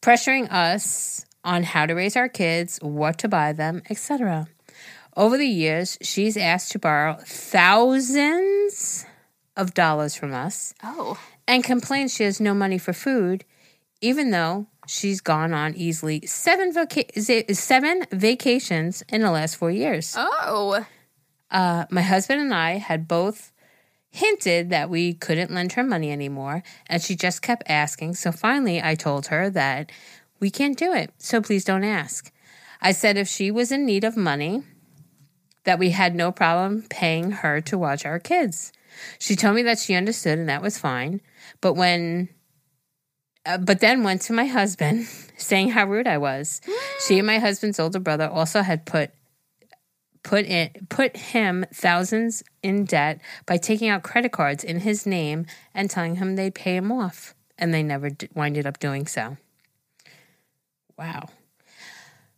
pressuring 0.00 0.50
us 0.50 1.26
on 1.44 1.62
how 1.62 1.86
to 1.86 1.94
raise 1.94 2.16
our 2.16 2.28
kids, 2.28 2.78
what 2.80 3.18
to 3.18 3.28
buy 3.28 3.52
them, 3.52 3.82
etc. 3.90 4.48
Over 5.16 5.36
the 5.36 5.46
years, 5.46 5.98
she's 6.00 6.36
asked 6.36 6.72
to 6.72 6.78
borrow 6.78 7.18
thousands 7.26 9.06
of 9.56 9.74
dollars 9.74 10.14
from 10.14 10.32
us 10.34 10.74
Oh. 10.82 11.18
and 11.46 11.62
complains 11.64 12.14
she 12.14 12.24
has 12.24 12.40
no 12.40 12.54
money 12.54 12.78
for 12.78 12.92
food, 12.92 13.44
even 14.00 14.30
though 14.30 14.66
she's 14.86 15.20
gone 15.20 15.52
on 15.52 15.74
easily 15.74 16.26
seven, 16.26 16.72
vaca- 16.72 17.22
seven 17.54 18.06
vacations 18.10 19.02
in 19.08 19.22
the 19.22 19.30
last 19.30 19.56
four 19.56 19.70
years. 19.70 20.14
Oh. 20.16 20.84
Uh, 21.50 21.84
my 21.90 22.02
husband 22.02 22.40
and 22.40 22.54
I 22.54 22.72
had 22.78 23.06
both 23.06 23.52
hinted 24.10 24.70
that 24.70 24.88
we 24.88 25.12
couldn't 25.12 25.52
lend 25.52 25.72
her 25.72 25.82
money 25.82 26.10
anymore, 26.10 26.62
and 26.86 27.02
she 27.02 27.14
just 27.14 27.42
kept 27.42 27.64
asking. 27.68 28.14
So 28.14 28.32
finally, 28.32 28.82
I 28.82 28.94
told 28.94 29.26
her 29.26 29.50
that 29.50 29.92
we 30.40 30.50
can't 30.50 30.78
do 30.78 30.92
it, 30.92 31.12
so 31.18 31.40
please 31.40 31.64
don't 31.64 31.84
ask. 31.84 32.32
I 32.80 32.92
said 32.92 33.16
if 33.16 33.28
she 33.28 33.50
was 33.50 33.72
in 33.72 33.86
need 33.86 34.04
of 34.04 34.16
money, 34.16 34.62
that 35.64 35.78
we 35.78 35.90
had 35.90 36.14
no 36.14 36.32
problem 36.32 36.84
paying 36.88 37.32
her 37.32 37.60
to 37.60 37.76
watch 37.76 38.06
our 38.06 38.18
kids. 38.18 38.72
She 39.18 39.36
told 39.36 39.56
me 39.56 39.62
that 39.62 39.78
she 39.78 39.94
understood 39.94 40.38
and 40.38 40.48
that 40.48 40.62
was 40.62 40.78
fine. 40.78 41.20
But 41.60 41.74
when 41.74 42.28
uh, 43.46 43.58
but 43.58 43.80
then 43.80 44.02
went 44.02 44.22
to 44.22 44.32
my 44.32 44.46
husband 44.46 45.06
saying 45.38 45.70
how 45.70 45.86
rude 45.86 46.06
I 46.06 46.18
was. 46.18 46.60
She 47.06 47.18
and 47.18 47.26
my 47.26 47.38
husband's 47.38 47.80
older 47.80 48.00
brother 48.00 48.28
also 48.28 48.62
had 48.62 48.84
put 48.84 49.10
put 50.22 50.44
in 50.44 50.70
put 50.88 51.16
him 51.16 51.64
thousands 51.72 52.42
in 52.62 52.84
debt 52.84 53.20
by 53.46 53.56
taking 53.56 53.88
out 53.88 54.02
credit 54.02 54.32
cards 54.32 54.64
in 54.64 54.80
his 54.80 55.06
name 55.06 55.46
and 55.72 55.88
telling 55.88 56.16
him 56.16 56.34
they'd 56.34 56.54
pay 56.54 56.76
him 56.76 56.90
off, 56.90 57.34
and 57.56 57.72
they 57.72 57.82
never 57.82 58.10
d- 58.10 58.28
winded 58.34 58.66
up 58.66 58.80
doing 58.80 59.06
so. 59.06 59.36
Wow. 60.98 61.28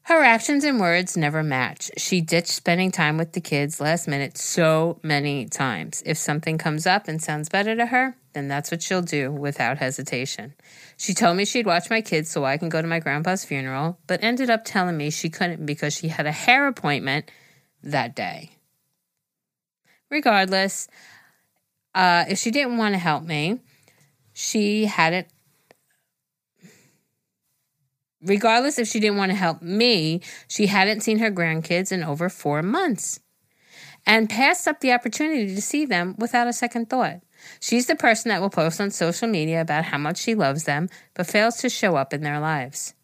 Her 0.03 0.23
actions 0.23 0.65
and 0.65 0.81
words 0.81 1.17
never 1.17 1.43
match. 1.43 1.91
She 1.99 2.23
ditched 2.23 2.49
spending 2.49 2.91
time 2.91 3.19
with 3.19 3.33
the 3.33 3.43
kids 3.43 3.79
last 3.79 4.09
minute 4.09 4.39
so 4.39 4.99
many 5.03 5.45
times. 5.45 6.03
If 6.07 6.17
something 6.17 6.57
comes 6.57 6.87
up 6.87 7.09
and 7.09 7.23
sounds 7.23 7.51
better 7.51 7.77
to 7.77 7.87
her, 7.87 8.17
then 8.33 8.49
that's 8.49 8.71
what 8.71 8.83
she'll 8.83 9.03
do 9.03 9.31
without 9.31 9.79
hesitation. 9.79 10.55
She 10.97 11.15
told 11.15 11.37
me 11.37 11.45
she'd 11.45 11.67
watch 11.67 11.91
my 11.91 12.01
kids 12.01 12.31
so 12.31 12.45
I 12.45 12.57
can 12.57 12.69
go 12.69 12.83
to 12.83 12.89
my 12.89 13.01
grandpa's 13.01 13.45
funeral, 13.45 13.99
but 14.07 14.23
ended 14.23 14.51
up 14.51 14.65
telling 14.65 14.97
me 14.97 15.11
she 15.11 15.31
couldn't 15.31 15.67
because 15.67 15.95
she 15.95 16.09
had 16.09 16.27
a 16.27 16.33
hair 16.33 16.67
appointment 16.67 17.31
that 17.83 18.15
day. 18.15 18.51
Regardless, 20.11 20.89
uh, 21.95 22.25
if 22.29 22.39
she 22.39 22.51
didn't 22.51 22.77
want 22.77 22.95
to 22.95 22.99
help 22.99 23.25
me, 23.25 23.61
she 24.33 24.87
had 24.87 25.13
it. 25.13 25.29
Regardless, 28.23 28.79
if 28.79 28.89
she 28.89 29.01
didn't 29.01 29.17
want 29.17 29.31
to 29.31 29.37
help 29.37 29.63
me, 29.63 30.21
she 30.49 30.67
hadn't 30.67 31.03
seen 31.03 31.19
her 31.19 31.31
grandkids 31.31 31.93
in 31.93 32.03
over 32.03 32.29
four 32.29 32.63
months 32.63 33.21
and 34.07 34.31
passed 34.31 34.67
up 34.67 34.81
the 34.81 34.93
opportunity 34.93 35.55
to 35.55 35.63
see 35.63 35.85
them 35.85 36.15
without 36.19 36.49
a 36.49 36.53
second 36.53 36.89
thought. 36.89 37.21
She's 37.61 37.87
the 37.87 37.97
person 37.97 38.29
that 38.31 38.41
will 38.41 38.51
post 38.51 38.81
on 38.81 38.91
social 38.91 39.29
media 39.29 39.61
about 39.61 39.85
how 39.87 39.99
much 39.99 40.19
she 40.19 40.35
loves 40.35 40.65
them, 40.65 40.89
but 41.15 41.27
fails 41.27 41.57
to 41.59 41.69
show 41.69 41.97
up 41.97 42.13
in 42.13 42.23
their 42.23 42.41
lives. 42.41 42.95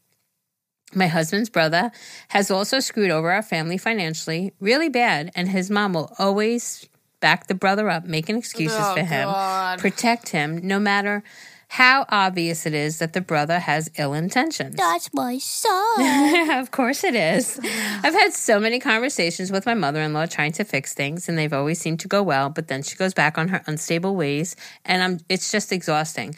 My 0.95 1.07
husband's 1.09 1.50
brother 1.50 1.91
has 2.29 2.50
also 2.50 2.79
screwed 2.79 3.11
over 3.11 3.31
our 3.33 3.43
family 3.43 3.79
financially 3.79 4.53
really 4.61 4.88
bad, 4.88 5.31
and 5.35 5.49
his 5.49 5.71
mom 5.71 5.95
will 5.95 6.14
always 6.19 6.87
back 7.21 7.47
the 7.47 7.55
brother 7.55 7.88
up, 7.88 8.05
making 8.05 8.37
excuses 8.37 8.79
Oh, 8.81 8.95
for 8.95 9.00
him, 9.03 9.25
God. 9.29 9.79
protect 9.79 10.29
him, 10.29 10.61
no 10.62 10.79
matter 10.79 11.23
how 11.68 12.04
obvious 12.09 12.66
it 12.66 12.75
is 12.75 12.99
that 12.99 13.12
the 13.12 13.21
brother 13.21 13.59
has 13.59 13.90
ill 13.99 14.14
intentions. 14.14 14.76
That's 14.76 15.12
my 15.12 15.38
son. 15.38 16.50
of 16.59 16.71
course 16.71 17.04
it 17.04 17.14
is. 17.14 17.59
I've 18.02 18.14
had 18.14 18.33
so 18.33 18.61
many 18.61 18.78
conversations 18.78 19.50
with 19.50 19.66
my 19.66 19.75
mother 19.75 20.00
in 20.02 20.12
law 20.12 20.26
trying 20.26 20.52
to 20.52 20.64
fix 20.64 20.94
things, 20.94 21.28
and 21.28 21.37
they've 21.37 21.52
always 21.52 21.81
seemed 21.81 22.00
to 22.00 22.09
go 22.09 22.22
well, 22.22 22.48
but 22.50 22.68
then 22.68 22.83
she 22.83 22.96
goes 22.96 23.14
back 23.14 23.37
on 23.38 23.48
her 23.48 23.62
unstable 23.66 24.14
ways, 24.14 24.57
and 24.85 25.03
I'm, 25.03 25.20
it's 25.29 25.50
just 25.50 25.72
exhausting. 25.72 26.37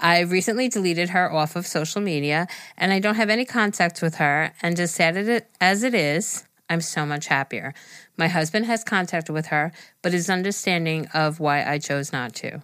I 0.00 0.20
recently 0.20 0.68
deleted 0.68 1.10
her 1.10 1.32
off 1.32 1.56
of 1.56 1.66
social 1.66 2.00
media, 2.00 2.46
and 2.76 2.92
I 2.92 3.00
don't 3.00 3.16
have 3.16 3.30
any 3.30 3.44
contact 3.44 4.00
with 4.02 4.16
her, 4.16 4.52
and 4.62 4.78
as 4.78 4.92
sad 4.94 5.16
as 5.16 5.28
it- 5.28 5.50
as 5.60 5.82
it 5.82 5.94
is, 5.94 6.44
I'm 6.70 6.80
so 6.82 7.06
much 7.06 7.28
happier. 7.28 7.72
My 8.16 8.28
husband 8.28 8.66
has 8.66 8.84
contact 8.84 9.30
with 9.30 9.46
her, 9.46 9.72
but 10.02 10.12
is 10.12 10.28
understanding 10.28 11.06
of 11.14 11.40
why 11.40 11.64
I 11.64 11.78
chose 11.78 12.12
not 12.12 12.34
to. 12.36 12.62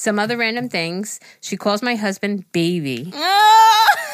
Some 0.00 0.20
other 0.20 0.36
random 0.36 0.68
things. 0.68 1.18
She 1.40 1.56
calls 1.56 1.82
my 1.82 1.96
husband 1.96 2.44
baby 2.52 3.10
ah! 3.16 3.96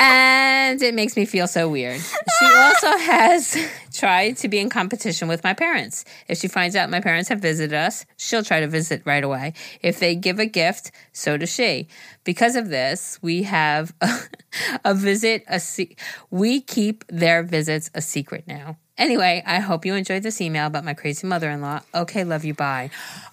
and 0.00 0.80
it 0.82 0.94
makes 0.94 1.14
me 1.14 1.26
feel 1.26 1.46
so 1.46 1.68
weird. 1.68 2.00
She 2.00 2.44
also 2.46 2.88
has 2.98 3.56
tried 3.92 4.38
to 4.38 4.48
be 4.48 4.58
in 4.58 4.70
competition 4.70 5.28
with 5.28 5.44
my 5.44 5.52
parents. 5.52 6.04
If 6.26 6.38
she 6.38 6.48
finds 6.48 6.74
out 6.74 6.88
my 6.90 7.00
parents 7.00 7.28
have 7.28 7.40
visited 7.40 7.74
us, 7.74 8.06
she'll 8.16 8.42
try 8.42 8.60
to 8.60 8.66
visit 8.66 9.02
right 9.04 9.22
away. 9.22 9.52
If 9.82 10.00
they 10.00 10.14
give 10.14 10.38
a 10.38 10.46
gift, 10.46 10.90
so 11.12 11.36
does 11.36 11.52
she. 11.52 11.86
Because 12.24 12.56
of 12.56 12.70
this, 12.70 13.18
we 13.20 13.42
have 13.42 13.92
a, 14.00 14.10
a 14.86 14.94
visit 14.94 15.44
a 15.48 15.60
se- 15.60 15.96
we 16.30 16.62
keep 16.62 17.04
their 17.08 17.42
visits 17.42 17.90
a 17.94 18.00
secret 18.00 18.44
now. 18.46 18.78
Anyway, 18.96 19.42
I 19.46 19.60
hope 19.60 19.86
you 19.86 19.94
enjoyed 19.94 20.22
this 20.22 20.40
email 20.40 20.66
about 20.66 20.84
my 20.84 20.92
crazy 20.94 21.26
mother-in-law. 21.26 21.80
Okay, 21.94 22.24
love 22.24 22.44
you. 22.44 22.54
Bye. 22.54 22.90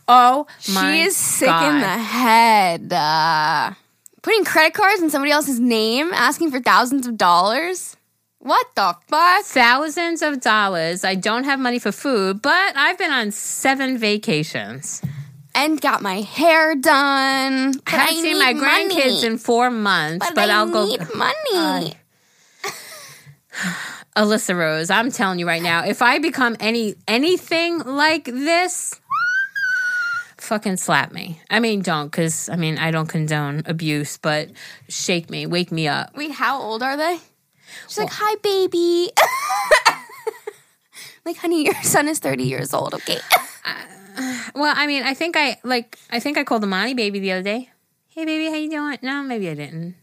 Oh 0.07 0.47
my 0.73 0.93
she 0.95 1.01
is 1.03 1.15
sick 1.15 1.47
God. 1.47 1.75
in 1.75 1.81
the 1.81 1.87
head. 1.87 2.93
Uh, 2.93 3.73
putting 4.27 4.43
credit 4.43 4.73
cards 4.73 5.01
in 5.01 5.09
somebody 5.09 5.31
else's 5.31 5.57
name, 5.57 6.11
asking 6.13 6.51
for 6.51 6.59
thousands 6.59 7.07
of 7.07 7.15
dollars. 7.15 7.95
What 8.39 8.67
the 8.75 8.93
fuck? 9.07 9.45
thousands 9.45 10.21
of 10.21 10.41
dollars. 10.41 11.05
I 11.05 11.15
don't 11.15 11.45
have 11.45 11.61
money 11.61 11.79
for 11.79 11.93
food, 11.93 12.41
but 12.41 12.75
I've 12.75 12.97
been 12.97 13.09
on 13.11 13.31
seven 13.31 13.97
vacations. 13.97 15.01
And 15.55 15.79
got 15.79 16.01
my 16.01 16.19
hair 16.21 16.75
done. 16.75 17.71
I 17.87 17.89
haven't 17.89 18.15
seen 18.17 18.37
my 18.37 18.53
grandkids 18.53 19.21
money. 19.21 19.25
in 19.27 19.37
four 19.37 19.71
months, 19.71 20.25
But, 20.27 20.35
but, 20.35 20.49
I 20.49 20.55
I'll 20.55 20.67
go. 20.67 20.85
need 20.85 20.99
money. 21.15 21.93
Alyssa 24.17 24.57
Rose, 24.57 24.89
I'm 24.89 25.09
telling 25.09 25.39
you 25.39 25.47
right 25.47 25.61
now, 25.61 25.85
if 25.85 26.01
I 26.01 26.19
become 26.19 26.57
any 26.59 26.95
anything 27.07 27.79
like 27.79 28.25
this, 28.25 28.99
fucking 30.47 30.77
slap 30.77 31.11
me. 31.11 31.41
I 31.49 31.59
mean, 31.59 31.81
don't, 31.81 32.09
because 32.09 32.49
I 32.49 32.55
mean, 32.55 32.77
I 32.77 32.91
don't 32.91 33.07
condone 33.07 33.63
abuse, 33.65 34.17
but 34.17 34.49
shake 34.87 35.29
me, 35.29 35.45
wake 35.45 35.71
me 35.71 35.87
up. 35.87 36.15
Wait, 36.15 36.31
how 36.31 36.61
old 36.61 36.81
are 36.81 36.95
they? 36.95 37.19
She's 37.87 37.97
like, 37.97 38.09
hi, 38.09 38.35
baby. 38.41 39.11
like, 41.25 41.37
honey, 41.37 41.65
your 41.65 41.75
son 41.83 42.07
is 42.07 42.19
30 42.19 42.45
years 42.45 42.73
old, 42.73 42.93
okay? 42.95 43.19
Uh, 44.19 44.35
well, 44.55 44.73
I 44.75 44.87
mean, 44.87 45.03
I 45.03 45.13
think 45.13 45.37
I 45.37 45.59
like. 45.63 45.95
I 46.09 46.19
think 46.19 46.39
I 46.39 46.43
called 46.43 46.63
the 46.63 46.67
Monty 46.67 46.95
baby 46.95 47.19
the 47.19 47.33
other 47.33 47.43
day. 47.43 47.69
Hey, 48.07 48.25
baby, 48.25 48.49
how 48.49 48.55
you 48.55 48.67
doing? 48.67 48.97
No, 49.03 49.21
maybe 49.21 49.47
I 49.47 49.53
didn't. 49.53 49.93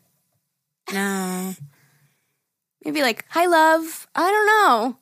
No. 0.92 1.54
Maybe 2.85 3.00
like, 3.00 3.24
hi, 3.30 3.46
love. 3.46 4.07
I 4.14 4.30
don't 4.30 4.46
know. 4.46 4.98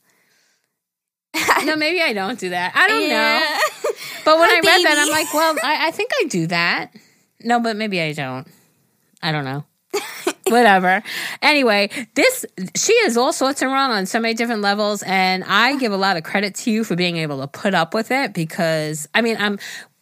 no, 1.66 1.76
maybe 1.76 2.00
I 2.00 2.12
don't 2.12 2.38
do 2.38 2.50
that. 2.50 2.76
I 2.76 2.86
don't 2.86 3.08
know. 3.08 3.58
But 4.24 4.38
when 4.38 4.48
Hi, 4.48 4.56
I 4.56 4.60
read 4.60 4.84
that. 4.86 4.98
I'm 4.98 5.10
like, 5.10 5.34
well, 5.34 5.56
I, 5.64 5.88
I 5.88 5.90
think 5.90 6.12
I 6.20 6.24
do 6.28 6.46
that. 6.46 6.94
No, 7.42 7.58
but 7.58 7.76
maybe 7.76 8.00
I 8.00 8.12
don't. 8.12 8.46
I 9.20 9.32
don't 9.32 9.44
know. 9.44 9.64
Whatever. 10.46 11.02
Anyway, 11.40 11.90
this 12.14 12.44
she 12.76 12.92
is 12.92 13.16
all 13.16 13.32
sorts 13.32 13.62
of 13.62 13.70
wrong 13.70 13.90
on 13.90 14.06
so 14.06 14.20
many 14.20 14.34
different 14.34 14.62
levels, 14.62 15.02
and 15.02 15.44
I 15.44 15.76
give 15.76 15.92
a 15.92 15.96
lot 15.96 16.16
of 16.16 16.22
credit 16.22 16.54
to 16.56 16.70
you 16.70 16.84
for 16.84 16.94
being 16.94 17.16
able 17.16 17.40
to 17.40 17.48
put 17.48 17.74
up 17.74 17.94
with 17.94 18.10
it 18.10 18.32
because 18.32 19.08
I 19.14 19.22
mean 19.22 19.36
I'm 19.38 19.58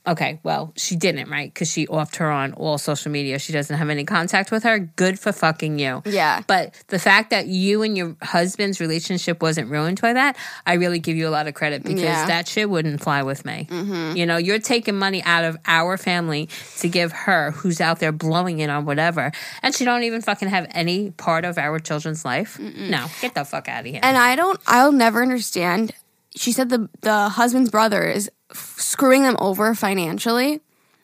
okay. 0.06 0.40
Well, 0.42 0.72
she 0.76 0.96
didn't 0.96 1.30
right 1.30 1.52
because 1.52 1.70
she 1.70 1.86
offed 1.86 2.16
her 2.16 2.30
on 2.30 2.52
all 2.54 2.78
social 2.78 3.10
media. 3.10 3.38
She 3.38 3.52
doesn't 3.52 3.76
have 3.76 3.88
any 3.90 4.04
contact 4.04 4.50
with 4.50 4.62
her. 4.64 4.78
Good 4.78 5.18
for 5.18 5.32
fucking 5.32 5.78
you. 5.78 6.02
Yeah. 6.04 6.42
But 6.46 6.82
the 6.88 6.98
fact 6.98 7.30
that 7.30 7.46
you 7.46 7.82
and 7.82 7.96
your 7.96 8.16
husband's 8.22 8.80
relationship 8.80 9.42
wasn't 9.42 9.70
ruined 9.70 10.00
by 10.00 10.12
that, 10.14 10.36
I 10.66 10.74
really 10.74 10.98
give 10.98 11.16
you 11.16 11.28
a 11.28 11.30
lot 11.30 11.46
of 11.46 11.54
credit 11.54 11.82
because 11.82 12.00
Yeah. 12.02 12.26
that 12.26 12.48
shit 12.48 12.68
wouldn't 12.70 13.00
fly 13.02 13.22
with 13.22 13.44
me. 13.44 13.66
Mm-hmm. 13.70 14.16
You 14.16 14.26
know, 14.26 14.36
you're 14.36 14.58
taking 14.58 14.98
money 14.98 15.22
out 15.22 15.44
of 15.44 15.56
our 15.66 15.96
family 15.96 16.48
to 16.78 16.88
give 16.88 17.12
her, 17.12 17.50
who's 17.52 17.80
out 17.80 17.98
there 18.00 18.12
blowing 18.12 18.60
it 18.60 18.70
on 18.70 18.84
whatever, 18.84 19.32
and 19.62 19.74
she 19.74 19.84
don't 19.84 20.02
even 20.04 20.22
fucking 20.22 20.48
have 20.48 20.66
any 20.70 21.10
part 21.12 21.44
of 21.44 21.58
our 21.58 21.78
children's 21.78 22.24
life. 22.24 22.58
No, 22.58 23.06
get 23.20 23.34
the 23.34 23.44
fuck 23.44 23.68
out 23.68 23.80
of 23.80 23.86
here. 23.86 24.00
And 24.02 24.16
I 24.16 24.36
don't, 24.36 24.58
I'll 24.66 24.92
never 24.92 25.22
understand. 25.22 25.92
She 26.36 26.52
said 26.52 26.68
the 26.68 26.88
the 27.00 27.28
husband's 27.28 27.70
brother 27.70 28.04
is 28.08 28.30
f- 28.50 28.76
screwing 28.78 29.22
them 29.22 29.36
over 29.38 29.74
financially, 29.74 30.60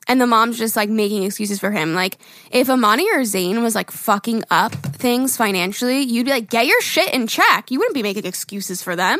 and 0.08 0.20
the 0.20 0.26
mom's 0.26 0.58
just 0.58 0.76
like 0.76 0.88
making 0.88 1.24
excuses 1.24 1.58
for 1.58 1.70
him. 1.70 1.94
Like 1.94 2.18
if 2.50 2.70
Amani 2.70 3.10
or 3.12 3.24
Zane 3.24 3.62
was 3.62 3.74
like 3.74 3.90
fucking 3.90 4.44
up 4.50 4.72
things 4.72 5.36
financially, 5.36 6.00
you'd 6.00 6.26
be 6.26 6.30
like, 6.30 6.50
get 6.50 6.66
your 6.66 6.80
shit 6.80 7.12
in 7.12 7.26
check. 7.26 7.70
You 7.70 7.78
wouldn't 7.78 7.94
be 7.94 8.02
making 8.02 8.24
excuses 8.24 8.82
for 8.82 8.96
them. 8.96 9.18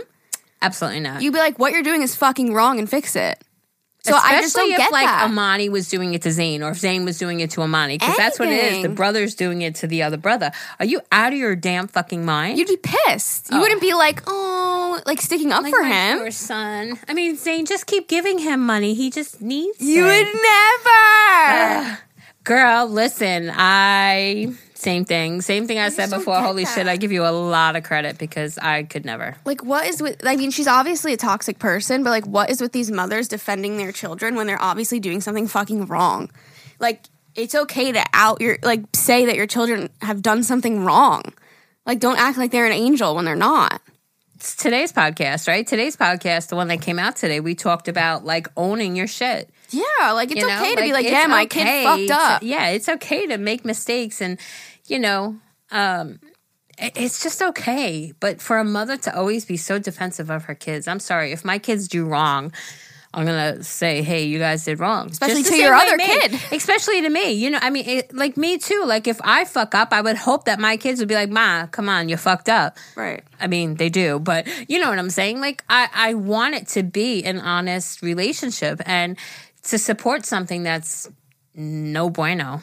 Absolutely 0.63 1.01
not. 1.01 1.23
You'd 1.23 1.33
be 1.33 1.39
like, 1.39 1.59
what 1.59 1.73
you're 1.73 1.83
doing 1.83 2.03
is 2.03 2.17
fucking 2.17 2.55
wrong 2.55 2.79
and 2.79 2.89
fix 2.89 3.15
it. 3.17 3.43
So 4.07 4.15
I 4.15 4.41
just 4.41 4.55
don't 4.55 4.71
Especially 4.71 4.73
if 4.73 4.79
get 4.79 4.93
like 4.93 5.07
that. 5.07 5.25
Amani 5.31 5.69
was 5.69 5.89
doing 5.89 6.15
it 6.15 6.23
to 6.23 6.31
Zane, 6.31 6.63
or 6.63 6.71
if 6.71 6.79
Zane 6.79 7.05
was 7.05 7.19
doing 7.19 7.41
it 7.41 7.51
to 7.51 7.63
Amani, 7.63 7.99
because 7.99 8.17
that's 8.17 8.39
what 8.39 8.49
it 8.49 8.73
is. 8.73 8.83
The 8.83 8.89
brother's 8.89 9.35
doing 9.35 9.63
it 9.63 9.75
to 9.77 9.87
the 9.87 10.03
other 10.03 10.17
brother. 10.17 10.53
Are 10.79 10.85
you 10.87 11.01
out 11.11 11.33
of 11.33 11.39
your 11.39 11.57
damn 11.57 11.89
fucking 11.89 12.25
mind? 12.25 12.59
You'd 12.59 12.69
be 12.69 12.79
pissed. 12.81 13.51
You 13.51 13.59
oh. 13.59 13.61
wouldn't 13.61 13.81
be 13.81 13.95
like, 13.95 14.23
oh, 14.27 15.01
like 15.07 15.21
sticking 15.21 15.53
up 15.53 15.63
Like 15.65 15.75
for 15.75 15.83
my 15.83 15.89
him. 15.89 16.19
poor 16.19 16.31
son. 16.31 16.99
I 17.09 17.15
mean, 17.15 17.37
Zane, 17.37 17.67
just 17.67 17.87
keep 17.87 18.09
giving 18.09 18.39
him 18.39 18.65
money. 18.65 18.95
He 18.95 19.11
just 19.11 19.41
needs 19.41 19.81
You 19.81 20.07
it. 20.07 20.25
would 20.27 20.43
never. 21.85 21.99
Girl, 22.45 22.87
listen, 22.87 23.51
I 23.53 24.55
same 24.87 25.05
thing. 25.05 25.41
Same 25.41 25.67
thing 25.67 25.81
I 25.81 25.89
said 25.89 26.11
before. 26.11 26.41
Holy 26.41 26.63
that. 26.63 26.75
shit, 26.75 26.87
I 26.87 26.97
give 26.97 27.11
you 27.11 27.27
a 27.27 27.35
lot 27.35 27.75
of 27.75 27.83
credit 27.83 28.19
because 28.19 28.57
I 28.57 28.85
could 28.85 29.05
never. 29.05 29.37
like, 29.45 29.65
what 29.65 29.85
is 29.87 30.01
with? 30.01 30.25
I 30.25 30.37
mean, 30.37 30.53
she's 30.53 30.69
obviously 30.69 31.13
a 31.13 31.17
toxic 31.17 31.59
person, 31.59 32.05
but 32.05 32.11
like, 32.11 32.25
what 32.25 32.51
is 32.51 32.61
with 32.61 32.71
these 32.71 32.91
mothers 32.91 33.27
defending 33.27 33.79
their 33.79 33.91
children 33.91 34.37
when 34.37 34.47
they're 34.47 34.63
obviously 34.63 35.01
doing 35.01 35.21
something 35.21 35.49
fucking 35.49 35.87
wrong? 35.87 36.31
Like, 36.79 37.03
it's 37.35 37.55
okay 37.55 37.91
to 37.91 38.05
out 38.13 38.41
your 38.41 38.59
like 38.63 38.85
say 38.95 39.27
that 39.27 39.35
your 39.35 39.49
children 39.49 39.91
have 40.01 40.23
done 40.23 40.45
something 40.45 40.85
wrong. 40.85 41.23
Like, 41.85 41.99
don't 41.99 42.19
act 42.19 42.39
like 42.39 42.53
they're 42.53 42.67
an 42.67 42.73
angel 42.73 43.17
when 43.17 43.25
they're 43.25 43.35
not. 43.35 43.83
It's 44.37 44.55
today's 44.55 44.93
podcast, 44.93 45.49
right? 45.49 45.67
Today's 45.67 45.97
podcast, 45.97 46.49
the 46.49 46.57
one 46.57 46.69
that 46.69 46.83
came 46.83 46.99
out 46.99 47.17
today, 47.17 47.41
we 47.41 47.55
talked 47.55 47.89
about 47.89 48.25
like 48.25 48.47
owning 48.57 48.95
your 48.95 49.07
shit. 49.07 49.51
Yeah, 49.71 50.13
like 50.13 50.31
it's 50.31 50.41
you 50.41 50.47
know? 50.47 50.61
okay 50.61 50.75
to 50.75 50.83
be 50.83 50.93
like, 50.93 51.07
yeah, 51.07 51.27
my 51.27 51.45
okay 51.45 51.65
kid 51.65 51.85
fucked 51.85 52.09
to- 52.09 52.15
up. 52.15 52.43
yeah, 52.43 52.69
it's 52.69 52.89
okay 52.89 53.27
to 53.27 53.39
make 53.39 53.65
mistakes 53.65 54.21
and, 54.21 54.39
you 54.89 54.99
know, 54.99 55.37
um, 55.71 56.21
it's 56.79 57.23
just 57.23 57.43
okay. 57.43 58.13
But 58.21 58.41
for 58.41 58.59
a 58.59 58.65
mother 58.65 58.97
to 58.99 59.17
always 59.17 59.45
be 59.45 59.57
so 59.57 59.79
defensive 59.79 60.31
of 60.31 60.45
her 60.45 60.55
kids, 60.55 60.87
I'm 60.89 61.01
sorry. 61.01 61.33
If 61.33 61.45
my 61.45 61.59
kids 61.59 61.89
do 61.89 62.05
wrong, 62.05 62.53
I'm 63.15 63.25
gonna 63.25 63.63
say, 63.63 64.03
"Hey, 64.03 64.25
you 64.25 64.39
guys 64.39 64.65
did 64.65 64.79
wrong," 64.79 65.09
Especially 65.11 65.43
to 65.43 65.57
your 65.57 65.73
other 65.73 65.97
me. 65.97 66.05
kid. 66.05 66.39
especially 66.53 67.01
to 67.01 67.09
me. 67.09 67.33
You 67.33 67.49
know, 67.51 67.59
I 67.63 67.71
mean, 67.71 67.89
it, 67.89 68.15
like 68.15 68.37
me 68.37 68.59
too. 68.59 68.83
Like 68.85 69.07
if 69.07 69.19
I 69.25 69.47
fuck 69.47 69.75
up, 69.75 69.93
I 69.93 70.03
would 70.03 70.17
hope 70.17 70.45
that 70.45 70.59
my 70.61 70.77
kids 70.77 71.01
would 71.01 71.09
be 71.09 71.15
like, 71.15 71.31
"Ma, 71.31 71.67
come 71.67 71.89
on, 71.89 72.11
you 72.11 72.19
fucked 72.19 72.51
up." 72.51 72.77
Right. 72.95 73.25
I 73.41 73.47
mean, 73.47 73.77
they 73.77 73.89
do, 73.89 74.19
but 74.19 74.47
you 74.69 74.79
know 74.79 74.91
what 74.91 74.99
I'm 74.99 75.09
saying? 75.11 75.41
Like, 75.41 75.65
I, 75.69 75.89
I 75.95 76.15
want 76.15 76.57
it 76.57 76.69
to 76.69 76.83
be 76.83 77.25
an 77.25 77.39
honest 77.41 78.03
relationship 78.03 78.83
and 78.85 79.17
to 79.63 79.79
support 79.79 80.27
something 80.27 80.63
that's 80.63 81.09
no 81.55 82.11
bueno. 82.11 82.61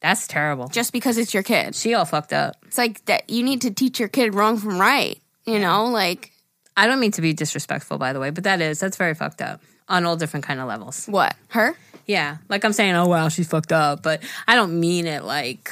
That's 0.00 0.26
terrible. 0.28 0.68
Just 0.68 0.92
because 0.92 1.18
it's 1.18 1.34
your 1.34 1.42
kid. 1.42 1.74
She 1.74 1.94
all 1.94 2.04
fucked 2.04 2.32
up. 2.32 2.56
It's 2.66 2.78
like 2.78 3.04
that 3.06 3.28
you 3.30 3.42
need 3.42 3.62
to 3.62 3.70
teach 3.72 3.98
your 3.98 4.08
kid 4.08 4.34
wrong 4.34 4.56
from 4.58 4.78
right. 4.80 5.20
You 5.44 5.58
know, 5.58 5.86
like 5.86 6.30
I 6.76 6.86
don't 6.86 7.00
mean 7.00 7.10
to 7.12 7.20
be 7.22 7.32
disrespectful, 7.32 7.98
by 7.98 8.12
the 8.12 8.20
way, 8.20 8.30
but 8.30 8.44
that 8.44 8.60
is, 8.60 8.78
that's 8.78 8.96
very 8.96 9.14
fucked 9.14 9.42
up 9.42 9.60
on 9.88 10.04
all 10.04 10.16
different 10.16 10.46
kind 10.46 10.60
of 10.60 10.68
levels. 10.68 11.06
what? 11.06 11.34
Her? 11.48 11.76
Yeah. 12.06 12.36
Like 12.48 12.64
I'm 12.64 12.72
saying, 12.72 12.94
oh, 12.94 13.06
wow, 13.08 13.28
she's 13.28 13.48
fucked 13.48 13.72
up, 13.72 14.02
but 14.02 14.22
I 14.46 14.54
don't 14.54 14.78
mean 14.78 15.06
it 15.06 15.24
like 15.24 15.70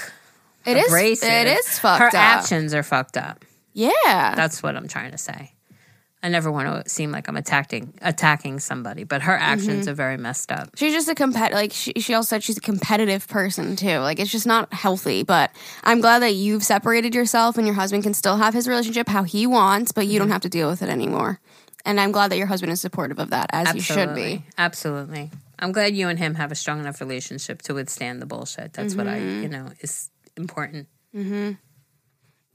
It 0.65 0.77
is. 0.77 0.87
abrasive. 0.87 1.29
It 1.29 1.47
is 1.49 1.79
fucked 1.79 2.01
Her 2.01 2.09
up. 2.09 2.15
actions 2.15 2.75
are 2.75 2.83
fucked 2.83 3.17
up. 3.17 3.45
Yeah. 3.75 4.35
That's 4.35 4.63
what 4.63 4.75
I'm 4.75 4.89
trying 4.89 5.13
to 5.13 5.19
say. 5.19 5.53
I 6.27 6.29
never 6.29 6.51
want 6.51 6.85
to 6.85 6.91
seem 6.91 7.13
like 7.13 7.29
I'm 7.29 7.37
attacking 7.37 7.95
attacking 8.03 8.59
somebody, 8.61 9.05
but 9.05 9.23
her 9.23 9.37
actions 9.37 9.83
Mm-hmm. 9.85 9.91
are 9.91 9.95
very 9.95 10.17
messed 10.17 10.51
up. 10.51 10.71
She's 10.77 10.93
just 10.93 11.09
a 11.09 11.15
compet. 11.15 11.53
Like 11.53 11.73
she, 11.73 11.93
she 11.99 12.15
also 12.15 12.27
said, 12.31 12.43
she's 12.43 12.59
a 12.59 12.61
competitive 12.61 13.29
person 13.29 13.77
too. 13.77 13.99
Like 13.99 14.19
it's 14.19 14.33
just 14.33 14.47
not 14.47 14.73
healthy. 14.75 15.23
But 15.23 15.51
I'm 15.85 16.01
glad 16.01 16.21
that 16.23 16.35
you've 16.35 16.65
separated 16.65 17.15
yourself, 17.15 17.57
and 17.59 17.67
your 17.67 17.77
husband 17.77 18.03
can 18.03 18.13
still 18.15 18.37
have 18.37 18.53
his 18.55 18.67
relationship 18.67 19.09
how 19.09 19.23
he 19.23 19.47
wants, 19.47 19.93
but 19.93 20.03
Mm-hmm. 20.03 20.11
you 20.13 20.19
don't 20.19 20.31
have 20.31 20.43
to 20.43 20.49
deal 20.49 20.69
with 20.69 20.83
it 20.83 20.89
anymore. 20.89 21.41
And 21.85 22.01
I'm 22.01 22.11
glad 22.11 22.33
that 22.33 22.37
your 22.39 22.49
husband 22.49 22.73
is 22.73 22.81
supportive 22.81 23.21
of 23.21 23.31
that, 23.31 23.49
as 23.53 23.73
you 23.75 23.81
should 23.81 24.13
be. 24.17 24.45
Absolutely. 24.59 25.31
I'm 25.61 25.71
glad 25.71 25.95
you 25.95 26.09
and 26.09 26.19
him 26.19 26.35
have 26.35 26.51
a 26.51 26.57
strong 26.57 26.81
enough 26.81 27.01
relationship 27.01 27.63
to 27.63 27.75
withstand 27.75 28.21
the 28.21 28.27
bullshit. 28.27 28.73
That's 28.73 28.97
what 28.97 29.07
I, 29.07 29.19
Mm-hmm. 29.21 29.43
you 29.45 29.49
know, 29.49 29.71
is 29.81 30.11
important. 30.37 30.89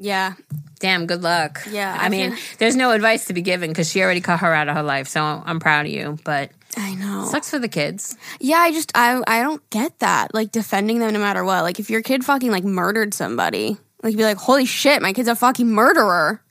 Yeah, 0.04 0.34
Damn, 0.80 1.06
good 1.06 1.22
luck. 1.22 1.62
Yeah, 1.70 1.96
I, 1.98 2.08
I 2.08 2.10
mean, 2.10 2.32
feel- 2.32 2.58
there's 2.58 2.76
no 2.76 2.90
advice 2.90 3.26
to 3.26 3.34
be 3.34 3.44
given 3.44 3.70
because 3.70 3.88
she 3.92 4.02
already 4.02 4.20
cut 4.22 4.40
her 4.40 4.52
out 4.52 4.68
of 4.68 4.76
her 4.76 4.82
life. 4.82 5.08
So 5.08 5.22
I'm 5.24 5.60
proud 5.60 5.86
of 5.86 5.92
you, 5.92 6.18
but 6.26 6.50
I 6.76 6.96
know. 6.96 7.26
sucks 7.30 7.52
for 7.52 7.60
the 7.60 7.68
kids. 7.68 8.18
Yeah, 8.40 8.58
I 8.58 8.72
just 8.72 8.92
I 8.96 9.22
I 9.28 9.44
don't 9.44 9.62
get 9.70 10.00
that. 10.00 10.34
Like 10.34 10.52
defending 10.52 10.98
them 10.98 11.14
no 11.14 11.20
matter 11.20 11.44
what. 11.44 11.62
Like 11.62 11.80
if 11.80 11.92
your 11.92 12.02
kid 12.02 12.26
fucking 12.26 12.50
like 12.50 12.64
murdered 12.64 13.14
somebody, 13.14 13.78
like 14.02 14.18
be 14.18 14.24
like, 14.24 14.38
holy 14.38 14.66
shit, 14.66 15.04
my 15.04 15.14
kid's 15.14 15.28
a 15.28 15.36
fucking 15.36 15.68
murderer. 15.72 16.42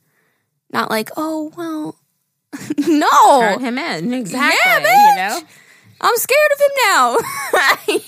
Not 0.71 0.89
like, 0.89 1.09
oh 1.17 1.51
well, 1.57 1.99
no. 2.87 3.41
Turn 3.41 3.59
him 3.59 3.77
in. 3.77 4.13
Exactly. 4.13 4.57
Yeah, 4.63 4.79
you 4.79 4.85
bitch. 4.85 5.41
know? 5.41 5.47
I'm 5.99 6.15
scared 6.15 6.51
of 6.53 6.59
him 6.61 6.71
now. 6.85 7.17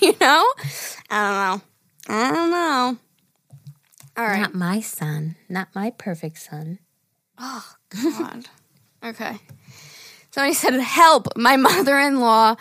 you 0.08 0.16
know? 0.22 0.52
I 1.10 1.20
don't 1.20 1.60
know. 1.60 1.62
I 2.08 2.32
don't 2.32 2.50
know. 2.50 2.98
All 4.16 4.24
right. 4.24 4.40
Not 4.40 4.54
my 4.54 4.80
son. 4.80 5.36
Not 5.48 5.68
my 5.74 5.90
perfect 5.90 6.38
son. 6.38 6.78
Oh, 7.38 7.74
God. 7.90 8.46
Okay. 9.04 9.36
Somebody 10.30 10.54
said, 10.54 10.80
help. 10.80 11.36
My 11.36 11.58
mother 11.58 11.98
in 11.98 12.20
law 12.20 12.54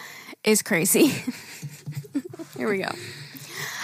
is 0.43 0.61
crazy. 0.61 1.05
Here 2.57 2.69
we 2.69 2.79
go. 2.79 2.89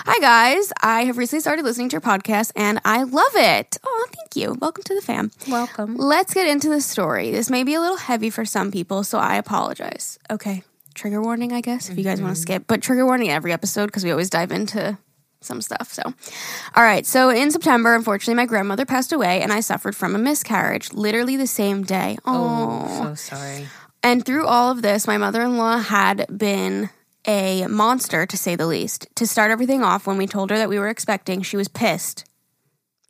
Hi, 0.06 0.20
guys. 0.20 0.74
I 0.84 1.06
have 1.06 1.18
recently 1.18 1.40
started 1.40 1.64
listening 1.64 1.88
to 1.88 1.94
your 1.94 2.02
podcast 2.02 2.52
and 2.58 2.82
I 2.84 3.04
love 3.04 3.32
it. 3.36 3.78
Oh, 3.82 4.08
thank 4.12 4.36
you. 4.36 4.58
Welcome 4.60 4.84
to 4.84 4.94
the 4.94 5.02
fam. 5.02 5.32
Welcome. 5.48 5.96
Let's 5.96 6.34
get 6.34 6.50
into 6.50 6.68
the 6.68 6.82
story. 6.82 7.32
This 7.32 7.50
may 7.50 7.64
be 7.64 7.76
a 7.76 7.80
little 7.80 7.96
heavy 7.96 8.30
for 8.30 8.44
some 8.44 8.72
people, 8.72 9.06
so 9.06 9.20
I 9.20 9.36
apologize. 9.36 10.20
Okay. 10.30 10.64
Trigger 10.96 11.22
warning, 11.22 11.54
I 11.54 11.62
guess, 11.62 11.90
if 11.90 11.98
you 11.98 12.04
guys 12.04 12.22
want 12.22 12.36
to 12.36 12.42
mm-hmm. 12.42 12.42
skip, 12.42 12.64
but 12.68 12.82
trigger 12.82 13.06
warning 13.06 13.30
every 13.30 13.54
episode 13.54 13.86
because 13.86 14.04
we 14.04 14.12
always 14.12 14.30
dive 14.30 14.52
into 14.52 14.98
some 15.42 15.62
stuff. 15.62 15.92
So, 15.94 16.04
all 16.76 16.84
right. 16.84 17.06
So, 17.06 17.30
in 17.30 17.52
September, 17.52 17.96
unfortunately, 17.96 18.36
my 18.36 18.46
grandmother 18.46 18.86
passed 18.86 19.12
away 19.14 19.42
and 19.42 19.52
I 19.54 19.60
suffered 19.62 19.96
from 19.96 20.16
a 20.16 20.20
miscarriage 20.20 20.94
literally 20.94 21.38
the 21.38 21.48
same 21.48 21.84
day. 21.84 22.18
Oh, 22.26 22.88
Oh. 22.90 23.04
so 23.10 23.16
sorry. 23.16 23.68
And 24.04 24.26
through 24.26 24.46
all 24.46 24.72
of 24.72 24.82
this, 24.82 25.08
my 25.08 25.18
mother 25.18 25.42
in 25.42 25.58
law 25.58 25.78
had 25.78 26.26
been 26.36 26.90
a 27.28 27.68
monster, 27.68 28.26
to 28.26 28.38
say 28.38 28.56
the 28.56 28.66
least. 28.66 29.08
To 29.16 29.28
start 29.28 29.52
everything 29.52 29.84
off, 29.84 30.08
when 30.08 30.18
we 30.18 30.26
told 30.28 30.50
her 30.52 30.58
that 30.58 30.70
we 30.70 30.80
were 30.80 30.88
expecting, 30.88 31.42
she 31.42 31.58
was 31.58 31.68
pissed. 31.68 32.24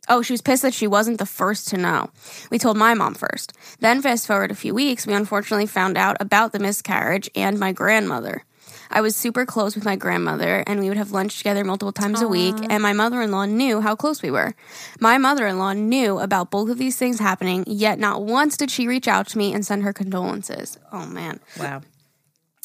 Oh, 0.08 0.22
she 0.22 0.32
was 0.32 0.42
pissed 0.42 0.62
that 0.62 0.74
she 0.74 0.88
wasn't 0.88 1.18
the 1.18 1.26
first 1.26 1.68
to 1.68 1.76
know. 1.76 2.10
We 2.50 2.58
told 2.58 2.76
my 2.76 2.94
mom 2.94 3.14
first. 3.14 3.52
Then, 3.78 4.02
fast 4.02 4.26
forward 4.26 4.50
a 4.50 4.56
few 4.56 4.74
weeks, 4.74 5.06
we 5.06 5.14
unfortunately 5.14 5.66
found 5.66 5.96
out 5.96 6.16
about 6.18 6.50
the 6.52 6.58
miscarriage 6.58 7.30
and 7.36 7.58
my 7.60 7.70
grandmother. 7.70 8.44
I 8.90 9.00
was 9.00 9.14
super 9.14 9.46
close 9.46 9.74
with 9.76 9.84
my 9.84 9.94
grandmother, 9.96 10.64
and 10.66 10.80
we 10.80 10.88
would 10.88 10.96
have 10.98 11.12
lunch 11.12 11.38
together 11.38 11.64
multiple 11.64 11.92
times 11.92 12.20
a 12.22 12.26
week, 12.28 12.56
and 12.68 12.82
my 12.82 12.92
mother 12.92 13.22
in 13.22 13.30
law 13.30 13.44
knew 13.44 13.80
how 13.80 13.94
close 13.94 14.20
we 14.20 14.30
were. 14.32 14.54
My 14.98 15.16
mother 15.16 15.46
in 15.46 15.58
law 15.58 15.72
knew 15.72 16.18
about 16.18 16.50
both 16.50 16.68
of 16.70 16.78
these 16.78 16.96
things 16.96 17.20
happening, 17.20 17.62
yet 17.68 17.98
not 18.00 18.22
once 18.22 18.56
did 18.56 18.70
she 18.70 18.88
reach 18.88 19.06
out 19.06 19.28
to 19.28 19.38
me 19.38 19.54
and 19.54 19.64
send 19.64 19.84
her 19.84 19.92
condolences. 19.92 20.76
Oh, 20.92 21.06
man 21.06 21.38
Wow. 21.56 21.82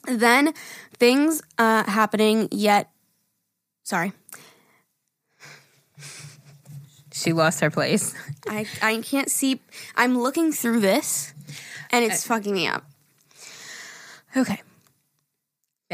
then 0.07 0.53
things 0.93 1.41
uh, 1.57 1.83
happening 1.83 2.47
yet 2.51 2.89
sorry 3.83 4.13
She 7.13 7.33
lost 7.33 7.61
her 7.61 7.69
place. 7.69 8.13
I, 8.49 8.65
I 8.81 9.01
can't 9.01 9.29
see 9.31 9.61
i'm 9.95 10.17
looking 10.19 10.51
through 10.51 10.79
this 10.81 11.33
and 11.91 12.03
it's 12.05 12.25
fucking 12.27 12.53
me 12.53 12.67
up 12.67 12.83
okay 14.38 14.61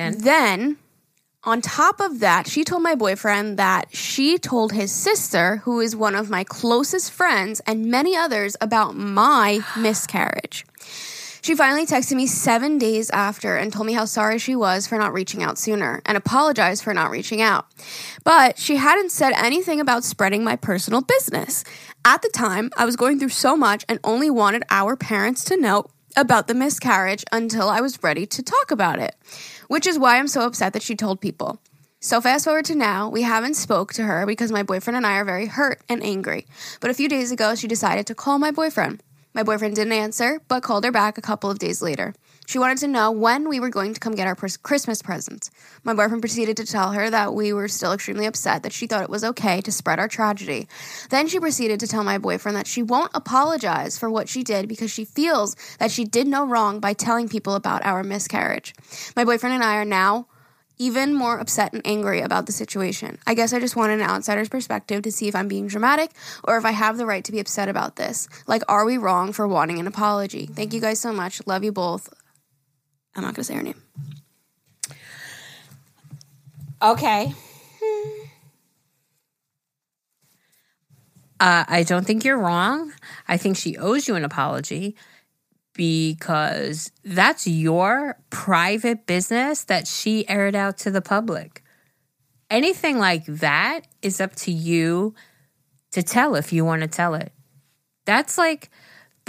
Ben? 0.02 0.18
then 0.24 0.78
on 1.44 1.62
top 1.62 2.00
of 2.00 2.20
that 2.20 2.48
she 2.48 2.64
told 2.64 2.84
my 2.84 2.96
boyfriend 2.96 3.58
that 3.58 3.94
she 3.96 4.38
told 4.38 4.72
his 4.72 4.92
sister 4.92 5.58
who 5.58 5.80
is 5.80 5.96
one 5.96 6.16
of 6.16 6.30
my 6.30 6.44
closest 6.44 7.12
friends 7.12 7.62
and 7.66 7.86
many 7.86 8.16
others 8.16 8.56
about 8.62 8.96
my 8.96 9.60
miscarriage 9.78 10.66
She 11.44 11.56
finally 11.56 11.88
texted 11.88 12.16
me 12.16 12.28
seven 12.28 12.78
days 12.78 13.10
after 13.10 13.58
and 13.58 13.74
told 13.74 13.88
me 13.88 13.94
how 13.94 14.06
sorry 14.06 14.38
she 14.38 14.56
was 14.56 14.86
for 14.86 15.00
not 15.00 15.12
reaching 15.12 15.42
out 15.42 15.58
sooner 15.58 16.00
and 16.06 16.16
apologized 16.16 16.84
for 16.84 16.94
not 16.94 17.10
reaching 17.10 17.42
out. 17.42 17.66
But 18.24 18.60
she 18.60 18.76
hadn't 18.76 19.12
said 19.12 19.34
anything 19.36 19.80
about 19.80 20.04
spreading 20.04 20.44
my 20.44 20.56
personal 20.56 21.02
business. 21.02 21.64
At 22.06 22.22
the 22.22 22.30
time, 22.30 22.70
I 22.78 22.86
was 22.86 22.96
going 22.96 23.18
through 23.18 23.30
so 23.30 23.58
much 23.58 23.84
and 23.90 24.00
only 24.04 24.30
wanted 24.30 24.64
our 24.70 24.96
parents 24.96 25.44
to 25.46 25.58
know 25.58 25.86
about 26.16 26.48
the 26.48 26.54
miscarriage 26.54 27.24
until 27.32 27.70
I 27.70 27.82
was 27.82 28.02
ready 28.04 28.26
to 28.26 28.44
talk 28.44 28.72
about 28.72 29.00
it, 29.00 29.16
which 29.68 29.88
is 29.88 30.00
why 30.00 30.18
I'm 30.18 30.28
so 30.28 30.42
upset 30.42 30.74
that 30.74 30.84
she 30.84 30.96
told 30.96 31.22
people. 31.22 31.62
So 32.00 32.20
fast 32.20 32.46
forward 32.46 32.66
to 32.66 32.76
now, 32.76 33.10
we 33.10 33.22
haven't 33.22 33.54
spoke 33.54 33.94
to 33.94 34.04
her 34.04 34.26
because 34.26 34.52
my 34.52 34.64
boyfriend 34.64 34.98
and 34.98 35.06
I 35.06 35.18
are 35.18 35.26
very 35.26 35.46
hurt 35.46 35.82
and 35.88 36.04
angry. 36.04 36.48
But 36.80 36.90
a 36.90 36.96
few 36.96 37.08
days 37.08 37.32
ago, 37.32 37.54
she 37.54 37.68
decided 37.68 38.08
to 38.08 38.16
call 38.16 38.40
my 38.40 38.50
boyfriend. 38.50 39.04
My 39.34 39.44
boyfriend 39.44 39.76
didn't 39.76 39.94
answer, 39.94 40.42
but 40.48 40.64
called 40.64 40.84
her 40.84 40.92
back 40.92 41.18
a 41.18 41.22
couple 41.22 41.52
of 41.52 41.60
days 41.60 41.82
later. 41.82 42.14
She 42.52 42.60
wanted 42.60 42.80
to 42.80 42.90
know 42.90 43.12
when 43.12 43.48
we 43.48 43.62
were 43.62 43.70
going 43.70 43.94
to 43.94 44.00
come 44.02 44.14
get 44.14 44.28
our 44.28 44.36
Christmas 44.36 45.02
presents. 45.02 45.50
My 45.86 45.94
boyfriend 45.94 46.22
proceeded 46.22 46.58
to 46.58 46.66
tell 46.66 46.92
her 46.92 47.10
that 47.10 47.34
we 47.34 47.54
were 47.54 47.70
still 47.70 47.94
extremely 47.94 48.26
upset 48.26 48.64
that 48.64 48.74
she 48.74 48.88
thought 48.88 49.04
it 49.04 49.10
was 49.10 49.24
okay 49.24 49.62
to 49.62 49.72
spread 49.72 50.00
our 50.00 50.10
tragedy. 50.10 50.68
Then 51.12 51.30
she 51.30 51.40
proceeded 51.40 51.80
to 51.80 51.88
tell 51.88 52.04
my 52.04 52.18
boyfriend 52.18 52.58
that 52.58 52.68
she 52.68 52.84
won't 52.84 53.12
apologize 53.14 53.98
for 53.98 54.10
what 54.10 54.28
she 54.28 54.44
did 54.44 54.68
because 54.68 54.92
she 54.92 55.06
feels 55.06 55.56
that 55.80 55.92
she 55.92 56.04
did 56.04 56.28
no 56.28 56.46
wrong 56.46 56.82
by 56.82 56.92
telling 56.92 57.30
people 57.30 57.56
about 57.56 57.86
our 57.86 58.04
miscarriage. 58.04 58.76
My 59.16 59.24
boyfriend 59.24 59.56
and 59.56 59.64
I 59.64 59.78
are 59.78 59.86
now 59.86 60.28
even 60.78 61.14
more 61.14 61.40
upset 61.40 61.72
and 61.72 61.82
angry 61.86 62.20
about 62.20 62.48
the 62.48 62.52
situation. 62.52 63.18
I 63.26 63.34
guess 63.34 63.54
I 63.54 63.62
just 63.62 63.78
want 63.78 63.94
an 63.94 64.02
outsider's 64.02 64.50
perspective 64.50 65.04
to 65.04 65.12
see 65.14 65.30
if 65.30 65.38
I'm 65.38 65.48
being 65.48 65.68
dramatic 65.68 66.12
or 66.44 66.58
if 66.58 66.66
I 66.66 66.72
have 66.72 66.98
the 66.98 67.06
right 67.06 67.24
to 67.24 67.32
be 67.32 67.40
upset 67.40 67.70
about 67.70 67.96
this. 67.96 68.28
Like, 68.46 68.64
are 68.68 68.84
we 68.84 68.98
wrong 68.98 69.32
for 69.32 69.48
wanting 69.48 69.80
an 69.80 69.88
apology? 69.88 70.48
Thank 70.48 70.74
you 70.74 70.82
guys 70.82 71.00
so 71.00 71.14
much. 71.14 71.42
Love 71.48 71.64
you 71.64 71.72
both. 71.72 72.14
I'm 73.16 73.24
not 73.24 73.36
going 73.36 73.36
to 73.36 73.44
say 73.44 73.56
her 73.56 73.64
name. 73.64 73.82
Okay. 76.82 77.34
Uh, 81.40 81.66
I 81.68 81.84
don't 81.84 82.06
think 82.06 82.24
you're 82.24 82.38
wrong. 82.38 82.94
I 83.28 83.38
think 83.38 83.58
she 83.58 83.78
owes 83.78 84.08
you 84.08 84.16
an 84.16 84.24
apology 84.24 84.96
because 85.74 86.92
that's 87.04 87.48
your 87.48 88.18
private 88.30 89.06
business 89.06 89.64
that 89.64 89.88
she 89.88 90.28
aired 90.30 90.56
out 90.56 90.78
to 90.80 90.92
the 90.92 91.02
public. 91.02 91.64
Anything 92.50 93.00
like 93.00 93.26
that 93.26 93.82
is 94.02 94.22
up 94.22 94.36
to 94.36 94.52
you 94.52 95.16
to 95.92 96.04
tell 96.04 96.36
if 96.36 96.52
you 96.54 96.66
want 96.66 96.82
to 96.82 96.88
tell 96.88 97.16
it. 97.16 97.32
That's 98.06 98.38
like, 98.38 98.70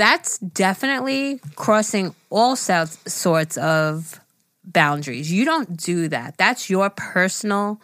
that's 0.03 0.39
definitely 0.39 1.39
crossing 1.55 2.13
all 2.29 2.57
sorts 2.57 3.57
of 3.57 4.21
boundaries. 4.65 5.31
You 5.31 5.45
don't 5.45 5.77
do 5.77 6.09
that. 6.09 6.37
That's 6.37 6.69
your 6.69 6.91
personal 6.91 7.81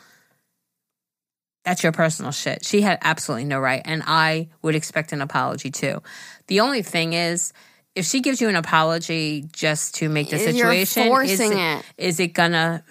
that's 1.65 1.85
your 1.85 1.93
personal 1.93 2.33
shit. 2.33 2.65
She 2.65 2.81
had 2.81 2.99
absolutely 3.03 3.45
no 3.45 3.61
right 3.61 3.83
and 3.85 4.03
I 4.05 4.49
would 4.63 4.75
expect 4.75 5.13
an 5.13 5.23
apology 5.23 5.71
too. 5.71 6.03
The 6.49 6.59
only 6.59 6.83
thing 6.83 7.13
is 7.13 7.53
if 7.95 8.05
she 8.05 8.21
gives 8.21 8.41
you 8.41 8.49
an 8.49 8.57
apology 8.57 9.45
just 9.53 9.95
to 9.97 10.09
make 10.09 10.29
the 10.29 10.41
situation 10.41 11.05
You're 11.05 11.11
forcing 11.13 11.53
is, 11.53 11.79
it. 11.79 11.85
is 11.99 12.21
it 12.21 12.29
gonna 12.33 12.83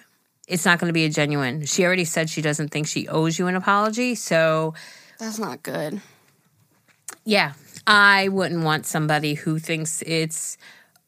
it's 0.46 0.64
not 0.64 0.78
going 0.78 0.88
to 0.88 0.94
be 0.94 1.04
a 1.04 1.10
genuine. 1.10 1.66
She 1.66 1.84
already 1.84 2.06
said 2.06 2.30
she 2.30 2.40
doesn't 2.40 2.68
think 2.70 2.86
she 2.86 3.06
owes 3.08 3.38
you 3.38 3.46
an 3.48 3.56
apology, 3.56 4.14
so 4.14 4.72
That's 5.18 5.38
not 5.38 5.62
good. 5.62 6.00
yeah, 7.26 7.52
I 7.88 8.28
wouldn't 8.28 8.64
want 8.64 8.84
somebody 8.84 9.32
who 9.34 9.58
thinks 9.58 10.02
it's 10.06 10.58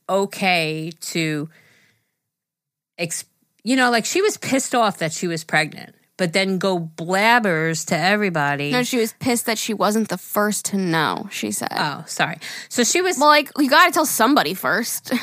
okay 0.09 0.91
to, 1.01 1.49
ex- 2.99 3.27
you 3.63 3.77
know, 3.77 3.91
like 3.91 4.07
she 4.07 4.23
was 4.23 4.39
pissed 4.39 4.75
off 4.75 4.99
that 4.99 5.13
she 5.13 5.27
was 5.27 5.45
pregnant, 5.45 5.95
but 6.17 6.33
then 6.33 6.57
go 6.57 6.81
blabbers 6.81 7.87
to 7.89 7.97
everybody. 7.97 8.73
No, 8.73 8.83
she 8.83 8.97
was 8.97 9.13
pissed 9.21 9.45
that 9.45 9.59
she 9.59 9.75
wasn't 9.75 10.09
the 10.09 10.17
first 10.17 10.65
to 10.67 10.79
know, 10.79 11.29
she 11.31 11.51
said. 11.51 11.69
oh, 11.73 12.03
sorry. 12.07 12.39
So 12.71 12.83
she 12.83 13.03
was. 13.03 13.19
well, 13.19 13.29
like, 13.29 13.51
you 13.59 13.69
got 13.69 13.87
to 13.87 13.93
tell 13.93 14.07
somebody 14.07 14.55
first. 14.55 15.13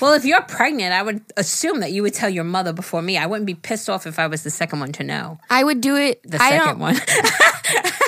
Well, 0.00 0.14
if 0.14 0.24
you're 0.24 0.40
pregnant, 0.40 0.94
I 0.94 1.02
would 1.02 1.20
assume 1.36 1.80
that 1.80 1.92
you 1.92 2.02
would 2.02 2.14
tell 2.14 2.30
your 2.30 2.42
mother 2.42 2.72
before 2.72 3.02
me. 3.02 3.18
I 3.18 3.26
wouldn't 3.26 3.46
be 3.46 3.54
pissed 3.54 3.90
off 3.90 4.06
if 4.06 4.18
I 4.18 4.28
was 4.28 4.42
the 4.42 4.50
second 4.50 4.80
one 4.80 4.92
to 4.92 5.04
know. 5.04 5.38
I 5.50 5.62
would 5.62 5.82
do 5.82 5.94
it. 5.96 6.22
The 6.22 6.40
I 6.40 6.50
second 6.52 6.78
one. 6.78 6.94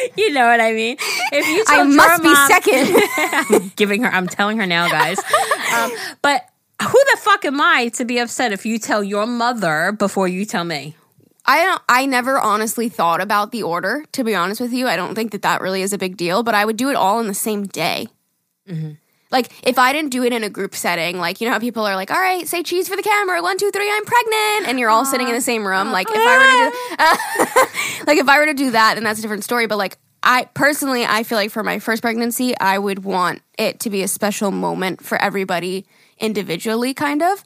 you 0.16 0.32
know 0.32 0.46
what 0.46 0.60
I 0.60 0.72
mean? 0.72 0.96
If 1.32 1.46
you 1.46 1.64
I 1.66 1.82
must 1.84 2.22
your 2.22 2.32
be 2.32 2.34
second. 2.46 3.56
I'm 3.62 3.72
giving 3.76 4.02
her. 4.02 4.10
I'm 4.10 4.26
telling 4.26 4.58
her 4.58 4.66
now, 4.66 4.88
guys. 4.88 5.18
Um, 5.74 5.92
but 6.22 6.48
who 6.82 7.04
the 7.12 7.18
fuck 7.20 7.44
am 7.44 7.60
I 7.60 7.88
to 7.94 8.04
be 8.04 8.18
upset 8.18 8.52
if 8.52 8.64
you 8.64 8.78
tell 8.78 9.02
your 9.04 9.26
mother 9.26 9.92
before 9.92 10.28
you 10.28 10.44
tell 10.44 10.64
me? 10.64 10.96
I 11.46 11.64
don't. 11.64 11.82
I 11.88 12.06
never 12.06 12.38
honestly 12.38 12.88
thought 12.88 13.20
about 13.20 13.52
the 13.52 13.62
order. 13.62 14.04
To 14.12 14.24
be 14.24 14.34
honest 14.34 14.60
with 14.60 14.72
you, 14.72 14.86
I 14.86 14.96
don't 14.96 15.14
think 15.14 15.32
that 15.32 15.42
that 15.42 15.60
really 15.60 15.82
is 15.82 15.92
a 15.92 15.98
big 15.98 16.16
deal. 16.16 16.42
But 16.42 16.54
I 16.54 16.64
would 16.64 16.76
do 16.76 16.90
it 16.90 16.96
all 16.96 17.20
in 17.20 17.26
the 17.26 17.34
same 17.34 17.66
day. 17.66 18.08
Mm-hmm. 18.68 18.92
Like 19.30 19.50
if 19.62 19.78
I 19.78 19.92
didn't 19.92 20.10
do 20.10 20.24
it 20.24 20.32
in 20.32 20.42
a 20.42 20.50
group 20.50 20.74
setting, 20.74 21.18
like 21.18 21.40
you 21.40 21.46
know 21.46 21.52
how 21.52 21.60
people 21.60 21.84
are 21.86 21.94
like, 21.94 22.10
"All 22.10 22.20
right, 22.20 22.46
say 22.48 22.62
cheese 22.62 22.88
for 22.88 22.96
the 22.96 23.02
camera, 23.02 23.40
one, 23.42 23.58
two, 23.58 23.70
three, 23.70 23.90
I'm 23.90 24.04
pregnant," 24.04 24.68
and 24.68 24.78
you're 24.78 24.90
all 24.90 25.04
sitting 25.04 25.28
in 25.28 25.34
the 25.34 25.40
same 25.40 25.66
room. 25.66 25.92
Like 25.92 26.08
if 26.10 26.16
I 26.16 26.36
were 26.36 27.44
to 27.46 27.66
do, 28.00 28.04
like 28.06 28.18
if 28.18 28.28
I 28.28 28.38
were 28.38 28.46
to 28.46 28.54
do 28.54 28.72
that, 28.72 28.94
then 28.94 29.04
that's 29.04 29.18
a 29.18 29.22
different 29.22 29.44
story. 29.44 29.66
But 29.66 29.78
like 29.78 29.98
I 30.22 30.44
personally, 30.54 31.04
I 31.04 31.22
feel 31.22 31.38
like 31.38 31.50
for 31.50 31.62
my 31.62 31.78
first 31.78 32.02
pregnancy, 32.02 32.58
I 32.58 32.78
would 32.78 33.04
want 33.04 33.42
it 33.56 33.80
to 33.80 33.90
be 33.90 34.02
a 34.02 34.08
special 34.08 34.50
moment 34.50 35.02
for 35.02 35.16
everybody 35.20 35.86
individually, 36.20 36.94
kind 36.94 37.22
of. 37.22 37.42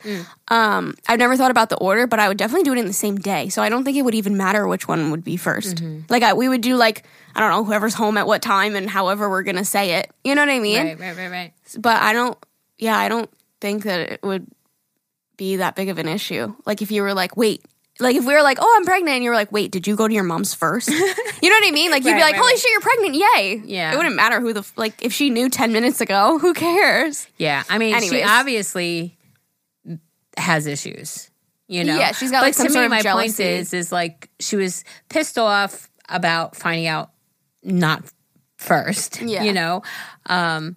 Um, 0.48 0.94
I've 1.08 1.18
never 1.18 1.36
thought 1.36 1.50
about 1.50 1.70
the 1.70 1.76
order, 1.78 2.06
but 2.06 2.18
I 2.18 2.28
would 2.28 2.36
definitely 2.36 2.64
do 2.64 2.72
it 2.72 2.78
in 2.78 2.86
the 2.86 2.92
same 2.92 3.16
day. 3.16 3.48
So 3.48 3.62
I 3.62 3.68
don't 3.68 3.84
think 3.84 3.96
it 3.96 4.02
would 4.02 4.14
even 4.14 4.36
matter 4.36 4.66
which 4.66 4.86
one 4.88 5.10
would 5.10 5.24
be 5.24 5.36
1st 5.36 6.10
Like 6.10 6.22
I, 6.22 6.34
we 6.34 6.48
would 6.48 6.60
do 6.60 6.76
like 6.76 7.04
I 7.34 7.40
don't 7.40 7.50
know 7.50 7.64
whoever's 7.64 7.94
home 7.94 8.16
at 8.16 8.26
what 8.26 8.42
time 8.42 8.76
and 8.76 8.88
however 8.90 9.28
we're 9.30 9.42
gonna 9.42 9.64
say 9.64 9.94
it. 9.94 10.10
You 10.22 10.34
know 10.34 10.42
what 10.42 10.50
I 10.50 10.58
mean? 10.58 10.84
Right, 10.84 11.00
right, 11.00 11.16
right, 11.16 11.30
right. 11.30 11.52
But 11.78 12.02
I 12.02 12.12
don't. 12.12 12.36
Yeah, 12.78 12.98
I 12.98 13.08
don't 13.08 13.30
think 13.60 13.84
that 13.84 14.00
it 14.12 14.22
would 14.22 14.46
be 15.36 15.56
that 15.56 15.74
big 15.76 15.88
of 15.88 15.98
an 15.98 16.08
issue. 16.08 16.54
Like 16.66 16.82
if 16.82 16.90
you 16.90 17.02
were 17.02 17.14
like, 17.14 17.36
wait. 17.36 17.64
Like 18.00 18.16
if 18.16 18.24
we 18.24 18.34
were 18.34 18.42
like, 18.42 18.58
oh, 18.60 18.74
I'm 18.78 18.84
pregnant, 18.84 19.14
and 19.16 19.24
you 19.24 19.30
were 19.30 19.36
like, 19.36 19.52
wait, 19.52 19.70
did 19.70 19.86
you 19.86 19.94
go 19.94 20.08
to 20.08 20.12
your 20.14 20.24
mom's 20.24 20.52
first? 20.52 20.88
you 20.88 20.96
know 20.98 21.06
what 21.42 21.66
I 21.66 21.70
mean? 21.70 21.90
Like 21.92 22.02
you'd 22.04 22.10
Right, 22.12 22.16
be 22.18 22.22
like, 22.22 22.34
holy 22.34 22.52
right. 22.52 22.58
shit, 22.58 22.70
you're 22.72 22.80
pregnant, 22.80 23.14
yay! 23.14 23.62
Yeah. 23.64 23.92
it 23.92 23.96
wouldn't 23.96 24.16
matter 24.16 24.40
who 24.40 24.52
the 24.52 24.68
like 24.76 25.00
if 25.02 25.12
she 25.12 25.30
knew 25.30 25.48
ten 25.48 25.72
minutes 25.72 26.00
ago, 26.00 26.38
who 26.40 26.54
cares? 26.54 27.28
Yeah, 27.38 27.62
I 27.70 27.78
mean, 27.78 28.00
she 28.02 28.22
obviously 28.22 29.16
has 30.36 30.66
issues. 30.66 31.30
You 31.68 31.84
know, 31.84 31.96
Yeah, 31.96 32.12
she's 32.12 32.30
got, 32.30 32.40
But 32.40 32.46
like, 32.46 32.54
some 32.54 32.66
to 32.68 32.74
me, 32.78 32.84
of 32.84 32.90
my 32.90 33.00
jealousy. 33.00 33.42
point 33.42 33.60
is, 33.60 33.72
is 33.72 33.90
like 33.92 34.28
she 34.38 34.56
was 34.56 34.84
pissed 35.08 35.38
off 35.38 35.88
about 36.08 36.56
finding 36.56 36.86
out 36.86 37.10
not 37.62 38.04
first. 38.58 39.22
Yeah. 39.22 39.44
you 39.44 39.52
know, 39.52 39.82
um, 40.26 40.76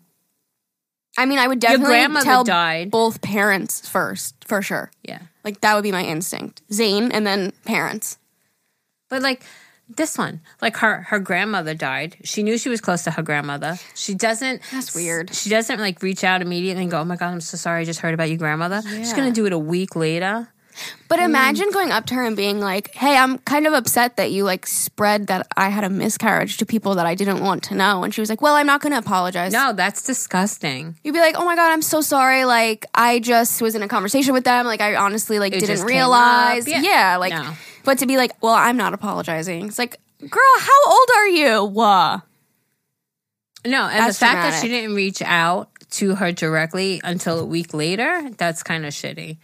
I 1.17 1.25
mean, 1.25 1.39
I 1.39 1.47
would 1.47 1.60
definitely 1.60 2.21
tell 2.21 2.43
died. 2.43 2.91
both 2.91 3.21
parents 3.21 3.88
first 3.89 4.36
for 4.45 4.62
sure. 4.62 4.91
yeah. 5.03 5.19
Like 5.43 5.62
that 5.62 5.75
would 5.75 5.84
be 5.84 5.91
my 5.93 6.03
instinct. 6.03 6.62
Zane 6.71 7.12
and 7.12 7.25
then 7.25 7.53
parents. 7.65 8.17
But 9.10 9.21
like 9.21 9.43
this 9.89 10.17
one, 10.17 10.41
like 10.62 10.75
her 10.77 11.03
her 11.03 11.19
grandmother 11.19 11.73
died. 11.73 12.17
She 12.25 12.43
knew 12.43 12.58
she 12.58 12.67
was 12.67 12.82
close 12.82 13.03
to 13.06 13.12
her 13.12 13.23
grandmother. 13.23 13.77
She 13.95 14.13
doesn't. 14.13 14.62
That's 14.71 14.93
weird. 14.93 15.34
She 15.34 15.49
doesn't 15.49 15.80
like 15.80 16.03
reach 16.03 16.25
out 16.25 16.41
immediately 16.41 16.84
and 16.84 16.91
go, 16.91 16.99
"Oh 16.99 17.06
my 17.06 17.15
god, 17.15 17.32
I'm 17.32 17.39
so 17.41 17.56
sorry. 17.56 17.82
I 17.82 17.86
just 17.86 18.01
heard 18.01 18.13
about 18.13 18.27
your 18.27 18.38
grandmother." 18.38 18.82
She's 18.86 19.13
gonna 19.13 19.32
do 19.32 19.45
it 19.45 19.53
a 19.53 19.58
week 19.58 19.95
later. 19.95 20.49
But 21.07 21.19
mm. 21.19 21.25
imagine 21.25 21.71
going 21.71 21.91
up 21.91 22.05
to 22.07 22.15
her 22.15 22.23
and 22.23 22.35
being 22.35 22.59
like, 22.59 22.93
"Hey, 22.93 23.17
I'm 23.17 23.37
kind 23.39 23.67
of 23.67 23.73
upset 23.73 24.17
that 24.17 24.31
you 24.31 24.43
like 24.43 24.65
spread 24.67 25.27
that 25.27 25.47
I 25.55 25.69
had 25.69 25.83
a 25.83 25.89
miscarriage 25.89 26.57
to 26.57 26.65
people 26.65 26.95
that 26.95 27.05
I 27.05 27.15
didn't 27.15 27.41
want 27.41 27.63
to 27.63 27.75
know." 27.75 28.03
And 28.03 28.13
she 28.13 28.21
was 28.21 28.29
like, 28.29 28.41
"Well, 28.41 28.55
I'm 28.55 28.67
not 28.67 28.81
going 28.81 28.91
to 28.93 28.99
apologize." 28.99 29.51
No, 29.53 29.73
that's 29.73 30.03
disgusting. 30.03 30.95
You'd 31.03 31.13
be 31.13 31.19
like, 31.19 31.35
"Oh 31.37 31.45
my 31.45 31.55
god, 31.55 31.71
I'm 31.71 31.81
so 31.81 32.01
sorry. 32.01 32.45
Like, 32.45 32.85
I 32.93 33.19
just 33.19 33.61
was 33.61 33.75
in 33.75 33.81
a 33.83 33.87
conversation 33.87 34.33
with 34.33 34.43
them. 34.43 34.65
Like, 34.65 34.81
I 34.81 34.95
honestly 34.95 35.39
like 35.39 35.53
It 35.53 35.59
didn't 35.61 35.75
just 35.75 35.87
came 35.87 35.95
realize." 35.95 36.67
up. 36.67 36.73
Yeah. 36.73 36.81
Yeah. 36.81 37.17
like, 37.17 37.33
No. 37.33 37.53
but 37.83 37.99
to 37.99 38.05
be 38.05 38.17
like, 38.17 38.31
"Well, 38.41 38.53
I'm 38.53 38.77
not 38.77 38.93
apologizing." 38.93 39.65
It's 39.67 39.79
like, 39.79 39.99
"Girl, 40.19 40.59
how 40.59 40.91
old 40.91 41.09
are 41.17 41.27
you?" 41.27 41.63
Wah. 41.65 42.21
No, 43.65 43.83
and 43.87 43.99
That's 43.99 44.19
the 44.19 44.25
fact 44.25 44.35
that 44.35 44.41
dramatic. 44.41 44.61
she 44.61 44.67
didn't 44.69 44.95
reach 44.95 45.21
out 45.21 45.69
to 45.89 46.15
her 46.15 46.31
directly 46.31 47.01
until 47.03 47.39
a 47.39 47.45
week 47.45 47.73
later, 47.73 48.29
that's 48.37 48.63
kind 48.63 48.85
of 48.85 48.93
shitty. 48.93 49.37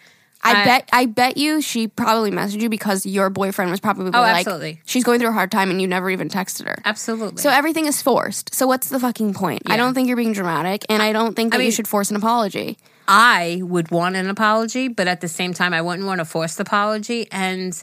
I, 0.43 0.62
I- 0.62 0.65
bet 0.65 0.89
I 0.93 1.06
bet 1.06 1.38
you 1.38 1.62
she 1.62 1.88
probably 1.88 2.29
messaged 2.32 2.62
you 2.62 2.69
because 2.69 3.06
your 3.06 3.29
boyfriend 3.29 3.71
was 3.71 3.79
probably 3.79 4.08
Oh, 4.13 4.21
like 4.21 4.45
absolutely. 4.45 4.82
she's 4.86 5.03
going 5.03 5.19
through 5.19 5.29
a 5.29 5.34
hard 5.34 5.51
time 5.51 5.69
and 5.71 5.82
you 5.82 5.88
never 5.88 6.10
even 6.10 6.29
texted 6.29 6.65
her. 6.65 6.75
Absolutely. 6.86 7.41
So 7.41 7.49
everything 7.49 7.86
is 7.86 8.01
forced. 8.01 8.53
So 8.53 8.67
what's 8.67 8.89
the 8.89 8.99
fucking 8.99 9.34
point? 9.34 9.62
I 9.67 9.77
don't 9.77 9.93
think 9.93 10.08
you're 10.08 10.17
being 10.17 10.34
dramatic 10.34 10.86
and 10.89 11.01
I 11.01 11.13
don't 11.13 11.36
think 11.36 11.51
that 11.53 11.60
you 11.60 11.65
mean- 11.65 11.71
should 11.71 11.88
force 11.88 12.10
an 12.12 12.17
apology. 12.17 12.77
I 13.08 13.60
would 13.63 13.91
want 13.91 14.15
an 14.15 14.29
apology, 14.29 14.88
but 14.88 15.08
at 15.10 15.19
the 15.19 15.27
same 15.27 15.53
time, 15.53 15.73
I 15.73 15.82
wouldn't 15.82 16.08
want 16.08 16.21
a 16.21 16.25
forced 16.25 16.60
apology. 16.62 17.27
And 17.32 17.82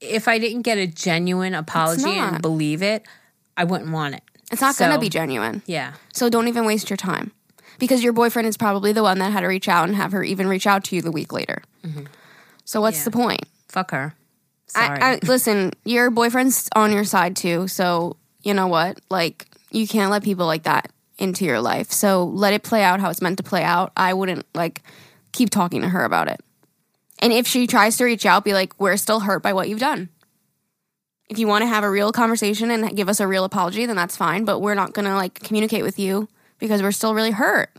if 0.00 0.28
I 0.28 0.38
didn't 0.38 0.62
get 0.62 0.76
a 0.76 0.86
genuine 0.86 1.54
apology 1.54 2.04
and 2.10 2.42
believe 2.42 2.82
it, 2.82 3.06
I 3.56 3.64
wouldn't 3.64 3.90
want 3.92 4.14
it. 4.14 4.22
It's 4.52 4.60
not 4.60 4.76
going 4.76 4.92
to 4.92 4.98
be 4.98 5.08
genuine. 5.08 5.62
Yeah. 5.66 5.94
So 6.12 6.28
don't 6.28 6.48
even 6.48 6.66
waste 6.66 6.90
your 6.90 6.98
time. 6.98 7.32
Because 7.78 8.02
your 8.02 8.12
boyfriend 8.12 8.48
is 8.48 8.56
probably 8.56 8.92
the 8.92 9.02
one 9.02 9.18
that 9.18 9.32
had 9.32 9.40
to 9.40 9.46
reach 9.46 9.68
out 9.68 9.88
and 9.88 9.96
have 9.96 10.12
her 10.12 10.22
even 10.24 10.46
reach 10.48 10.66
out 10.66 10.84
to 10.84 10.96
you 10.96 11.02
the 11.02 11.12
week 11.12 11.32
later. 11.32 11.62
Mm-hmm. 11.84 12.04
So 12.64 12.80
what's 12.80 12.98
Yeah. 12.98 13.04
the 13.04 13.10
point? 13.10 13.42
Fuck 13.68 13.90
her. 13.90 14.14
Sorry. 14.66 15.00
I, 15.00 15.12
I, 15.12 15.18
listen, 15.22 15.72
your 15.84 16.10
boyfriend's 16.10 16.68
on 16.74 16.92
your 16.92 17.04
side 17.04 17.36
too. 17.36 17.68
So 17.68 18.16
you 18.42 18.54
know 18.54 18.66
what? 18.66 19.00
Like 19.10 19.46
you 19.70 19.86
can't 19.86 20.10
let 20.10 20.22
people 20.24 20.46
like 20.46 20.64
that 20.64 20.90
into 21.18 21.44
your 21.44 21.60
life. 21.60 21.90
So 21.92 22.24
let 22.24 22.52
it 22.52 22.62
play 22.62 22.82
out 22.82 23.00
how 23.00 23.10
it's 23.10 23.22
meant 23.22 23.36
to 23.38 23.42
play 23.42 23.62
out. 23.62 23.92
I 23.96 24.14
wouldn't 24.14 24.44
like 24.54 24.82
keep 25.32 25.50
talking 25.50 25.82
to 25.82 25.88
her 25.88 26.04
about 26.04 26.28
it. 26.28 26.40
And 27.20 27.32
if 27.32 27.46
she 27.46 27.66
tries 27.66 27.96
to 27.98 28.04
reach 28.04 28.26
out, 28.26 28.44
be 28.44 28.52
like, 28.52 28.78
"We're 28.78 28.96
still 28.98 29.20
hurt 29.20 29.42
by 29.42 29.52
what 29.52 29.68
you've 29.68 29.80
done." 29.80 30.10
If 31.28 31.38
you 31.38 31.46
want 31.48 31.62
to 31.62 31.66
have 31.66 31.82
a 31.82 31.90
real 31.90 32.12
conversation 32.12 32.70
and 32.70 32.94
give 32.96 33.08
us 33.08 33.20
a 33.20 33.26
real 33.26 33.44
apology, 33.44 33.86
then 33.86 33.96
that's 33.96 34.16
fine. 34.16 34.44
But 34.44 34.60
we're 34.60 34.74
not 34.74 34.92
gonna 34.92 35.14
like 35.16 35.34
communicate 35.40 35.82
with 35.82 35.98
you 35.98 36.28
because 36.58 36.82
we're 36.82 36.92
still 36.92 37.14
really 37.14 37.30
hurt. 37.32 37.70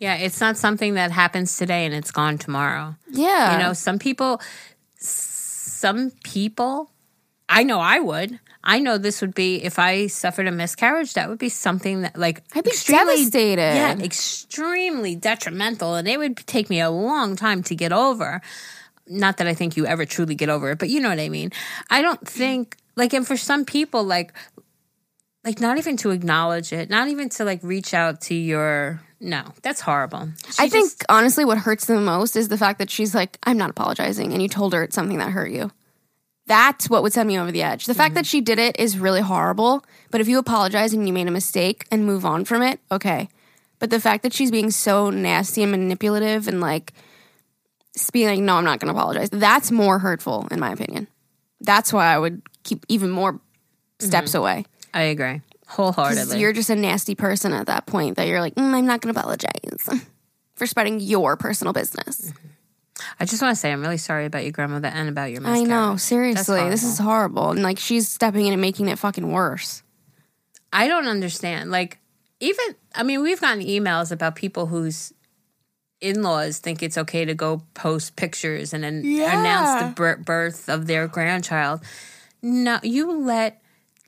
yeah, 0.00 0.14
it's 0.16 0.40
not 0.40 0.56
something 0.56 0.94
that 0.94 1.10
happens 1.10 1.56
today 1.56 1.86
and 1.86 1.94
it's 1.94 2.10
gone 2.10 2.36
tomorrow. 2.38 2.94
Yeah, 3.10 3.52
You 3.56 3.58
know, 3.64 3.72
some 3.72 3.98
people, 3.98 4.40
some 4.98 6.10
people, 6.24 6.90
I 7.48 7.62
know 7.62 7.78
I 7.80 8.00
would. 8.00 8.38
I 8.64 8.80
know 8.80 8.98
this 8.98 9.20
would 9.20 9.34
be 9.34 9.62
if 9.62 9.78
I 9.78 10.08
suffered 10.08 10.48
a 10.48 10.50
miscarriage. 10.50 11.14
That 11.14 11.28
would 11.28 11.38
be 11.38 11.48
something 11.48 12.02
that, 12.02 12.18
like, 12.18 12.42
I'd 12.54 12.64
be 12.64 12.72
devastated. 12.86 13.60
Yeah, 13.60 13.96
extremely 14.00 15.14
detrimental, 15.14 15.94
and 15.94 16.08
it 16.08 16.18
would 16.18 16.36
take 16.48 16.68
me 16.68 16.80
a 16.80 16.90
long 16.90 17.36
time 17.36 17.62
to 17.64 17.76
get 17.76 17.92
over. 17.92 18.40
not 19.08 19.36
that 19.36 19.46
I 19.46 19.54
think 19.54 19.76
you 19.76 19.86
ever 19.86 20.04
truly 20.04 20.34
get 20.34 20.48
over 20.48 20.72
it, 20.72 20.78
but 20.80 20.88
you 20.88 20.98
know 21.00 21.10
what 21.10 21.20
I 21.20 21.28
mean. 21.28 21.52
I 21.90 22.02
don't 22.02 22.26
think 22.26 22.76
like, 22.96 23.12
and 23.12 23.24
for 23.24 23.36
some 23.36 23.64
people, 23.64 24.02
like, 24.02 24.32
like 25.46 25.60
not 25.60 25.78
even 25.78 25.96
to 25.98 26.10
acknowledge 26.10 26.72
it, 26.72 26.90
not 26.90 27.08
even 27.08 27.28
to 27.30 27.44
like 27.44 27.60
reach 27.62 27.94
out 27.94 28.20
to 28.22 28.34
your 28.34 29.00
no, 29.18 29.44
that's 29.62 29.80
horrible. 29.80 30.28
She 30.50 30.62
I 30.62 30.68
think 30.68 30.90
just- 30.90 31.04
honestly, 31.08 31.46
what 31.46 31.56
hurts 31.56 31.86
the 31.86 31.98
most 31.98 32.36
is 32.36 32.48
the 32.48 32.58
fact 32.58 32.80
that 32.80 32.90
she's 32.90 33.14
like, 33.14 33.38
"I'm 33.44 33.56
not 33.56 33.70
apologizing," 33.70 34.32
and 34.32 34.42
you 34.42 34.48
told 34.48 34.74
her 34.74 34.82
it's 34.82 34.94
something 34.94 35.18
that 35.18 35.30
hurt 35.30 35.50
you. 35.50 35.70
That's 36.46 36.90
what 36.90 37.02
would 37.02 37.12
send 37.12 37.28
me 37.28 37.38
over 37.38 37.50
the 37.50 37.62
edge. 37.62 37.86
The 37.86 37.94
fact 37.94 38.10
mm-hmm. 38.10 38.16
that 38.16 38.26
she 38.26 38.40
did 38.40 38.58
it 38.58 38.78
is 38.78 38.98
really 38.98 39.22
horrible. 39.22 39.84
But 40.10 40.20
if 40.20 40.28
you 40.28 40.38
apologize 40.38 40.92
and 40.92 41.06
you 41.06 41.12
made 41.14 41.26
a 41.26 41.32
mistake 41.32 41.86
and 41.90 42.04
move 42.04 42.24
on 42.24 42.44
from 42.44 42.62
it, 42.62 42.78
okay. 42.90 43.28
But 43.78 43.90
the 43.90 44.00
fact 44.00 44.22
that 44.22 44.32
she's 44.32 44.50
being 44.50 44.70
so 44.70 45.10
nasty 45.10 45.62
and 45.62 45.72
manipulative 45.72 46.46
and 46.46 46.60
like 46.60 46.92
being 48.12 48.28
like, 48.28 48.40
"No, 48.40 48.56
I'm 48.56 48.64
not 48.64 48.80
going 48.80 48.92
to 48.92 48.98
apologize," 48.98 49.30
that's 49.30 49.70
more 49.70 49.98
hurtful, 49.98 50.46
in 50.50 50.60
my 50.60 50.72
opinion. 50.72 51.08
That's 51.60 51.92
why 51.92 52.12
I 52.12 52.18
would 52.18 52.42
keep 52.64 52.84
even 52.88 53.10
more 53.10 53.40
steps 53.98 54.32
mm-hmm. 54.32 54.38
away. 54.38 54.64
I 54.96 55.02
agree 55.02 55.42
wholeheartedly. 55.66 56.40
You're 56.40 56.52
just 56.52 56.70
a 56.70 56.76
nasty 56.76 57.14
person 57.14 57.52
at 57.52 57.66
that 57.66 57.86
point 57.86 58.16
that 58.16 58.26
you're 58.28 58.40
like, 58.40 58.54
mm, 58.54 58.72
I'm 58.72 58.86
not 58.86 59.00
going 59.00 59.12
to 59.12 59.20
apologize 59.20 59.88
for 60.54 60.66
spreading 60.66 61.00
your 61.00 61.36
personal 61.36 61.72
business. 61.72 62.32
I 63.20 63.24
just 63.26 63.42
want 63.42 63.54
to 63.54 63.60
say 63.60 63.72
I'm 63.72 63.82
really 63.82 63.98
sorry 63.98 64.24
about 64.24 64.42
your 64.44 64.52
grandmother 64.52 64.88
and 64.88 65.08
about 65.08 65.30
your 65.30 65.40
I 65.40 65.60
miscarriage. 65.60 65.68
know, 65.68 65.96
seriously. 65.96 66.70
This 66.70 66.82
is 66.82 66.98
horrible. 66.98 67.50
And 67.50 67.62
like 67.62 67.78
she's 67.78 68.08
stepping 68.08 68.46
in 68.46 68.52
and 68.52 68.62
making 68.62 68.88
it 68.88 68.98
fucking 68.98 69.30
worse. 69.30 69.82
I 70.72 70.88
don't 70.88 71.06
understand. 71.06 71.70
Like, 71.70 71.98
even, 72.40 72.64
I 72.94 73.02
mean, 73.02 73.22
we've 73.22 73.40
gotten 73.40 73.62
emails 73.62 74.12
about 74.12 74.34
people 74.34 74.66
whose 74.66 75.12
in 76.00 76.22
laws 76.22 76.58
think 76.58 76.82
it's 76.82 76.98
okay 76.98 77.24
to 77.24 77.34
go 77.34 77.62
post 77.74 78.16
pictures 78.16 78.72
and 78.72 78.84
then 78.84 78.98
announce 79.04 79.96
the 79.96 80.16
birth 80.24 80.68
of 80.68 80.86
their 80.86 81.08
grandchild. 81.08 81.80
No, 82.42 82.78
you 82.82 83.10
let 83.12 83.62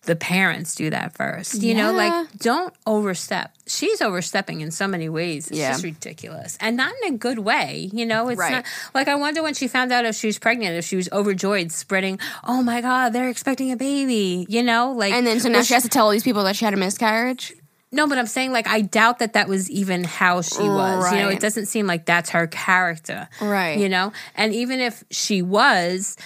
the 0.05 0.17
parents 0.17 0.75
do 0.75 0.89
that 0.91 1.15
first. 1.15 1.63
You 1.63 1.75
know, 1.75 1.93
like, 1.93 2.33
don't 2.39 2.73
overstep. 2.87 3.55
She's 3.67 4.01
overstepping 4.01 4.61
in 4.63 4.71
so 4.71 4.87
many 4.89 5.09
ways. 5.09 5.49
It's 5.49 5.59
Yeah. 5.59 5.73
just 5.73 5.85
ridiculous. 5.85 6.57
And 6.61 6.77
not 6.77 6.93
in 7.05 7.15
a 7.15 7.17
good 7.19 7.39
way. 7.41 7.91
You 7.93 8.07
know, 8.07 8.29
it's 8.29 8.39
Right. 8.39 8.53
not 8.53 8.65
like 8.95 9.07
I 9.09 9.17
wonder 9.17 9.43
when 9.43 9.53
she 9.55 9.69
found 9.69 9.93
out 9.93 10.07
if 10.07 10.17
she 10.17 10.27
was 10.27 10.39
pregnant, 10.39 10.77
if 10.77 10.85
she 10.87 10.97
was 10.97 11.09
overjoyed, 11.13 11.73
spreading, 11.73 12.19
oh 12.45 12.63
my 12.63 12.81
God, 12.81 13.13
they're 13.13 13.29
expecting 13.29 13.71
a 13.71 13.77
baby. 13.77 14.47
You 14.49 14.63
know, 14.63 14.93
like, 14.93 15.13
And 15.13 15.27
then 15.27 15.41
so 15.41 15.49
now 15.51 15.59
was 15.59 15.67
she 15.67 15.75
has 15.75 15.83
to 15.83 15.89
tell 15.91 16.07
all 16.07 16.11
these 16.11 16.23
people 16.23 16.45
that 16.45 16.57
she 16.57 16.65
had 16.65 16.73
a 16.73 16.79
miscarriage. 16.79 17.53
no, 17.93 18.07
but 18.07 18.17
I'm 18.19 18.27
saying 18.27 18.53
like 18.53 18.67
I 18.69 18.81
doubt 18.83 19.19
that 19.19 19.33
that 19.35 19.49
was 19.49 19.71
even 19.71 20.05
how 20.05 20.41
she 20.43 20.63
was. 20.63 21.13
You 21.13 21.19
know, 21.19 21.29
it 21.29 21.41
doesn't 21.41 21.67
seem 21.67 21.87
like 21.87 22.07
that's 22.07 22.31
her 22.31 22.47
character. 22.47 23.29
Right. 23.43 23.79
You 23.79 23.89
know, 23.91 24.13
and 24.35 24.55
even 24.55 24.81
if 24.81 25.05
she 25.11 25.43
was, 25.43 26.17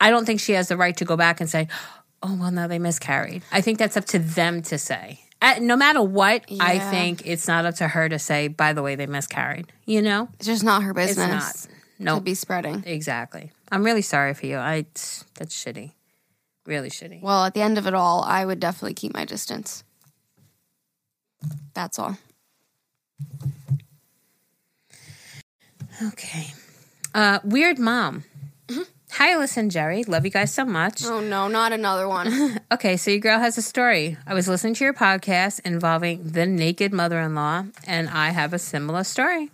I 0.00 0.10
don't 0.10 0.24
think 0.26 0.40
she 0.40 0.52
has 0.52 0.68
the 0.68 0.76
right 0.76 0.96
to 0.96 1.04
go 1.04 1.16
back 1.16 1.40
and 1.40 1.48
say, 1.50 1.68
"Oh, 2.22 2.36
well, 2.38 2.50
no, 2.50 2.68
they 2.68 2.78
miscarried." 2.78 3.42
I 3.52 3.60
think 3.60 3.78
that's 3.78 3.96
up 3.96 4.04
to 4.06 4.18
them 4.18 4.62
to 4.62 4.78
say. 4.78 5.20
Uh, 5.40 5.54
no 5.60 5.76
matter 5.76 6.02
what, 6.02 6.44
I 6.60 6.78
think 6.80 7.24
it's 7.24 7.46
not 7.46 7.64
up 7.64 7.76
to 7.76 7.86
her 7.88 8.08
to 8.08 8.18
say. 8.18 8.48
By 8.48 8.72
the 8.72 8.82
way, 8.82 8.96
they 8.96 9.06
miscarried. 9.06 9.72
You 9.86 10.02
know, 10.02 10.28
It's 10.34 10.46
just 10.46 10.64
not 10.64 10.82
her 10.82 10.90
it's 10.90 11.14
business 11.14 11.28
not. 11.30 11.54
to 11.98 12.02
No, 12.02 12.20
be 12.20 12.34
spreading. 12.34 12.82
exactly. 12.84 13.52
I'm 13.70 13.84
really 13.84 14.02
sorry 14.02 14.34
for 14.34 14.46
you. 14.46 14.56
I 14.58 14.86
that's 15.36 15.54
shitty. 15.54 15.92
Really 16.66 16.90
shitty. 16.90 17.22
Well, 17.22 17.44
at 17.44 17.54
the 17.54 17.62
end 17.62 17.78
of 17.78 17.86
it 17.86 17.94
all, 17.94 18.22
I 18.24 18.44
would 18.44 18.58
definitely 18.60 18.94
keep 18.94 19.14
my 19.14 19.24
distance. 19.24 19.84
That's 21.74 21.98
all. 22.00 22.18
Okay. 26.02 26.48
Uh, 27.14 27.38
weird 27.44 27.78
mom. 27.78 28.24
Hi, 29.12 29.34
Alisha 29.34 29.56
and 29.56 29.70
Jerry. 29.70 30.04
Love 30.04 30.24
you 30.24 30.30
guys 30.30 30.52
so 30.52 30.64
much. 30.64 31.04
Oh 31.04 31.20
no, 31.20 31.48
not 31.48 31.72
another 31.72 32.08
one. 32.08 32.60
Okay, 32.70 32.96
so 32.98 33.10
your 33.10 33.20
girl 33.20 33.38
has 33.38 33.56
a 33.58 33.62
story. 33.62 34.18
I 34.26 34.34
was 34.34 34.46
listening 34.46 34.74
to 34.74 34.84
your 34.84 34.92
podcast 34.92 35.60
involving 35.64 36.22
the 36.22 36.46
naked 36.46 36.92
mother 36.92 37.18
in 37.20 37.34
law, 37.34 37.64
and 37.86 38.08
I 38.10 38.28
have 38.30 38.52
a 38.52 38.58
similar 38.58 39.04
story. 39.04 39.50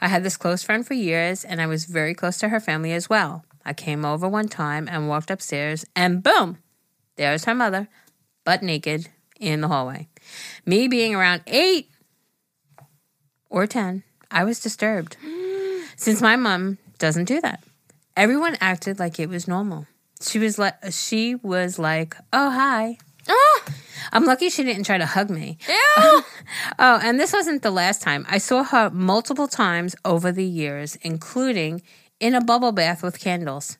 I 0.00 0.08
had 0.08 0.22
this 0.22 0.36
close 0.36 0.62
friend 0.62 0.86
for 0.86 0.94
years, 0.94 1.44
and 1.44 1.60
I 1.60 1.66
was 1.66 1.86
very 1.86 2.14
close 2.14 2.36
to 2.38 2.50
her 2.50 2.60
family 2.60 2.92
as 2.92 3.08
well. 3.08 3.44
I 3.64 3.72
came 3.72 4.04
over 4.04 4.28
one 4.28 4.48
time 4.48 4.86
and 4.86 5.08
walked 5.08 5.30
upstairs, 5.30 5.86
and 5.96 6.22
boom, 6.22 6.58
there's 7.16 7.46
her 7.46 7.54
mother, 7.54 7.88
butt 8.44 8.62
naked, 8.62 9.08
in 9.40 9.60
the 9.62 9.68
hallway. 9.68 10.08
Me 10.64 10.86
being 10.86 11.14
around 11.14 11.42
eight 11.46 11.88
or 13.50 13.66
10, 13.66 14.02
I 14.30 14.44
was 14.44 14.60
disturbed. 14.60 15.16
Since 15.96 16.20
my 16.20 16.36
mom 16.36 16.78
doesn't 16.98 17.24
do 17.24 17.40
that, 17.40 17.62
everyone 18.16 18.56
acted 18.60 18.98
like 18.98 19.18
it 19.20 19.28
was 19.28 19.46
normal. 19.48 19.86
She 20.20 20.38
was 20.38 20.58
like, 20.58 20.74
she 20.90 21.34
was 21.36 21.78
like, 21.78 22.16
"Oh 22.32 22.50
hi." 22.50 22.98
ah, 23.28 23.62
I'm 24.12 24.24
lucky 24.24 24.50
she 24.50 24.64
didn't 24.64 24.84
try 24.84 24.98
to 24.98 25.06
hug 25.06 25.30
me. 25.30 25.58
ew. 25.68 26.22
Oh, 26.78 26.98
and 27.02 27.18
this 27.20 27.32
wasn't 27.32 27.62
the 27.62 27.70
last 27.70 28.02
time. 28.02 28.26
I 28.28 28.38
saw 28.38 28.64
her 28.64 28.90
multiple 28.90 29.46
times 29.48 29.94
over 30.04 30.32
the 30.32 30.44
years, 30.44 30.96
including 31.02 31.82
in 32.18 32.34
a 32.34 32.40
bubble 32.40 32.72
bath 32.72 33.02
with 33.02 33.20
candles. 33.20 33.78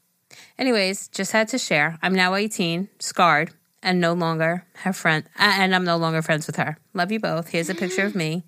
Anyways, 0.59 1.09
just 1.09 1.33
had 1.33 1.49
to 1.49 1.59
share. 1.59 1.99
I'm 2.03 2.15
now 2.15 2.35
18, 2.35 2.89
scarred, 3.01 3.51
and 3.83 4.01
no 4.01 4.13
longer 4.13 4.65
her 4.85 4.93
friend, 4.93 5.25
uh, 5.39 5.53
and 5.59 5.75
I'm 5.75 5.85
no 5.85 5.97
longer 5.97 6.23
friends 6.23 6.47
with 6.47 6.57
her. 6.57 6.77
Love 6.95 7.11
you 7.13 7.19
both. 7.21 7.49
Here's 7.49 7.69
a 7.69 7.75
picture 7.75 8.07
of 8.07 8.15
me 8.15 8.45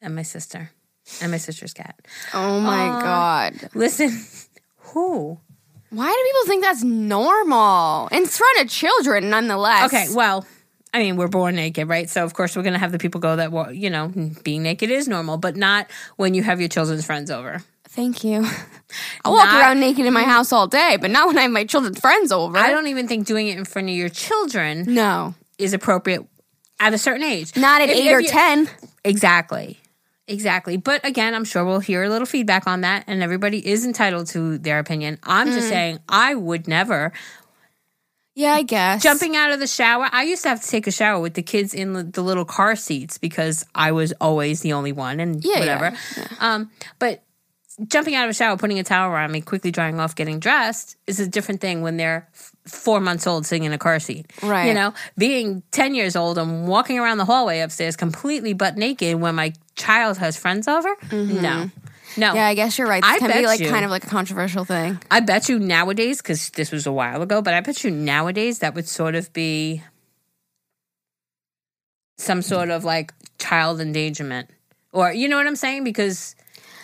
and 0.00 0.14
my 0.14 0.22
sister, 0.22 0.70
and 1.20 1.30
my 1.30 1.38
sister's 1.38 1.74
cat. 1.74 2.00
oh 2.32 2.60
my 2.60 2.86
god. 3.02 3.70
Listen, 3.74 4.10
who? 4.92 5.38
Why 5.90 6.06
do 6.08 6.30
people 6.32 6.46
think 6.50 6.64
that's 6.64 6.82
normal? 6.84 8.08
In 8.08 8.26
front 8.26 8.60
of 8.60 8.68
children, 8.68 9.30
nonetheless. 9.30 9.86
Okay, 9.86 10.06
well, 10.14 10.46
I 10.92 10.98
mean, 10.98 11.16
we're 11.16 11.28
born 11.28 11.54
naked, 11.56 11.88
right? 11.88 12.08
So 12.10 12.24
of 12.24 12.34
course 12.34 12.56
we're 12.56 12.62
gonna 12.62 12.78
have 12.78 12.92
the 12.92 12.98
people 12.98 13.20
go 13.20 13.36
that, 13.36 13.52
well, 13.52 13.72
you 13.72 13.88
know, 13.90 14.12
being 14.44 14.62
naked 14.62 14.90
is 14.90 15.08
normal, 15.08 15.36
but 15.38 15.56
not 15.56 15.86
when 16.16 16.34
you 16.34 16.42
have 16.42 16.60
your 16.60 16.68
children's 16.68 17.04
friends 17.06 17.30
over. 17.30 17.62
Thank 17.84 18.22
you. 18.22 18.44
I 19.24 19.28
walk 19.30 19.46
Not- 19.46 19.60
around 19.62 19.80
naked 19.80 20.04
in 20.04 20.12
my 20.12 20.24
house 20.24 20.52
all 20.52 20.66
day, 20.66 20.98
but 21.00 21.10
not 21.10 21.26
when 21.26 21.38
I 21.38 21.42
have 21.42 21.50
my 21.50 21.64
children's 21.64 22.00
friends 22.00 22.32
over. 22.32 22.56
I 22.58 22.70
don't 22.70 22.86
even 22.88 23.08
think 23.08 23.26
doing 23.26 23.48
it 23.48 23.56
in 23.56 23.64
front 23.64 23.88
of 23.88 23.94
your 23.94 24.08
children 24.10 24.84
No. 24.94 25.34
is 25.58 25.72
appropriate 25.72 26.26
at 26.80 26.92
a 26.92 26.98
certain 26.98 27.24
age. 27.24 27.56
Not 27.56 27.80
at 27.80 27.88
If- 27.88 27.96
eight 27.96 28.06
if 28.08 28.16
or 28.16 28.20
you- 28.20 28.28
ten. 28.28 28.68
Exactly. 29.04 29.78
Exactly. 30.28 30.76
But 30.76 31.04
again, 31.06 31.34
I'm 31.34 31.44
sure 31.44 31.64
we'll 31.64 31.80
hear 31.80 32.04
a 32.04 32.08
little 32.08 32.26
feedback 32.26 32.66
on 32.66 32.82
that, 32.82 33.04
and 33.06 33.22
everybody 33.22 33.66
is 33.66 33.84
entitled 33.86 34.26
to 34.28 34.58
their 34.58 34.78
opinion. 34.78 35.18
I'm 35.22 35.48
Mm. 35.48 35.54
just 35.54 35.68
saying, 35.68 35.98
I 36.08 36.34
would 36.34 36.68
never. 36.68 37.12
Yeah, 38.34 38.52
I 38.52 38.62
guess. 38.62 39.02
Jumping 39.02 39.34
out 39.36 39.50
of 39.50 39.58
the 39.58 39.66
shower, 39.66 40.08
I 40.12 40.22
used 40.24 40.42
to 40.44 40.50
have 40.50 40.60
to 40.62 40.68
take 40.68 40.86
a 40.86 40.92
shower 40.92 41.20
with 41.20 41.34
the 41.34 41.42
kids 41.42 41.74
in 41.74 42.12
the, 42.12 42.22
little 42.22 42.44
car 42.44 42.76
seats 42.76 43.18
because 43.18 43.66
I 43.74 43.90
was 43.90 44.12
always 44.20 44.60
the 44.60 44.74
only 44.74 44.92
one 44.92 45.18
and 45.18 45.42
Yeah, 45.44 45.58
whatever. 45.58 45.96
yeah, 46.16 46.24
Um, 46.40 46.70
but 47.00 47.24
jumping 47.88 48.14
out 48.14 48.24
of 48.24 48.30
a 48.30 48.34
shower, 48.34 48.56
putting 48.56 48.78
a 48.78 48.84
towel 48.84 49.10
around 49.10 49.32
me, 49.32 49.40
quickly 49.40 49.70
drying 49.72 49.98
off, 49.98 50.14
getting 50.14 50.38
dressed 50.38 50.96
is 51.08 51.18
a 51.18 51.26
different 51.26 51.60
thing 51.60 51.82
when 51.82 51.96
they're 51.96 52.28
f- 52.34 52.52
four 52.66 53.00
months 53.00 53.26
old 53.26 53.44
sitting 53.46 53.64
in 53.64 53.72
a 53.72 53.78
car 53.78 53.98
seat. 53.98 54.30
Right. 54.42 54.66
You 54.68 54.74
know, 54.74 54.94
being 55.16 55.62
10 55.72 55.94
years 55.96 56.14
old 56.14 56.38
and 56.38 56.68
walking 56.68 56.98
around 56.98 57.18
the 57.18 57.24
hallway 57.24 57.58
upstairs 57.60 57.96
completely 57.96 58.52
butt 58.52 58.76
naked 58.76 59.20
when 59.20 59.34
my 59.34 59.52
child 59.78 60.18
has 60.18 60.36
friends 60.36 60.68
over? 60.68 60.88
No. 61.12 61.70
No. 62.16 62.28
Mm-hmm. 62.28 62.36
Yeah, 62.36 62.46
I 62.46 62.54
guess 62.54 62.76
you're 62.78 62.88
right. 62.88 63.02
This 63.02 63.10
I 63.10 63.18
can 63.18 63.30
be 63.30 63.46
like 63.46 63.60
you- 63.60 63.68
kind 63.70 63.84
of 63.84 63.90
like 63.90 64.04
a 64.04 64.08
controversial 64.08 64.64
thing. 64.64 64.98
I 65.10 65.20
bet 65.20 65.48
you 65.48 65.58
nowadays, 65.58 66.18
because 66.20 66.50
this 66.50 66.72
was 66.72 66.86
a 66.86 66.92
while 66.92 67.22
ago, 67.22 67.40
but 67.42 67.54
I 67.54 67.60
bet 67.60 67.84
you 67.84 67.90
nowadays 67.90 68.58
that 68.60 68.74
would 68.74 68.88
sort 68.88 69.14
of 69.14 69.32
be 69.32 69.82
some 72.18 72.42
sort 72.42 72.70
of 72.70 72.84
like 72.84 73.12
child 73.38 73.80
endangerment. 73.80 74.50
Or, 74.92 75.12
you 75.12 75.28
know 75.28 75.36
what 75.36 75.46
I'm 75.46 75.56
saying? 75.56 75.84
Because 75.84 76.34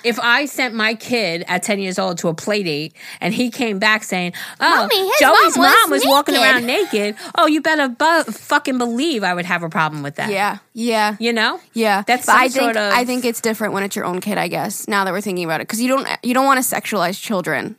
if 0.04 0.20
I 0.20 0.44
sent 0.46 0.74
my 0.74 0.94
kid 0.94 1.44
at 1.48 1.62
10 1.62 1.78
years 1.78 1.98
old 1.98 2.18
to 2.18 2.28
a 2.28 2.34
play 2.34 2.62
date 2.62 2.94
and 3.20 3.32
he 3.34 3.50
came 3.50 3.78
back 3.78 4.04
saying, 4.04 4.32
Oh, 4.60 4.88
Mommy, 4.88 5.10
Joey's 5.18 5.56
mom 5.56 5.64
was 5.64 5.74
mom 5.82 5.90
was 5.90 6.04
walking 6.06 6.36
around 6.36 6.66
naked, 6.66 7.16
oh, 7.36 7.46
you 7.46 7.60
better 7.60 7.88
bu- 7.88 8.30
fucking 8.30 8.78
believe 8.78 9.24
I 9.24 9.32
would 9.34 9.46
have 9.46 9.62
a 9.62 9.68
problem 9.68 10.02
with 10.02 10.16
that. 10.16 10.30
Yeah, 10.30 10.58
yeah, 10.74 11.16
You 11.18 11.32
know? 11.32 11.60
yeah. 11.72 12.02
That's 12.06 12.28
I 12.28 12.48
think 12.48 12.52
sort 12.62 12.76
of- 12.76 12.92
I 12.92 13.04
think 13.04 13.24
it's 13.24 13.40
different 13.40 13.72
when 13.72 13.82
it's 13.82 13.96
your 13.96 14.04
own 14.04 14.20
kid. 14.20 14.36
I 14.38 14.48
guess 14.48 14.86
now 14.86 15.04
that 15.04 15.12
we're 15.12 15.20
thinking 15.22 15.44
about 15.44 15.60
it, 15.60 15.66
because 15.66 15.80
you 15.80 15.88
don't 15.88 16.06
you 16.22 16.34
don't 16.34 16.46
want 16.46 16.62
to 16.62 16.74
sexualize 16.74 17.20
children. 17.20 17.76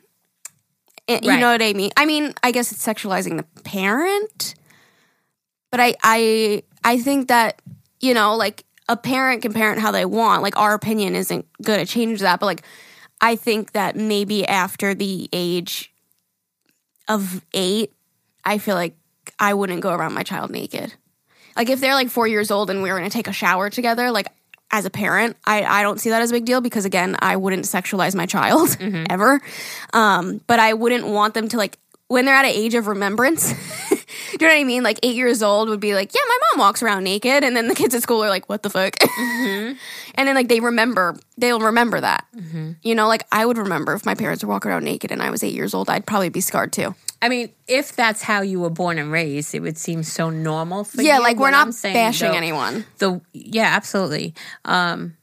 Eh, 1.08 1.20
You 1.22 1.36
know 1.38 1.52
what 1.52 1.62
I 1.62 1.72
mean? 1.72 1.92
I 1.96 2.04
mean, 2.04 2.34
I 2.42 2.50
guess 2.50 2.72
it's 2.72 2.84
sexualizing 2.84 3.36
the 3.36 3.44
parent, 3.62 4.54
but 5.70 5.78
I 5.80 5.94
I 6.02 6.62
I 6.82 6.98
think 6.98 7.28
that 7.28 7.62
you 8.00 8.12
know, 8.12 8.34
like 8.36 8.64
a 8.88 8.96
parent 8.96 9.42
can 9.42 9.52
parent 9.52 9.80
how 9.80 9.90
they 9.90 10.04
want. 10.04 10.42
Like 10.42 10.56
our 10.56 10.74
opinion 10.74 11.14
isn't 11.14 11.44
going 11.62 11.78
to 11.80 11.86
change 11.86 12.20
that, 12.20 12.40
but 12.40 12.46
like 12.46 12.62
I 13.20 13.36
think 13.36 13.72
that 13.72 13.96
maybe 13.96 14.46
after 14.46 14.94
the 14.94 15.28
age 15.32 15.92
of 17.08 17.42
eight, 17.52 17.92
I 18.44 18.58
feel 18.58 18.74
like 18.74 18.96
I 19.38 19.54
wouldn't 19.54 19.80
go 19.80 19.92
around 19.92 20.14
my 20.14 20.22
child 20.22 20.50
naked. 20.50 20.94
Like 21.56 21.70
if 21.70 21.80
they're 21.80 21.94
like 21.94 22.10
four 22.10 22.28
years 22.28 22.50
old 22.50 22.70
and 22.70 22.82
we 22.82 22.90
were 22.90 22.98
going 22.98 23.08
to 23.10 23.14
take 23.14 23.28
a 23.28 23.32
shower 23.32 23.70
together, 23.70 24.10
like 24.10 24.26
as 24.70 24.84
a 24.84 24.90
parent, 24.90 25.36
I, 25.44 25.64
I 25.64 25.82
don't 25.82 25.98
see 26.00 26.10
that 26.10 26.22
as 26.22 26.30
a 26.30 26.34
big 26.34 26.44
deal 26.44 26.60
because 26.60 26.84
again, 26.84 27.16
I 27.20 27.36
wouldn't 27.36 27.64
sexualize 27.64 28.14
my 28.14 28.26
child 28.26 28.68
Mm-hmm. 28.78 29.04
ever. 29.10 29.40
Um, 29.92 30.40
but 30.46 30.60
I 30.60 30.74
wouldn't 30.74 31.06
want 31.06 31.34
them 31.34 31.48
to 31.48 31.56
like 31.56 31.78
when 32.08 32.24
they're 32.24 32.34
at 32.34 32.44
an 32.44 32.52
age 32.52 32.74
of 32.74 32.86
remembrance. 32.86 33.52
do 34.06 34.44
you 34.44 34.48
know 34.48 34.54
what 34.54 34.60
I 34.60 34.64
mean? 34.64 34.82
Like 34.82 34.98
eight 35.02 35.16
years 35.16 35.42
old 35.42 35.68
would 35.68 35.80
be 35.80 35.94
like, 35.94 36.14
yeah, 36.14 36.20
my 36.28 36.38
mom 36.52 36.66
walks 36.66 36.82
around 36.82 37.04
naked, 37.04 37.44
and 37.44 37.56
then 37.56 37.68
the 37.68 37.74
kids 37.74 37.94
at 37.94 38.02
school 38.02 38.22
are 38.24 38.28
like, 38.28 38.48
what 38.48 38.62
the 38.62 38.70
fuck? 38.70 38.96
Mm-hmm. 38.96 39.76
and 40.14 40.28
then 40.28 40.34
like 40.34 40.48
they 40.48 40.60
remember, 40.60 41.16
they'll 41.38 41.60
remember 41.60 42.00
that. 42.00 42.26
You 42.82 42.94
know, 42.94 43.08
like 43.08 43.24
I 43.32 43.44
would 43.44 43.58
remember 43.58 43.94
if 43.94 44.06
my 44.06 44.14
parents 44.14 44.44
were 44.44 44.50
walking 44.50 44.70
around 44.70 44.84
naked 44.84 45.10
and 45.10 45.22
I 45.22 45.30
was 45.30 45.42
eight 45.42 45.54
years 45.54 45.74
old, 45.74 45.90
I'd 45.90 46.06
probably 46.06 46.28
be 46.28 46.40
scarred 46.40 46.72
too. 46.72 46.94
I 47.22 47.28
mean, 47.28 47.50
if 47.66 47.96
that's 47.96 48.22
how 48.22 48.42
you 48.42 48.60
were 48.60 48.70
born 48.70 48.98
and 48.98 49.10
raised, 49.10 49.54
it 49.54 49.60
would 49.60 49.78
seem 49.78 50.02
so 50.02 50.30
normal 50.30 50.84
for 50.84 51.00
yeah, 51.00 51.02
you. 51.02 51.12
Yeah, 51.14 51.18
like 51.18 51.38
we're 51.38 51.50
not 51.50 51.74
saying, 51.74 51.94
bashing 51.94 52.30
though, 52.30 52.36
anyone. 52.36 52.84
The 52.98 53.20
yeah, 53.32 53.72
absolutely. 53.74 54.34
Um, 54.64 55.16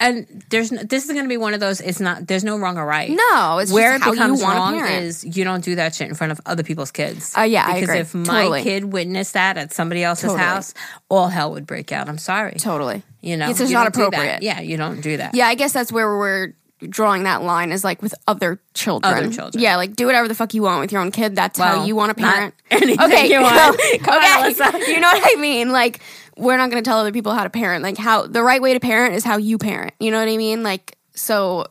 and 0.00 0.44
there's 0.50 0.70
this 0.70 1.04
is 1.06 1.10
going 1.12 1.24
to 1.24 1.28
be 1.28 1.36
one 1.36 1.54
of 1.54 1.60
those. 1.60 1.80
It's 1.80 1.98
not. 2.00 2.26
There's 2.26 2.44
no 2.44 2.56
wrong 2.58 2.78
or 2.78 2.86
right. 2.86 3.10
No, 3.10 3.58
it's 3.58 3.72
Where 3.72 3.96
it 3.96 4.00
how 4.02 4.12
becomes 4.12 4.40
you 4.40 4.46
wrong 4.46 4.74
parent. 4.74 5.04
is 5.04 5.24
you 5.36 5.44
don't 5.44 5.64
do 5.64 5.74
that 5.74 5.94
shit 5.94 6.08
in 6.08 6.14
front 6.14 6.30
of 6.32 6.40
other 6.46 6.62
people's 6.62 6.90
kids. 6.92 7.34
Uh, 7.36 7.42
yeah, 7.42 7.72
because 7.80 7.90
if 7.96 8.14
my 8.14 8.42
Totally. 8.42 8.62
kid 8.62 8.84
witnessed 8.92 9.34
that 9.34 9.56
at 9.56 9.72
somebody 9.72 10.04
else's 10.04 10.24
Totally. 10.30 10.40
house, 10.40 10.74
all 11.08 11.28
hell 11.28 11.50
would 11.52 11.66
break 11.66 11.90
out. 11.92 12.08
I'm 12.08 12.18
sorry. 12.18 12.52
totally. 12.52 13.02
You 13.20 13.36
know, 13.36 13.50
It's 13.50 13.58
just 13.58 13.72
not 13.72 13.92
don't 13.92 13.94
do 13.94 14.00
that. 14.02 14.06
appropriate. 14.08 14.42
Yeah, 14.42 14.60
you 14.60 14.76
don't 14.76 15.00
do 15.00 15.16
that. 15.16 15.34
Yeah, 15.34 15.48
I 15.48 15.56
guess 15.56 15.72
that's 15.72 15.90
where 15.90 16.08
we're 16.16 16.54
drawing 16.88 17.24
that 17.24 17.42
line 17.42 17.72
is 17.72 17.82
like 17.82 18.00
with 18.00 18.14
other 18.28 18.60
children. 18.74 19.12
Other 19.12 19.32
children. 19.32 19.60
Yeah, 19.60 19.74
like 19.74 19.96
do 19.96 20.06
whatever 20.06 20.28
the 20.28 20.34
fuck 20.36 20.54
you 20.54 20.62
want 20.62 20.80
with 20.80 20.92
your 20.92 21.00
own 21.00 21.10
kid. 21.10 21.34
That's 21.34 21.58
how 21.58 21.84
you 21.84 21.96
want 21.96 22.16
to 22.16 22.22
not 22.22 22.32
parent. 22.34 22.54
anything 22.70 23.00
okay, 23.00 23.26
you 23.32 23.40
want. 23.42 23.74
okay, 23.80 23.98
Come 23.98 24.14
on, 24.14 24.22
Alisha. 24.52 24.86
you 24.86 25.00
know 25.00 25.08
what 25.08 25.36
I 25.36 25.40
mean? 25.40 25.70
Like 25.72 26.00
we're 26.38 26.56
not 26.56 26.70
going 26.70 26.82
to 26.82 26.88
tell 26.88 26.98
other 26.98 27.12
people 27.12 27.34
how 27.34 27.44
to 27.44 27.50
parent. 27.50 27.82
Like 27.82 27.98
how 27.98 28.26
the 28.26 28.42
right 28.42 28.62
way 28.62 28.72
to 28.72 28.80
parent 28.80 29.14
is 29.14 29.24
how 29.24 29.36
you 29.36 29.58
parent. 29.58 29.94
You 29.98 30.10
know 30.10 30.18
what 30.18 30.28
I 30.28 30.36
mean? 30.36 30.62
Like 30.62 30.96
so, 31.14 31.66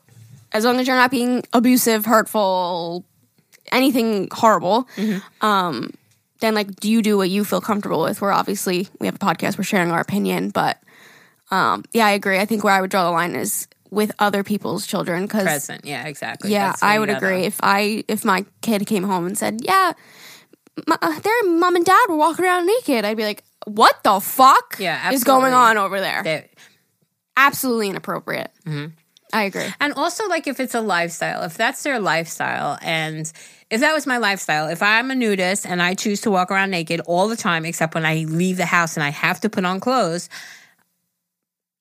as 0.52 0.66
long 0.66 0.80
as 0.80 0.88
you're 0.88 0.98
not 0.98 1.10
being 1.10 1.44
abusive, 1.54 2.06
hurtful, 2.06 3.06
anything 3.72 4.28
horrible. 4.32 4.88
Mm-hmm. 4.96 5.46
Um, 5.46 5.94
then 6.40 6.54
like 6.54 6.76
do 6.76 6.92
you 6.92 7.02
do 7.02 7.18
what 7.18 7.30
you 7.30 7.44
feel 7.44 7.62
comfortable 7.62 8.04
with? 8.04 8.22
We're 8.22 8.32
obviously 8.32 8.88
we 9.00 9.08
have 9.08 9.16
a 9.16 9.20
podcast. 9.20 9.58
We're 9.58 9.64
sharing 9.64 9.92
our 9.92 10.02
opinion, 10.02 10.50
but 10.50 10.78
um, 11.50 11.84
yeah, 11.94 12.06
I 12.06 12.12
agree. 12.12 12.38
I 12.38 12.46
think 12.46 12.64
where 12.64 12.74
I 12.74 12.82
would 12.82 12.92
draw 12.92 13.06
the 13.06 13.12
line 13.12 13.36
is 13.36 13.68
with 13.90 14.12
other 14.20 14.44
people's 14.44 14.86
children 14.86 15.24
because 15.24 15.44
Present. 15.44 15.86
Yeah, 15.86 16.06
exactly. 16.06 16.52
yeah, 16.52 16.76
I 16.82 17.00
would 17.00 17.10
agree. 17.10 17.46
If 17.46 17.60
I 17.64 18.04
if 18.08 18.26
my 18.26 18.46
kid 18.62 18.86
came 18.86 19.04
home 19.04 19.26
and 19.26 19.38
said, 19.38 19.62
"Yeah, 19.64 19.94
my, 20.86 20.98
uh, 21.02 21.20
their 21.20 21.44
mom 21.46 21.76
and 21.76 21.86
dad 21.86 22.06
were 22.10 22.18
walking 22.18 22.46
around 22.46 22.68
naked," 22.68 23.06
I'd 23.06 23.18
be 23.18 23.24
like, 23.24 23.44
"What 23.68 24.02
the 24.04 24.20
fuck 24.20 24.78
Yeah, 24.80 25.12
is 25.12 25.24
going 25.24 25.54
on 25.54 25.78
over 25.78 26.00
there?" 26.00 26.24
They- 26.24 26.50
Absolutely 27.36 27.90
inappropriate. 27.90 28.52
Mm-hmm. 28.66 28.88
I 29.34 29.44
agree. 29.44 29.68
And 29.80 29.94
also, 29.94 30.28
like, 30.28 30.48
if 30.48 30.60
it's 30.60 30.74
a 30.74 30.82
lifestyle, 30.82 31.44
if 31.44 31.56
that's 31.56 31.84
their 31.84 32.00
lifestyle, 32.00 32.80
and 32.82 33.32
if 33.70 33.82
that 33.82 33.94
was 33.94 34.08
my 34.08 34.18
lifestyle, 34.18 34.68
if 34.70 34.82
I'm 34.82 35.12
a 35.12 35.16
nudist 35.16 35.66
and 35.66 35.82
I 35.82 35.94
choose 35.94 36.22
to 36.22 36.32
walk 36.32 36.50
around 36.50 36.72
naked 36.72 37.02
all 37.02 37.28
the 37.28 37.36
time, 37.36 37.66
except 37.66 37.94
when 37.94 38.06
I 38.06 38.26
leave 38.28 38.58
the 38.58 38.66
house 38.66 38.96
and 38.96 39.04
I 39.04 39.10
have 39.10 39.42
to 39.42 39.50
put 39.50 39.66
on 39.66 39.80
clothes, 39.82 40.30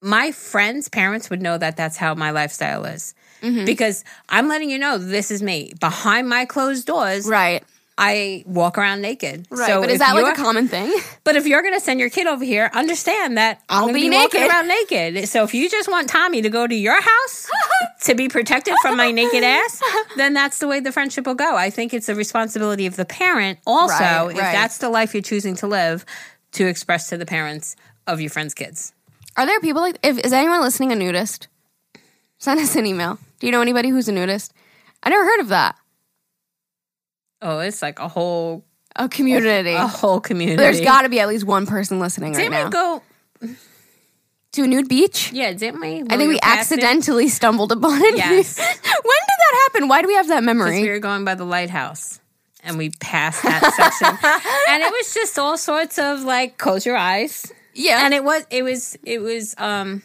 my 0.02 0.32
friends' 0.32 0.88
parents 0.88 1.30
would 1.30 1.40
know 1.40 1.56
that 1.56 1.76
that's 1.76 1.96
how 1.96 2.14
my 2.14 2.30
lifestyle 2.30 2.84
is. 2.84 3.14
Mm-hmm. 3.42 3.64
Because 3.64 4.04
I'm 4.28 4.48
letting 4.48 4.68
you 4.70 4.78
know 4.78 4.98
this 4.98 5.30
is 5.30 5.42
me. 5.42 5.72
Behind 5.80 6.28
my 6.28 6.44
closed 6.44 6.86
doors, 6.86 7.26
Right. 7.26 7.62
I 7.98 8.44
walk 8.46 8.76
around 8.76 9.00
naked. 9.00 9.46
Right. 9.50 9.66
So 9.66 9.80
but 9.80 9.88
is 9.90 10.00
that 10.00 10.14
like 10.14 10.36
a 10.38 10.42
common 10.42 10.68
thing? 10.68 10.94
But 11.24 11.34
if 11.34 11.46
you're 11.46 11.62
going 11.62 11.74
to 11.74 11.80
send 11.80 11.98
your 11.98 12.08
kid 12.10 12.26
over 12.28 12.44
here, 12.44 12.70
understand 12.72 13.36
that 13.36 13.60
I'll 13.68 13.80
I'm 13.80 13.88
gonna 13.88 13.94
be 13.94 14.08
be, 14.10 14.14
walking 14.14 14.40
naked. 14.42 14.54
around 14.54 14.68
naked. 14.68 15.28
So 15.28 15.42
if 15.42 15.54
you 15.54 15.68
just 15.68 15.88
want 15.88 16.08
Tommy 16.08 16.40
to 16.42 16.48
go 16.50 16.66
to 16.68 16.74
your 16.74 17.00
house 17.00 17.50
to 18.04 18.14
be 18.14 18.28
protected 18.28 18.74
from 18.80 18.96
my 18.96 19.10
naked 19.10 19.42
ass, 19.42 19.82
then 20.16 20.34
that's 20.34 20.58
the 20.60 20.68
way 20.68 20.78
the 20.78 20.92
friendship 20.92 21.26
will 21.26 21.34
go. 21.34 21.56
I 21.56 21.70
think 21.70 21.92
it's 21.92 22.06
the 22.06 22.14
responsibility 22.14 22.86
of 22.86 22.94
the 22.94 23.04
parent 23.06 23.58
also, 23.66 23.94
Right, 23.94 24.30
if 24.30 24.38
right. 24.38 24.52
that's 24.52 24.78
the 24.78 24.88
life 24.88 25.14
you're 25.14 25.22
choosing 25.22 25.56
to 25.56 25.66
live, 25.66 26.04
to 26.52 26.66
express 26.66 27.08
to 27.08 27.16
the 27.16 27.26
parents 27.26 27.74
of 28.06 28.20
your 28.20 28.30
friends' 28.30 28.54
kids. 28.54 28.92
Are 29.36 29.46
there 29.46 29.58
people 29.60 29.82
like? 29.82 29.98
If 30.04 30.18
is 30.18 30.32
anyone 30.32 30.60
listening 30.60 30.92
a 30.92 30.96
nudist? 30.96 31.48
Send 32.38 32.60
us 32.60 32.76
an 32.76 32.86
email. 32.86 33.18
Do 33.40 33.46
you 33.46 33.52
know 33.52 33.62
anybody 33.62 33.88
who's 33.88 34.08
a 34.08 34.12
nudist? 34.12 34.52
I 35.02 35.08
never 35.10 35.24
heard 35.24 35.40
of 35.40 35.48
that. 35.48 35.74
Oh, 37.46 37.60
it's 37.60 37.80
like 37.80 38.00
a 38.00 38.08
whole 38.08 38.64
A 38.96 39.08
community. 39.08 39.70
a 39.70 39.86
whole 39.86 40.20
community. 40.20 40.56
There's 40.56 40.80
got 40.80 41.02
to 41.02 41.08
be 41.08 41.20
at 41.20 41.28
least 41.28 41.44
one 41.44 41.66
person 41.66 42.00
listening 42.00 42.32
right 42.32 42.38
Didn't 42.50 42.52
now. 42.52 42.64
we 42.64 42.70
go? 42.70 43.02
to 44.52 44.62
a 44.62 44.66
nude 44.66 44.88
beach? 44.88 45.32
Yeah, 45.32 45.52
didn't 45.52 45.80
we? 45.80 46.02
I 46.08 46.16
think 46.16 46.28
we 46.30 46.38
accidentally 46.42 47.28
stumbled 47.28 47.72
upon 47.72 48.00
it. 48.02 48.16
Yes. 48.16 48.56
when 48.58 48.66
did 48.66 49.38
that 49.38 49.60
happen? 49.64 49.88
Why 49.88 50.00
do 50.02 50.08
we 50.08 50.14
have 50.14 50.28
that 50.28 50.42
memory? 50.42 50.82
we 50.82 50.88
were 50.88 50.98
going 50.98 51.24
by 51.24 51.34
the 51.34 51.44
lighthouse 51.44 52.20
and 52.64 52.78
we 52.78 52.90
passed 52.98 53.42
that 53.44 53.62
section 53.76 54.08
and 54.72 54.82
it 54.82 54.90
was 54.90 55.14
just 55.14 55.38
all 55.38 55.56
sorts 55.56 55.98
of 55.98 56.22
like 56.24 56.58
close 56.58 56.84
your 56.84 56.96
eyes 56.96 57.52
yeah, 57.74 58.04
and 58.04 58.12
it 58.14 58.24
was 58.24 58.44
it 58.50 58.62
was 58.62 58.96
it 59.04 59.20
was 59.20 59.54
um 59.58 60.02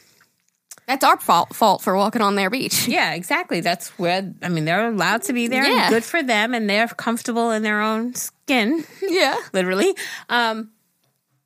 that's 0.87 1.03
our 1.03 1.19
fault 1.19 1.55
fault 1.55 1.81
for 1.81 1.95
walking 1.95 2.21
on 2.21 2.35
their 2.35 2.49
beach. 2.49 2.87
yeah 2.87 3.13
exactly 3.13 3.61
that's 3.61 3.89
where 3.99 4.33
i 4.41 4.49
mean 4.49 4.65
they're 4.65 4.87
allowed 4.89 5.21
to 5.23 5.33
be 5.33 5.47
there 5.47 5.65
Yeah. 5.65 5.89
good 5.89 6.03
for 6.03 6.21
them 6.23 6.53
and 6.53 6.69
they're 6.69 6.87
comfortable 6.87 7.51
in 7.51 7.63
their 7.63 7.81
own 7.81 8.13
skin 8.15 8.83
Yeah, 9.01 9.35
literally 9.53 9.95
um 10.29 10.71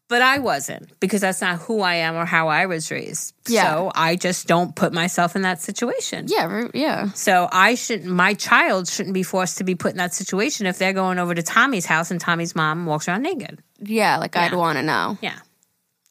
but 0.07 0.21
I 0.21 0.37
wasn't 0.37 0.91
because 0.99 1.21
that's 1.21 1.41
not 1.41 1.57
who 1.61 1.81
I 1.81 1.95
am 1.95 2.15
or 2.15 2.25
how 2.25 2.47
I 2.47 2.67
was 2.67 2.91
raised. 2.91 3.33
Yeah. 3.47 3.63
So 3.73 3.91
I 3.95 4.15
just 4.15 4.45
don't 4.45 4.75
put 4.75 4.93
myself 4.93 5.35
in 5.35 5.41
that 5.41 5.61
situation. 5.63 6.27
yeah, 6.29 6.67
yeah. 6.75 7.09
So 7.13 7.49
I 7.51 7.73
shouldn't, 7.73 8.11
my 8.13 8.35
child 8.35 8.87
shouldn't 8.87 9.15
be 9.15 9.23
forced 9.23 9.57
to 9.57 9.63
be 9.63 9.73
put 9.73 9.93
in 9.93 9.97
that 9.97 10.13
situation 10.13 10.67
if 10.67 10.77
they're 10.77 10.93
going 10.93 11.17
over 11.17 11.33
to 11.33 11.41
Tommy's 11.41 11.87
house 11.87 12.11
and 12.11 12.21
Tommy's 12.21 12.53
mom 12.55 12.85
walks 12.85 13.07
around 13.07 13.23
naked. 13.23 13.63
Yeah, 13.79 14.17
like 14.17 14.35
I'd 14.37 14.51
Yeah. 14.51 14.57
want 14.59 14.77
to 14.77 14.83
know. 14.83 15.17
Yeah. 15.23 15.39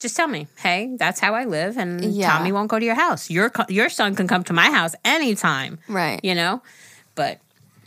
Just 0.05 0.17
tell 0.17 0.29
me, 0.29 0.47
hey, 0.59 0.95
that's 0.99 1.19
how 1.19 1.33
I 1.35 1.47
live, 1.47 1.79
and 1.79 2.05
Yeah. 2.05 2.29
Tommy 2.31 2.53
won't 2.53 2.69
go 2.69 2.79
to 2.79 2.85
your 2.85 2.95
house. 2.95 3.31
Your 3.31 3.51
your 3.71 3.89
son 3.89 4.15
can 4.15 4.29
come 4.29 4.45
to 4.45 4.53
my 4.53 4.71
house 4.71 4.95
anytime, 5.03 5.79
Right. 5.89 6.21
you 6.23 6.35
know. 6.35 6.61
But 7.15 7.39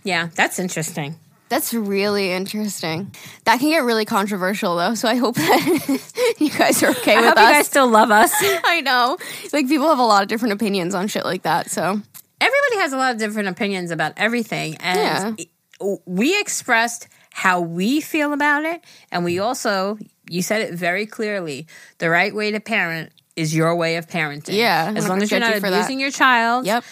yeah, 0.04 0.30
that's 0.34 0.58
interesting. 0.58 1.14
That's 1.50 1.76
really 1.76 2.32
interesting. 2.32 3.14
That 3.46 3.60
can 3.60 3.70
get 3.70 3.84
really 3.84 4.04
controversial 4.06 4.76
though, 4.78 4.96
so 4.96 5.08
I 5.08 5.14
hope 5.16 5.36
that 5.46 6.34
you 6.40 6.50
guys 6.50 6.82
are 6.82 6.90
okay 6.90 7.18
I 7.18 7.22
with 7.22 7.30
hope 7.30 7.38
us. 7.38 7.48
you 7.50 7.54
guys 7.54 7.68
still 7.68 7.88
love 7.88 8.10
us. 8.10 8.34
I 8.42 8.82
know. 8.82 9.18
Like 9.54 9.68
people 9.68 9.88
have 9.88 10.00
a 10.00 10.04
lot 10.04 10.24
of 10.24 10.28
different 10.28 10.54
opinions 10.56 10.96
on 10.96 11.08
shit 11.08 11.24
like 11.24 11.44
that, 11.44 11.70
so 11.70 12.02
Everybody 12.42 12.78
has 12.82 12.94
a 12.94 12.98
lot 12.98 13.14
of 13.14 13.20
different 13.20 13.50
opinions 13.50 13.92
about 13.92 14.14
everything, 14.18 14.76
and 14.80 15.38
Yeah. 15.40 15.96
we 16.08 16.40
expressed 16.40 17.10
how 17.32 17.62
we 17.62 18.02
feel 18.02 18.34
about 18.34 18.66
it, 18.66 18.84
and 19.12 19.24
we 19.24 19.38
also 19.38 20.00
you 20.30 20.42
said 20.42 20.62
it 20.62 20.74
very 20.74 21.06
clearly. 21.06 21.68
The 22.00 22.10
right 22.10 22.34
way 22.34 22.52
to 22.52 22.60
parent 22.60 23.12
is 23.36 23.56
your 23.56 23.76
way 23.76 23.98
of 23.98 24.08
parenting. 24.08 24.56
Yeah, 24.58 24.94
as 24.96 25.08
long 25.08 25.22
as 25.22 25.30
you're 25.32 25.40
not 25.40 25.56
you 25.56 25.62
for 25.62 25.70
that. 25.70 25.78
abusing 25.78 26.00
your 26.00 26.12
child. 26.12 26.66
Yep. 26.66 26.84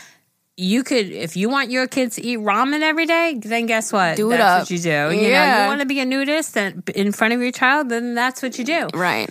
you 0.58 0.84
could 0.84 1.08
if 1.12 1.36
you 1.36 1.50
want 1.50 1.70
your 1.70 1.86
kids 1.86 2.16
to 2.16 2.22
eat 2.26 2.40
ramen 2.40 2.80
every 2.82 3.06
day 3.06 3.36
then 3.44 3.66
guess 3.66 3.92
what 3.92 4.16
Do 4.16 4.32
it 4.32 4.38
that's 4.38 4.42
up. 4.54 4.60
what 4.62 4.72
you 4.72 4.78
do 4.78 4.90
you 4.90 5.24
know 5.24 5.28
Yeah. 5.28 5.64
you 5.64 5.68
want 5.68 5.82
to 5.82 5.86
be 5.86 6.00
a 6.00 6.06
nudist 6.06 6.56
and 6.56 6.88
in 6.96 7.12
front 7.12 7.34
of 7.34 7.42
your 7.42 7.52
child 7.52 7.90
then 7.90 8.16
that's 8.16 8.42
what 8.42 8.58
you 8.58 8.64
do 8.64 8.88
Right. 8.94 9.30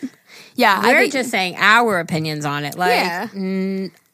Yeah, 0.55 0.83
we're 0.83 1.01
think- 1.01 1.15
just 1.15 1.31
saying 1.31 1.55
our 1.57 1.99
opinions 1.99 2.45
on 2.45 2.67
it 2.67 2.77
like 2.77 2.91
Yeah. 2.91 3.29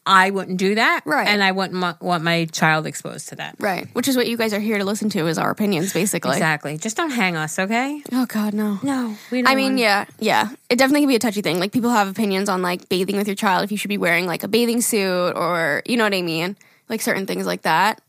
I 0.07 0.31
wouldn't 0.31 0.57
do 0.59 0.75
that 0.75 1.03
Right. 1.05 1.29
and 1.29 1.43
i 1.43 1.53
wouldn't 1.53 1.75
mo- 1.79 1.97
want 2.01 2.25
my 2.25 2.47
child 2.47 2.87
exposed 2.87 3.29
to 3.29 3.37
that 3.37 3.57
right, 3.59 3.87
which 3.93 4.09
is 4.09 4.17
what 4.17 4.27
you 4.27 4.37
guys 4.37 4.53
are 4.55 4.59
here 4.61 4.79
to 4.79 4.85
listen 4.85 5.11
to 5.11 5.27
is 5.27 5.37
our 5.39 5.51
opinions 5.51 5.93
basically. 5.93 6.33
exactly 6.33 6.79
just 6.79 6.97
don't 6.97 7.11
hang 7.11 7.37
us 7.37 7.59
okay 7.59 8.03
Oh 8.13 8.27
god, 8.27 8.55
no. 8.55 8.79
no 8.83 9.17
we 9.31 9.43
don't 9.43 9.51
I 9.51 9.55
mean, 9.55 9.73
want- 9.73 9.79
yeah, 9.79 10.05
yeah. 10.19 10.49
It 10.69 10.77
definitely 10.77 11.03
can 11.03 11.09
be 11.09 11.17
a 11.17 11.19
touchy 11.21 11.43
thing. 11.43 11.59
Like 11.61 11.73
people 11.73 11.91
have 11.91 12.09
opinions 12.09 12.49
on 12.49 12.63
like 12.63 12.89
bathing 12.89 13.17
with 13.17 13.27
your 13.29 13.37
child 13.37 13.65
if 13.65 13.71
you 13.73 13.77
should 13.79 13.89
be 13.89 13.99
wearing 13.99 14.27
like 14.27 14.43
a 14.43 14.49
bathing 14.49 14.81
suit 14.81 15.33
or 15.37 15.83
you 15.87 15.97
know 15.97 16.05
what 16.05 16.15
I 16.15 16.23
mean? 16.23 16.57
Like 16.89 17.01
certain 17.03 17.27
things 17.27 17.47
like 17.47 17.63
that. 17.63 18.01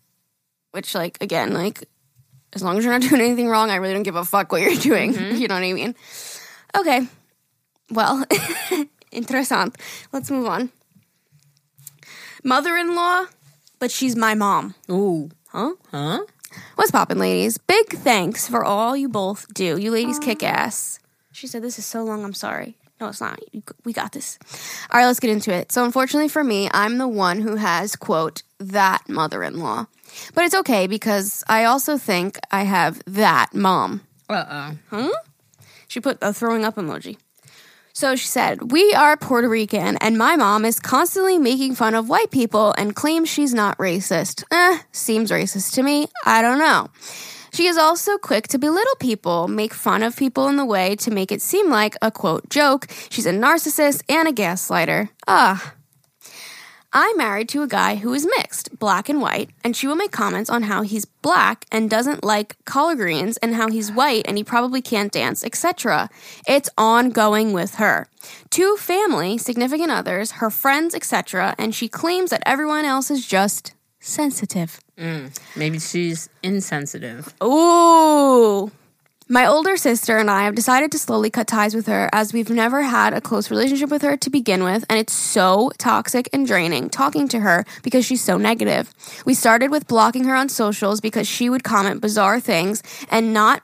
Which 0.71 0.95
like 0.95 1.17
again, 1.21 1.53
like 1.53 1.83
as 2.53 2.63
long 2.63 2.77
as 2.77 2.83
you're 2.85 2.93
not 2.97 3.01
doing 3.09 3.21
anything 3.21 3.47
wrong, 3.49 3.69
I 3.69 3.75
really 3.75 3.93
don't 3.93 4.03
give 4.03 4.15
a 4.15 4.23
fuck 4.25 4.51
what 4.51 4.61
you're 4.61 4.75
doing. 4.75 5.13
Mm-hmm. 5.13 5.35
You 5.41 5.47
know 5.47 5.55
what 5.55 5.63
I 5.63 5.73
mean? 5.73 5.95
Okay. 6.77 7.07
Well, 7.91 8.23
interessant. 9.11 9.77
Let's 10.13 10.31
move 10.31 10.47
on. 10.47 10.69
Mother-in-law, 12.43 13.25
but 13.79 13.91
she's 13.91 14.15
my 14.15 14.33
mom. 14.33 14.73
ooh 14.89 15.29
Huh? 15.49 15.73
huh 15.91 16.21
What's 16.75 16.91
poppin', 16.91 17.19
ladies? 17.19 17.57
Big 17.57 17.89
thanks 17.89 18.47
for 18.47 18.63
all 18.65 18.97
you 18.97 19.07
both 19.09 19.45
do. 19.53 19.77
You 19.77 19.91
ladies 19.91 20.19
kick 20.19 20.43
ass. 20.43 20.99
She 21.31 21.47
said, 21.47 21.61
This 21.61 21.77
is 21.79 21.85
so 21.85 22.03
long, 22.03 22.23
I'm 22.23 22.33
sorry. 22.33 22.77
No, 22.99 23.07
it's 23.07 23.21
not. 23.21 23.39
We 23.85 23.93
got 23.93 24.11
this. 24.11 24.37
All 24.91 24.99
right, 24.99 25.05
let's 25.07 25.19
get 25.19 25.31
into 25.31 25.51
it. 25.53 25.71
So, 25.71 25.83
unfortunately 25.85 26.27
for 26.29 26.43
me, 26.43 26.69
I'm 26.71 26.97
the 26.97 27.07
one 27.07 27.41
who 27.41 27.55
has, 27.55 27.95
quote, 27.95 28.43
that 28.59 29.07
mother 29.09 29.43
in 29.43 29.59
law. 29.59 29.87
But 30.35 30.43
it's 30.43 30.55
okay 30.55 30.87
because 30.87 31.43
I 31.47 31.63
also 31.65 31.97
think 31.97 32.37
I 32.51 32.63
have 32.63 33.01
that 33.07 33.53
mom. 33.53 34.01
Uh 34.29 34.33
uh 34.33 34.71
Huh? 34.89 35.11
She 35.87 35.99
put 35.99 36.17
a 36.21 36.33
throwing 36.33 36.63
up 36.63 36.75
emoji. 36.75 37.17
So 37.93 38.15
she 38.15 38.27
said, 38.27 38.71
We 38.71 38.93
are 38.93 39.17
Puerto 39.17 39.49
Rican, 39.49 39.97
and 39.97 40.17
my 40.17 40.35
mom 40.35 40.65
is 40.65 40.79
constantly 40.79 41.37
making 41.37 41.75
fun 41.75 41.95
of 41.95 42.09
white 42.09 42.31
people 42.31 42.73
and 42.77 42.95
claims 42.95 43.29
she's 43.29 43.53
not 43.53 43.77
racist. 43.77 44.43
Eh, 44.51 44.79
seems 44.91 45.31
racist 45.31 45.73
to 45.73 45.83
me. 45.83 46.07
I 46.25 46.41
don't 46.41 46.59
know. 46.59 46.89
She 47.53 47.67
is 47.67 47.77
also 47.77 48.17
quick 48.17 48.47
to 48.49 48.57
belittle 48.57 48.95
people, 48.99 49.49
make 49.49 49.73
fun 49.73 50.03
of 50.03 50.15
people 50.15 50.47
in 50.47 50.55
the 50.55 50.65
way 50.65 50.95
to 50.97 51.11
make 51.11 51.31
it 51.31 51.41
seem 51.41 51.69
like 51.69 51.97
a 52.01 52.09
quote 52.09 52.49
joke. 52.49 52.87
She's 53.09 53.25
a 53.25 53.33
narcissist 53.33 54.03
and 54.07 54.27
a 54.27 54.31
gaslighter. 54.31 55.09
Ah. 55.27 55.73
I'm 56.93 57.15
married 57.15 57.47
to 57.49 57.61
a 57.61 57.67
guy 57.67 57.95
who 57.95 58.13
is 58.13 58.27
mixed, 58.37 58.77
black 58.77 59.07
and 59.07 59.21
white, 59.21 59.51
and 59.63 59.77
she 59.77 59.87
will 59.87 59.95
make 59.95 60.11
comments 60.11 60.49
on 60.49 60.63
how 60.63 60.81
he's 60.81 61.05
black 61.05 61.65
and 61.71 61.89
doesn't 61.89 62.21
like 62.21 62.57
collard 62.65 62.97
greens 62.97 63.37
and 63.37 63.55
how 63.55 63.69
he's 63.69 63.91
white 63.93 64.25
and 64.27 64.37
he 64.37 64.43
probably 64.43 64.81
can't 64.81 65.11
dance, 65.11 65.41
etc. 65.45 66.09
It's 66.45 66.69
ongoing 66.77 67.53
with 67.53 67.75
her. 67.75 68.07
To 68.51 68.75
family, 68.75 69.37
significant 69.37 69.89
others, 69.91 70.31
her 70.33 70.49
friends, 70.49 70.93
etc., 70.93 71.55
and 71.57 71.73
she 71.73 71.87
claims 71.87 72.29
that 72.31 72.43
everyone 72.45 72.83
else 72.83 73.09
is 73.09 73.25
just 73.25 73.73
sensitive. 74.01 74.81
Mm, 74.97 75.33
maybe 75.55 75.79
she's 75.79 76.27
insensitive. 76.43 77.33
Ooh. 77.41 78.69
My 79.31 79.45
older 79.45 79.77
sister 79.77 80.17
and 80.17 80.29
I 80.29 80.43
have 80.43 80.55
decided 80.55 80.91
to 80.91 80.99
slowly 80.99 81.29
cut 81.29 81.47
ties 81.47 81.73
with 81.73 81.87
her 81.87 82.09
as 82.11 82.33
we've 82.33 82.49
never 82.49 82.81
had 82.81 83.13
a 83.13 83.21
close 83.21 83.49
relationship 83.49 83.89
with 83.89 84.01
her 84.01 84.17
to 84.17 84.29
begin 84.29 84.61
with, 84.61 84.83
and 84.89 84.99
it's 84.99 85.13
so 85.13 85.71
toxic 85.77 86.27
and 86.33 86.45
draining 86.45 86.89
talking 86.89 87.29
to 87.29 87.39
her 87.39 87.63
because 87.81 88.05
she's 88.05 88.21
so 88.21 88.37
negative. 88.37 88.93
We 89.25 89.33
started 89.33 89.71
with 89.71 89.87
blocking 89.87 90.25
her 90.25 90.35
on 90.35 90.49
socials 90.49 90.99
because 90.99 91.29
she 91.29 91.49
would 91.49 91.63
comment 91.63 92.01
bizarre 92.01 92.41
things 92.41 92.83
and 93.09 93.33
not 93.33 93.63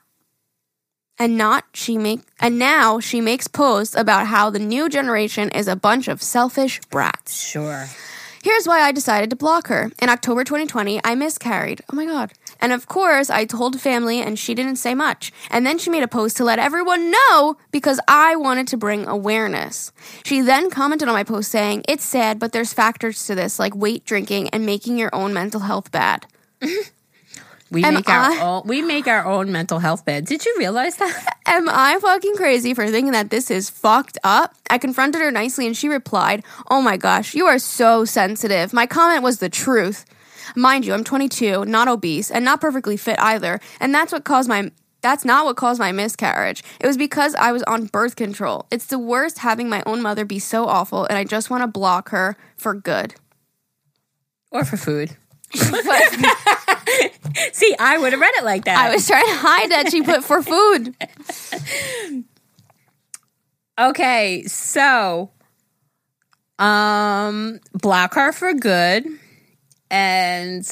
and 1.20 1.38
not 1.38 1.66
she 1.74 1.98
make 1.98 2.22
and 2.40 2.58
now 2.58 3.02
she 3.02 3.20
makes 3.20 3.50
posts 3.50 3.94
about 3.94 4.28
how 4.28 4.50
the 4.50 4.60
new 4.60 4.88
generation 4.88 5.50
is 5.50 5.68
a 5.68 5.76
bunch 5.76 6.08
of 6.08 6.22
selfish 6.22 6.80
brats. 6.90 7.44
Sure. 7.44 7.88
Here's 8.44 8.68
why 8.68 8.82
I 8.82 8.92
decided 8.92 9.30
to 9.30 9.36
block 9.36 9.68
her. 9.68 9.92
In 10.00 10.10
October 10.10 10.44
2020, 10.44 11.02
I 11.04 11.16
miscarried. 11.16 11.82
Oh 11.92 11.96
my 11.96 12.06
God. 12.06 12.34
And 12.60 12.72
of 12.72 12.88
course, 12.88 13.30
I 13.30 13.46
told 13.46 13.80
family 13.80 14.22
and 14.22 14.38
she 14.38 14.54
didn't 14.54 14.78
say 14.78 14.96
much. 14.96 15.32
And 15.50 15.66
then 15.66 15.78
she 15.78 15.90
made 15.90 16.04
a 16.04 16.08
post 16.08 16.38
to 16.38 16.44
let 16.44 16.60
everyone 16.60 17.12
know 17.12 17.58
because 17.72 18.00
I 18.08 18.36
wanted 18.36 18.68
to 18.70 18.78
bring 18.78 19.08
awareness. 19.08 19.92
She 20.26 20.42
then 20.42 20.70
commented 20.70 21.08
on 21.08 21.14
my 21.14 21.24
post 21.24 21.52
saying, 21.52 21.84
It's 21.88 22.06
sad, 22.06 22.40
but 22.40 22.52
there's 22.52 22.74
factors 22.74 23.26
to 23.26 23.36
this, 23.36 23.60
like 23.60 23.76
weight 23.76 24.06
drinking 24.06 24.50
and 24.50 24.66
making 24.66 24.98
your 24.98 25.14
own 25.14 25.34
mental 25.34 25.62
health 25.62 25.92
bad. 25.92 26.26
We 27.70 27.84
Am 27.84 27.96
make 27.96 28.08
our 28.10 28.32
I- 28.32 28.42
own, 28.42 28.64
we 28.66 28.82
make 28.82 29.08
our 29.08 29.26
own 29.26 29.52
mental 29.52 29.80
health 29.80 30.06
bed. 30.06 30.26
Did 30.26 30.46
you 30.46 30.56
realize 30.58 30.96
that? 30.98 31.38
Am 31.46 31.68
I 31.70 31.98
fucking 32.00 32.36
crazy 32.36 32.74
for 32.74 32.88
thinking 32.88 33.12
that 33.12 33.30
this 33.30 33.52
is 33.52 33.70
fucked 33.70 34.18
up? 34.24 34.56
I 34.70 34.78
confronted 34.78 35.22
her 35.22 35.32
nicely 35.32 35.68
and 35.68 35.76
she 35.76 35.90
replied, 35.90 36.44
Oh 36.70 36.82
my 36.82 36.98
gosh, 36.98 37.34
you 37.36 37.46
are 37.46 37.60
so 37.60 38.06
sensitive. 38.06 38.72
My 38.74 38.86
comment 38.86 39.24
was 39.24 39.40
the 39.40 39.50
truth. 39.50 40.06
Mind 40.56 40.86
you, 40.86 40.94
I'm 40.94 41.04
22, 41.04 41.66
not 41.66 41.90
obese, 41.90 42.32
and 42.32 42.46
not 42.46 42.62
perfectly 42.62 42.96
fit 42.96 43.20
either, 43.20 43.60
and 43.82 43.94
that's 43.94 44.12
what 44.14 44.24
caused 44.24 44.48
my. 44.48 44.72
That's 45.02 45.24
not 45.26 45.46
what 45.46 45.58
caused 45.58 45.80
my 45.80 45.92
miscarriage. 45.92 46.64
It 46.80 46.88
was 46.88 46.98
because 46.98 47.36
I 47.36 47.52
was 47.52 47.62
on 47.64 47.86
birth 47.86 48.16
control. 48.16 48.66
It's 48.72 48.88
the 48.88 48.98
worst 48.98 49.40
having 49.40 49.70
my 49.70 49.84
own 49.86 50.02
mother 50.02 50.26
be 50.26 50.40
so 50.40 50.66
awful, 50.68 51.06
and 51.06 51.18
I 51.18 51.24
just 51.24 51.50
want 51.50 51.62
to 51.64 51.68
block 51.68 52.10
her 52.10 52.36
for 52.56 52.74
good. 52.74 53.14
Or 54.52 54.66
for 54.66 54.78
food. 54.78 55.16
See, 57.54 57.76
I 57.80 57.98
would 57.98 58.14
have 58.14 58.22
read 58.22 58.34
it 58.38 58.44
like 58.44 58.66
that. 58.66 58.78
I 58.78 58.94
was 58.94 59.08
trying 59.08 59.26
to 59.28 59.36
hide 59.36 59.72
that 59.72 59.92
she 59.92 60.02
put 60.02 60.24
for 60.24 60.42
food. 60.42 60.96
Okay, 63.80 64.44
so 64.44 65.30
um 66.60 67.60
block 67.74 68.16
her 68.16 68.32
for 68.32 68.54
good 68.54 69.06
and 69.92 70.64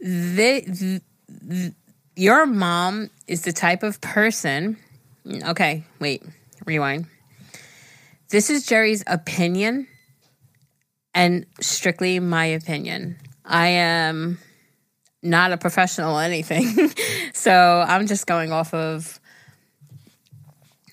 the, 0.00 1.00
the 1.28 1.74
your 2.16 2.46
mom 2.46 3.10
is 3.26 3.42
the 3.42 3.52
type 3.52 3.82
of 3.82 4.00
person 4.00 4.78
okay 5.46 5.84
wait 5.98 6.22
rewind 6.64 7.06
this 8.30 8.48
is 8.48 8.64
jerry's 8.64 9.04
opinion 9.06 9.86
and 11.14 11.44
strictly 11.60 12.18
my 12.18 12.46
opinion 12.46 13.16
i 13.44 13.66
am 13.66 14.38
not 15.24 15.52
a 15.52 15.56
professional 15.56 16.18
anything 16.18 16.90
so 17.32 17.84
i'm 17.88 18.06
just 18.06 18.26
going 18.26 18.52
off 18.52 18.72
of 18.72 19.18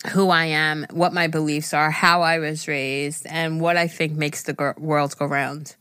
who 0.09 0.29
I 0.29 0.45
am, 0.45 0.85
what 0.91 1.13
my 1.13 1.27
beliefs 1.27 1.73
are, 1.73 1.91
how 1.91 2.21
I 2.21 2.39
was 2.39 2.67
raised, 2.67 3.27
and 3.27 3.61
what 3.61 3.77
I 3.77 3.87
think 3.87 4.13
makes 4.13 4.43
the 4.43 4.73
world 4.77 5.15
go 5.17 5.25
round. 5.25 5.75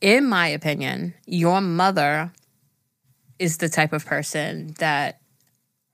In 0.00 0.26
my 0.26 0.48
opinion, 0.48 1.14
your 1.26 1.60
mother 1.60 2.32
is 3.38 3.58
the 3.58 3.68
type 3.68 3.92
of 3.92 4.04
person 4.04 4.74
that 4.78 5.20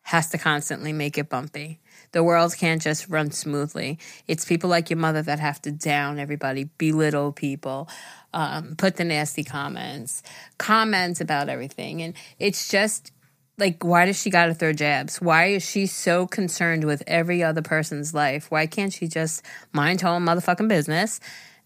has 0.02 0.30
to 0.30 0.38
constantly 0.38 0.92
make 0.92 1.18
it 1.18 1.28
bumpy. 1.28 1.80
The 2.14 2.22
world 2.22 2.56
can't 2.56 2.80
just 2.80 3.08
run 3.08 3.32
smoothly. 3.32 3.98
It's 4.28 4.44
people 4.44 4.70
like 4.70 4.88
your 4.88 5.00
mother 5.00 5.20
that 5.22 5.40
have 5.40 5.60
to 5.62 5.72
down 5.72 6.20
everybody, 6.20 6.70
belittle 6.78 7.32
people, 7.32 7.88
um, 8.32 8.76
put 8.76 8.94
the 8.94 9.04
nasty 9.04 9.42
comments, 9.42 10.22
comments 10.56 11.20
about 11.20 11.48
everything. 11.48 12.02
And 12.02 12.14
it's 12.38 12.68
just 12.68 13.10
like 13.58 13.82
why 13.82 14.06
does 14.06 14.20
she 14.20 14.30
got 14.30 14.46
to 14.46 14.54
throw 14.54 14.72
jabs 14.72 15.20
why 15.20 15.46
is 15.46 15.64
she 15.64 15.86
so 15.86 16.26
concerned 16.26 16.84
with 16.84 17.04
every 17.06 17.42
other 17.42 17.62
person's 17.62 18.12
life? 18.12 18.50
Why 18.50 18.66
can't 18.66 18.92
she 18.92 19.06
just 19.06 19.44
mind 19.72 20.00
her 20.00 20.08
own 20.08 20.24
motherfucking 20.24 20.68
business 20.68 21.20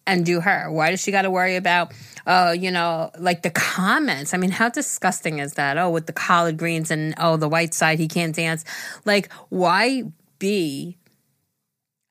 and 0.06 0.24
do 0.24 0.40
her? 0.40 0.70
Why 0.70 0.90
does 0.90 1.00
she 1.02 1.10
got 1.10 1.22
to 1.22 1.30
worry 1.30 1.56
about 1.56 1.92
oh 2.26 2.52
you 2.52 2.70
know 2.70 3.10
like 3.18 3.42
the 3.42 3.50
comments? 3.50 4.32
I 4.32 4.38
mean 4.38 4.50
how 4.50 4.70
disgusting 4.70 5.40
is 5.40 5.54
that? 5.54 5.76
Oh 5.76 5.90
with 5.90 6.06
the 6.06 6.12
collard 6.14 6.56
greens 6.56 6.90
and 6.90 7.14
oh 7.18 7.36
the 7.36 7.48
white 7.48 7.74
side 7.74 7.98
he 7.98 8.08
can't 8.08 8.34
dance. 8.34 8.64
Like 9.04 9.30
why 9.50 10.04
be 10.38 10.96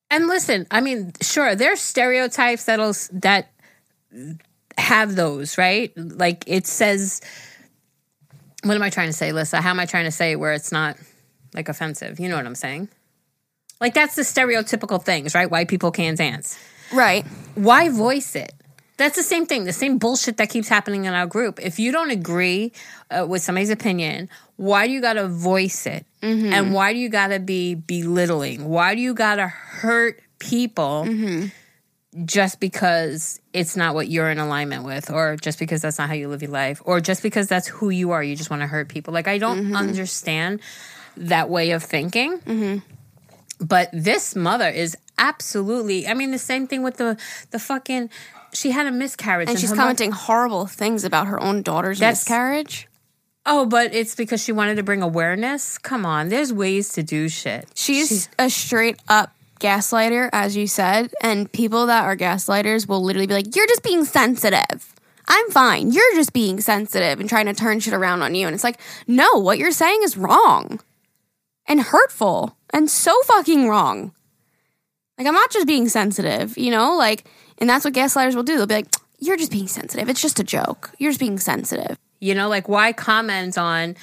and 0.09 0.27
listen 0.27 0.65
i 0.71 0.81
mean 0.81 1.11
sure 1.21 1.55
there's 1.55 1.79
stereotypes 1.79 2.65
that'll 2.65 2.93
that 3.11 3.51
have 4.77 5.15
those 5.15 5.57
right 5.57 5.91
like 5.95 6.43
it 6.47 6.67
says 6.67 7.21
what 8.63 8.75
am 8.75 8.83
I 8.83 8.89
trying 8.89 9.07
to 9.07 9.13
say, 9.13 9.31
Lissa? 9.31 9.61
How 9.61 9.69
am 9.69 9.79
I 9.79 9.85
trying 9.85 10.05
to 10.05 10.11
say 10.11 10.35
where 10.35 10.53
it's 10.53 10.71
not 10.71 10.97
like 11.53 11.69
offensive? 11.69 12.19
You 12.19 12.29
know 12.29 12.35
what 12.35 12.45
I'm 12.45 12.55
saying? 12.55 12.89
Like 13.79 13.93
that's 13.93 14.15
the 14.15 14.23
stereotypical 14.23 15.03
things, 15.03 15.35
right? 15.35 15.49
White 15.49 15.67
people 15.67 15.91
can't 15.91 16.17
dance. 16.17 16.57
Right. 16.91 17.25
Why 17.55 17.89
voice 17.89 18.35
it? 18.35 18.53
That's 18.97 19.15
the 19.15 19.23
same 19.23 19.45
thing, 19.45 19.65
the 19.65 19.73
same 19.73 19.99
bullshit 19.99 20.37
that 20.37 20.49
keeps 20.49 20.67
happening 20.67 21.05
in 21.05 21.13
our 21.13 21.27
group. 21.27 21.59
If 21.61 21.77
you 21.77 21.91
don't 21.91 22.09
agree 22.09 22.73
uh, 23.11 23.27
with 23.27 23.43
somebody's 23.43 23.69
opinion, 23.69 24.27
why 24.55 24.87
do 24.87 24.93
you 24.93 25.01
got 25.01 25.13
to 25.13 25.27
voice 25.27 25.85
it? 25.85 26.03
Mm-hmm. 26.23 26.51
And 26.51 26.73
why 26.73 26.93
do 26.93 26.99
you 26.99 27.07
got 27.07 27.27
to 27.27 27.39
be 27.39 27.75
belittling? 27.75 28.65
Why 28.65 28.95
do 28.95 29.01
you 29.01 29.13
got 29.13 29.35
to 29.35 29.47
hurt 29.47 30.19
people 30.39 31.05
mm-hmm. 31.07 32.25
just 32.25 32.59
because 32.59 33.39
it's 33.53 33.77
not 33.77 33.93
what 33.93 34.07
you're 34.07 34.31
in 34.31 34.39
alignment 34.39 34.83
with, 34.83 35.11
or 35.11 35.35
just 35.35 35.59
because 35.59 35.83
that's 35.83 35.99
not 35.99 36.09
how 36.09 36.15
you 36.15 36.27
live 36.27 36.41
your 36.41 36.49
life, 36.49 36.81
or 36.83 36.99
just 36.99 37.21
because 37.21 37.47
that's 37.47 37.67
who 37.67 37.91
you 37.91 38.11
are? 38.11 38.23
You 38.23 38.35
just 38.35 38.49
want 38.49 38.63
to 38.63 38.67
hurt 38.67 38.89
people. 38.89 39.13
Like, 39.13 39.27
I 39.27 39.37
don't 39.37 39.65
mm-hmm. 39.65 39.75
understand 39.75 40.59
that 41.17 41.49
way 41.49 41.69
of 41.69 41.83
thinking. 41.83 42.81
But 43.59 43.89
this 43.93 44.35
mother 44.35 44.69
is 44.69 44.97
absolutely. 45.19 46.07
I 46.07 46.15
mean, 46.15 46.31
the 46.31 46.39
same 46.39 46.65
thing 46.65 46.81
with 46.81 46.97
the 46.97 47.15
the 47.51 47.59
fucking. 47.59 48.09
She 48.57 48.71
had 48.71 48.87
a 48.87 48.91
miscarriage, 48.91 49.49
And 49.49 49.59
she's 49.59 49.69
her 49.69 49.75
mother- 49.75 49.83
commenting 49.85 50.11
horrible 50.11 50.65
things 50.65 51.03
about 51.03 51.27
her 51.27 51.39
own 51.41 51.61
daughter's 51.61 51.99
That's- 51.99 52.21
miscarriage. 52.21 52.87
Oh, 53.45 53.65
but 53.65 53.93
it's 53.93 54.13
because 54.15 54.43
she 54.43 54.51
wanted 54.51 54.75
to 54.75 54.83
bring 54.83 55.01
awareness. 55.01 55.77
Come 55.77 56.05
on, 56.05 56.27
there's 56.29 56.51
ways 56.51 56.89
to 56.93 57.03
do 57.03 57.29
shit. 57.29 57.69
She's 57.75 58.27
a 58.37 58.49
straight 58.49 58.99
up 59.07 59.31
gaslighter, 59.61 60.29
as 60.33 60.57
you 60.57 60.67
said, 60.67 61.13
and 61.21 61.49
people 61.51 61.85
that 61.87 62.03
are 62.03 62.15
gaslighters 62.17 62.87
will 62.89 63.01
literally 63.01 63.27
be 63.27 63.33
like, 63.33 63.55
You're 63.55 63.67
just 63.67 63.83
being 63.83 64.03
sensitive. 64.03 64.93
I'm 65.29 65.49
fine. 65.51 65.91
You're 65.91 66.15
just 66.15 66.31
being 66.33 66.59
sensitive 66.61 67.19
and 67.19 67.27
trying 67.29 67.47
to 67.47 67.53
turn 67.53 67.79
shit 67.79 67.93
around 67.93 68.21
on 68.21 68.33
you. 68.35 68.47
And 68.47 68.53
it's 68.53 68.63
like, 68.63 68.79
no, 69.07 69.27
what 69.33 69.57
you're 69.57 69.71
saying 69.71 69.99
is 70.03 70.15
wrong 70.15 70.79
and 71.67 71.81
hurtful 71.81 72.55
and 72.71 72.89
so 72.89 73.13
fucking 73.23 73.67
wrong. 73.67 74.13
Like, 75.17 75.27
I'm 75.27 75.33
not 75.33 75.51
just 75.51 75.67
being 75.67 75.89
sensitive, 75.89 76.57
you 76.57 76.71
know? 76.71 76.95
Like, 76.95 77.25
and 77.57 77.69
that's 77.69 77.83
what 77.85 77.93
gaslighters 77.93 78.35
will 78.35 78.43
do. 78.43 78.57
They'll 78.57 78.67
be 78.67 78.75
like, 78.75 78.93
You're 79.19 79.37
just 79.37 79.51
being 79.51 79.67
sensitive. 79.67 80.09
It's 80.09 80.21
just 80.21 80.39
a 80.39 80.43
joke. 80.43 80.91
You're 80.99 81.11
just 81.11 81.19
being 81.19 81.39
sensitive. 81.39 81.97
You 82.19 82.33
know, 82.35 82.49
like 82.49 82.67
why 82.67 82.93
comment 82.93 83.57
on 83.57 83.95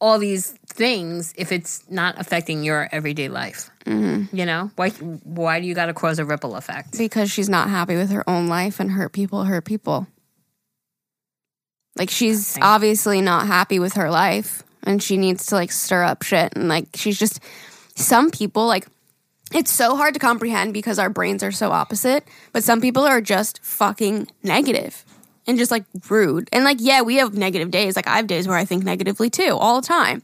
all 0.00 0.18
these 0.18 0.52
things 0.66 1.32
if 1.36 1.52
it's 1.52 1.82
not 1.90 2.18
affecting 2.18 2.62
your 2.64 2.88
everyday 2.92 3.28
life? 3.28 3.70
Mm-hmm. 3.86 4.34
You 4.36 4.44
know, 4.46 4.70
why 4.76 4.90
why 4.90 5.60
do 5.60 5.66
you 5.66 5.74
got 5.74 5.86
to 5.86 5.94
cause 5.94 6.18
a 6.18 6.24
ripple 6.24 6.54
effect? 6.56 6.96
because 6.98 7.30
she's 7.30 7.48
not 7.48 7.68
happy 7.70 7.96
with 7.96 8.10
her 8.10 8.28
own 8.28 8.46
life 8.46 8.78
and 8.80 8.90
hurt 8.90 9.12
people 9.12 9.44
hurt 9.44 9.64
people. 9.64 10.06
Like 11.96 12.10
she's 12.10 12.54
Thank- 12.54 12.64
obviously 12.64 13.20
not 13.20 13.46
happy 13.46 13.78
with 13.78 13.94
her 13.94 14.10
life 14.10 14.62
and 14.82 15.02
she 15.02 15.16
needs 15.16 15.46
to 15.46 15.54
like 15.54 15.72
stir 15.72 16.02
up 16.02 16.22
shit 16.22 16.52
and 16.56 16.68
like 16.68 16.88
she's 16.94 17.18
just 17.18 17.40
some 17.94 18.30
people 18.30 18.66
like 18.66 18.86
it's 19.52 19.70
so 19.70 19.96
hard 19.96 20.14
to 20.14 20.20
comprehend 20.20 20.72
because 20.72 20.98
our 20.98 21.10
brains 21.10 21.42
are 21.42 21.52
so 21.52 21.70
opposite. 21.70 22.24
But 22.52 22.64
some 22.64 22.80
people 22.80 23.04
are 23.04 23.20
just 23.20 23.62
fucking 23.64 24.28
negative 24.42 25.04
and 25.46 25.58
just 25.58 25.70
like 25.70 25.84
rude. 26.08 26.48
And 26.52 26.64
like, 26.64 26.78
yeah, 26.80 27.02
we 27.02 27.16
have 27.16 27.34
negative 27.34 27.70
days. 27.70 27.96
Like, 27.96 28.06
I 28.06 28.16
have 28.16 28.26
days 28.26 28.46
where 28.46 28.56
I 28.56 28.64
think 28.64 28.84
negatively 28.84 29.30
too, 29.30 29.56
all 29.58 29.80
the 29.80 29.86
time. 29.86 30.22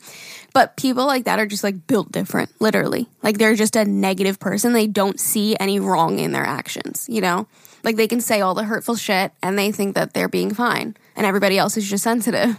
But 0.55 0.77
people 0.77 1.07
like 1.07 1.25
that 1.25 1.39
are 1.39 1.47
just 1.47 1.65
like 1.65 1.87
built 1.87 2.13
different, 2.13 2.51
literally. 2.61 3.09
Like, 3.23 3.39
they're 3.39 3.57
just 3.57 3.77
a 3.77 3.85
negative 3.85 4.39
person. 4.39 4.73
They 4.73 4.87
don't 4.87 5.21
see 5.21 5.57
any 5.59 5.81
wrong 5.81 6.19
in 6.19 6.33
their 6.33 6.47
actions, 6.47 7.07
you 7.11 7.21
know? 7.21 7.47
Like, 7.83 7.97
they 7.97 8.09
can 8.09 8.21
say 8.21 8.41
all 8.41 8.55
the 8.55 8.65
hurtful 8.65 8.97
shit 8.97 9.33
and 9.43 9.59
they 9.59 9.71
think 9.71 9.95
that 9.95 10.15
they're 10.15 10.29
being 10.29 10.55
fine, 10.55 10.97
and 11.15 11.27
everybody 11.27 11.59
else 11.59 11.77
is 11.77 11.89
just 11.89 12.05
sensitive. 12.05 12.59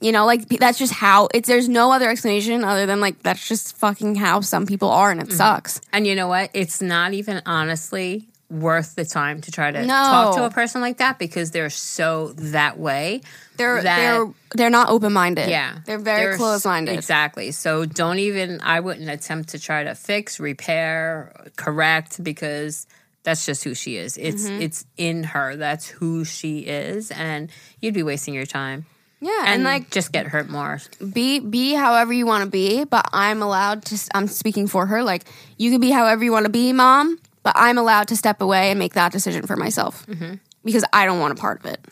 You 0.00 0.12
know, 0.12 0.26
like 0.26 0.48
that's 0.48 0.78
just 0.78 0.92
how 0.92 1.28
it's. 1.34 1.48
There's 1.48 1.68
no 1.68 1.90
other 1.90 2.08
explanation 2.08 2.62
other 2.64 2.86
than 2.86 3.00
like 3.00 3.20
that's 3.22 3.46
just 3.48 3.76
fucking 3.78 4.14
how 4.14 4.40
some 4.40 4.64
people 4.66 4.90
are, 4.90 5.10
and 5.10 5.20
it 5.20 5.32
sucks. 5.32 5.80
And 5.92 6.06
you 6.06 6.14
know 6.14 6.28
what? 6.28 6.50
It's 6.54 6.80
not 6.80 7.14
even 7.14 7.42
honestly 7.46 8.28
worth 8.50 8.94
the 8.94 9.04
time 9.04 9.40
to 9.42 9.50
try 9.50 9.70
to 9.70 9.82
No. 9.84 9.86
talk 9.88 10.36
to 10.36 10.44
a 10.46 10.50
person 10.50 10.80
like 10.80 10.98
that 10.98 11.18
because 11.18 11.50
they're 11.50 11.68
so 11.68 12.28
that 12.36 12.78
way. 12.78 13.20
They're 13.56 13.82
that- 13.82 13.96
they're 13.96 14.26
they're 14.54 14.70
not 14.70 14.88
open 14.88 15.12
minded. 15.12 15.50
Yeah. 15.50 15.80
they're 15.84 15.98
very 15.98 16.36
close 16.36 16.64
minded. 16.64 16.94
Exactly. 16.94 17.50
So 17.50 17.84
don't 17.84 18.18
even, 18.20 18.60
I 18.62 18.80
wouldn't 18.80 19.10
attempt 19.10 19.50
to 19.50 19.58
try 19.58 19.84
to 19.84 19.94
fix, 19.94 20.40
repair, 20.40 21.44
correct 21.56 22.22
because 22.24 22.86
that's 23.24 23.44
just 23.44 23.64
who 23.64 23.74
she 23.74 23.96
is. 23.98 24.16
It's 24.16 24.44
Mm-hmm. 24.48 24.62
it's 24.62 24.86
in 24.96 25.24
her. 25.24 25.56
That's 25.56 25.86
who 25.88 26.24
she 26.24 26.60
is 26.60 27.10
and 27.10 27.50
you'd 27.80 27.92
be 27.94 28.02
wasting 28.02 28.32
your 28.32 28.46
time. 28.46 28.86
Yeah, 29.20 29.40
And, 29.40 29.48
and, 29.48 29.64
like 29.64 29.90
just 29.90 30.12
get 30.12 30.26
hurt 30.26 30.48
more. 30.48 30.80
be 31.12 31.40
be 31.40 31.74
however 31.74 32.12
you 32.12 32.24
want 32.24 32.44
to 32.44 32.50
be, 32.50 32.84
but 32.84 33.08
I'm 33.12 33.42
allowed 33.42 33.84
to. 33.86 33.98
I'm 34.14 34.28
speaking 34.28 34.68
for 34.68 34.86
her. 34.86 35.02
Like 35.02 35.24
you 35.56 35.70
can 35.70 35.80
be 35.80 35.90
however 35.90 36.22
you 36.22 36.30
want 36.30 36.46
to 36.46 36.52
be, 36.52 36.72
mom, 36.72 37.18
but 37.42 37.52
I'm 37.56 37.78
allowed 37.78 38.08
to 38.08 38.16
step 38.16 38.40
away 38.40 38.70
and 38.70 38.78
make 38.78 38.94
that 38.94 39.10
decision 39.10 39.46
for 39.46 39.56
myself 39.56 40.06
mm-hmm. 40.06 40.34
because 40.64 40.84
I 40.92 41.04
don't 41.04 41.18
want 41.18 41.36
a 41.36 41.40
part 41.40 41.58
of 41.58 41.66
it. 41.66 41.84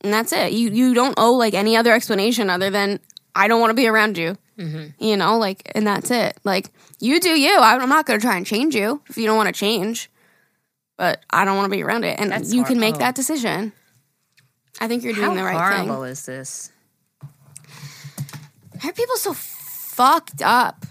And 0.00 0.12
that's 0.12 0.32
it. 0.32 0.52
You 0.52 0.70
you 0.70 0.92
don't 0.92 1.14
owe 1.18 1.34
like 1.34 1.54
any 1.54 1.76
other 1.76 1.92
explanation 1.92 2.50
other 2.50 2.68
than 2.68 2.98
I 3.36 3.46
don't 3.46 3.60
want 3.60 3.70
to 3.70 3.74
be 3.74 3.86
around 3.86 4.18
you. 4.18 4.36
Mm-hmm. 4.58 5.04
You 5.04 5.16
know, 5.16 5.38
like, 5.38 5.70
and 5.74 5.86
that's 5.86 6.10
it. 6.10 6.38
Like 6.44 6.70
you 6.98 7.20
do 7.20 7.30
you. 7.30 7.56
I'm 7.58 7.88
not 7.88 8.06
going 8.06 8.18
to 8.18 8.24
try 8.24 8.36
and 8.36 8.46
change 8.46 8.74
you 8.74 9.02
if 9.08 9.16
you 9.16 9.26
don't 9.26 9.36
want 9.36 9.54
to 9.54 9.58
change. 9.58 10.10
But 10.96 11.24
I 11.30 11.44
don't 11.44 11.56
want 11.56 11.70
to 11.70 11.76
be 11.76 11.82
around 11.82 12.04
it, 12.04 12.20
and 12.20 12.30
That's 12.30 12.54
you 12.54 12.62
can 12.62 12.78
make 12.78 12.94
horrible. 12.94 12.98
that 13.00 13.14
decision. 13.16 13.72
I 14.80 14.88
think 14.88 15.04
you're 15.04 15.14
doing 15.14 15.30
How 15.30 15.34
the 15.34 15.44
right 15.44 15.52
thing. 15.52 15.58
How 15.58 15.84
horrible 15.84 16.04
is 16.04 16.26
this? 16.26 16.70
Why 18.80 18.90
are 18.90 18.92
people 18.92 19.16
so 19.16 19.32
fucked 19.32 20.42
up? 20.42 20.86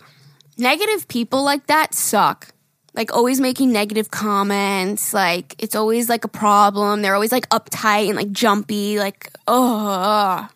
Negative 0.57 1.07
people 1.07 1.43
like 1.43 1.67
that 1.67 1.93
suck. 1.93 2.49
Like 2.95 3.11
always 3.11 3.41
making 3.41 3.71
negative 3.71 4.11
comments. 4.11 5.13
Like 5.13 5.55
it's 5.57 5.75
always 5.75 6.09
like 6.09 6.23
a 6.23 6.27
problem. 6.27 7.01
They're 7.01 7.15
always 7.15 7.31
like 7.31 7.49
uptight 7.49 8.07
and 8.07 8.15
like 8.15 8.31
jumpy. 8.31 8.99
Like 8.99 9.31
oh, 9.47 10.47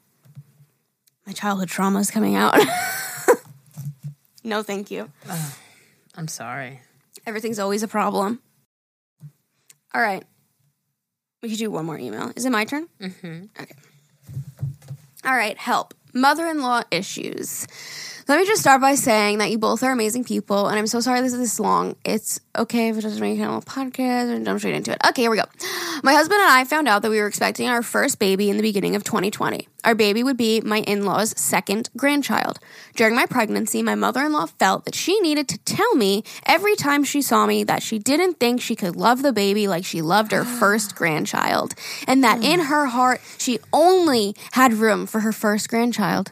my 1.25 1.33
childhood 1.33 1.69
trauma 1.69 1.99
is 1.99 2.11
coming 2.11 2.35
out. 2.35 2.55
no, 4.43 4.63
thank 4.63 4.91
you. 4.91 5.11
I'm 6.15 6.27
sorry. 6.27 6.81
Everything's 7.25 7.59
always 7.59 7.83
a 7.83 7.87
problem. 7.87 8.39
All 9.93 10.01
right, 10.01 10.23
we 11.41 11.49
could 11.49 11.57
do 11.57 11.71
one 11.71 11.85
more 11.85 11.97
email. 11.97 12.31
Is 12.35 12.45
it 12.45 12.51
my 12.51 12.65
turn? 12.65 12.87
Mm-hmm. 12.99 13.45
Okay. 13.61 13.75
All 15.25 15.35
right, 15.35 15.57
help. 15.57 15.93
Mother 16.13 16.47
in 16.47 16.61
law 16.61 16.83
issues. 16.91 17.67
Let 18.27 18.39
me 18.39 18.45
just 18.45 18.59
start 18.59 18.81
by 18.81 18.95
saying 18.95 19.37
that 19.37 19.51
you 19.51 19.57
both 19.57 19.83
are 19.83 19.91
amazing 19.91 20.25
people, 20.25 20.67
and 20.67 20.77
I'm 20.77 20.85
so 20.87 20.99
sorry 20.99 21.21
this 21.21 21.31
is 21.31 21.39
this 21.39 21.61
long. 21.61 21.95
It's 22.03 22.41
okay 22.57 22.89
if 22.89 22.97
it 22.97 23.01
doesn't 23.01 23.21
make 23.21 23.39
it 23.39 23.43
on 23.43 23.61
podcast 23.61 24.35
and 24.35 24.45
jump 24.45 24.59
straight 24.59 24.75
into 24.75 24.91
it. 24.91 24.97
Okay, 25.07 25.21
here 25.21 25.31
we 25.31 25.37
go. 25.37 25.45
My 26.03 26.11
husband 26.11 26.41
and 26.41 26.51
I 26.51 26.65
found 26.65 26.89
out 26.89 27.03
that 27.03 27.09
we 27.09 27.21
were 27.21 27.27
expecting 27.27 27.69
our 27.69 27.81
first 27.81 28.19
baby 28.19 28.49
in 28.49 28.57
the 28.57 28.63
beginning 28.63 28.97
of 28.97 29.05
2020. 29.05 29.69
Our 29.85 29.95
baby 29.95 30.23
would 30.23 30.35
be 30.35 30.59
my 30.59 30.79
in 30.79 31.05
law's 31.05 31.39
second 31.39 31.89
grandchild. 31.95 32.59
During 32.97 33.15
my 33.15 33.27
pregnancy, 33.27 33.81
my 33.81 33.95
mother 33.95 34.25
in 34.25 34.33
law 34.33 34.47
felt 34.47 34.83
that 34.83 34.95
she 34.95 35.21
needed 35.21 35.47
to 35.47 35.57
tell 35.59 35.95
me 35.95 36.25
every 36.45 36.75
time 36.75 37.05
she 37.05 37.21
saw 37.21 37.45
me 37.45 37.63
that 37.63 37.81
she 37.81 37.97
didn't 37.97 38.41
think 38.41 38.59
she 38.59 38.75
could 38.75 38.97
love 38.97 39.21
the 39.21 39.31
baby 39.31 39.69
like 39.69 39.85
she 39.85 40.01
loved 40.01 40.33
her 40.33 40.43
first 40.59 40.95
grandchild, 40.95 41.75
and 42.05 42.25
that 42.25 42.43
in 42.43 42.59
her 42.59 42.87
heart, 42.87 43.21
she 43.37 43.59
only 43.71 44.35
had 44.51 44.73
room 44.73 45.05
for 45.05 45.21
her 45.21 45.31
first 45.31 45.69
grandchild. 45.69 46.31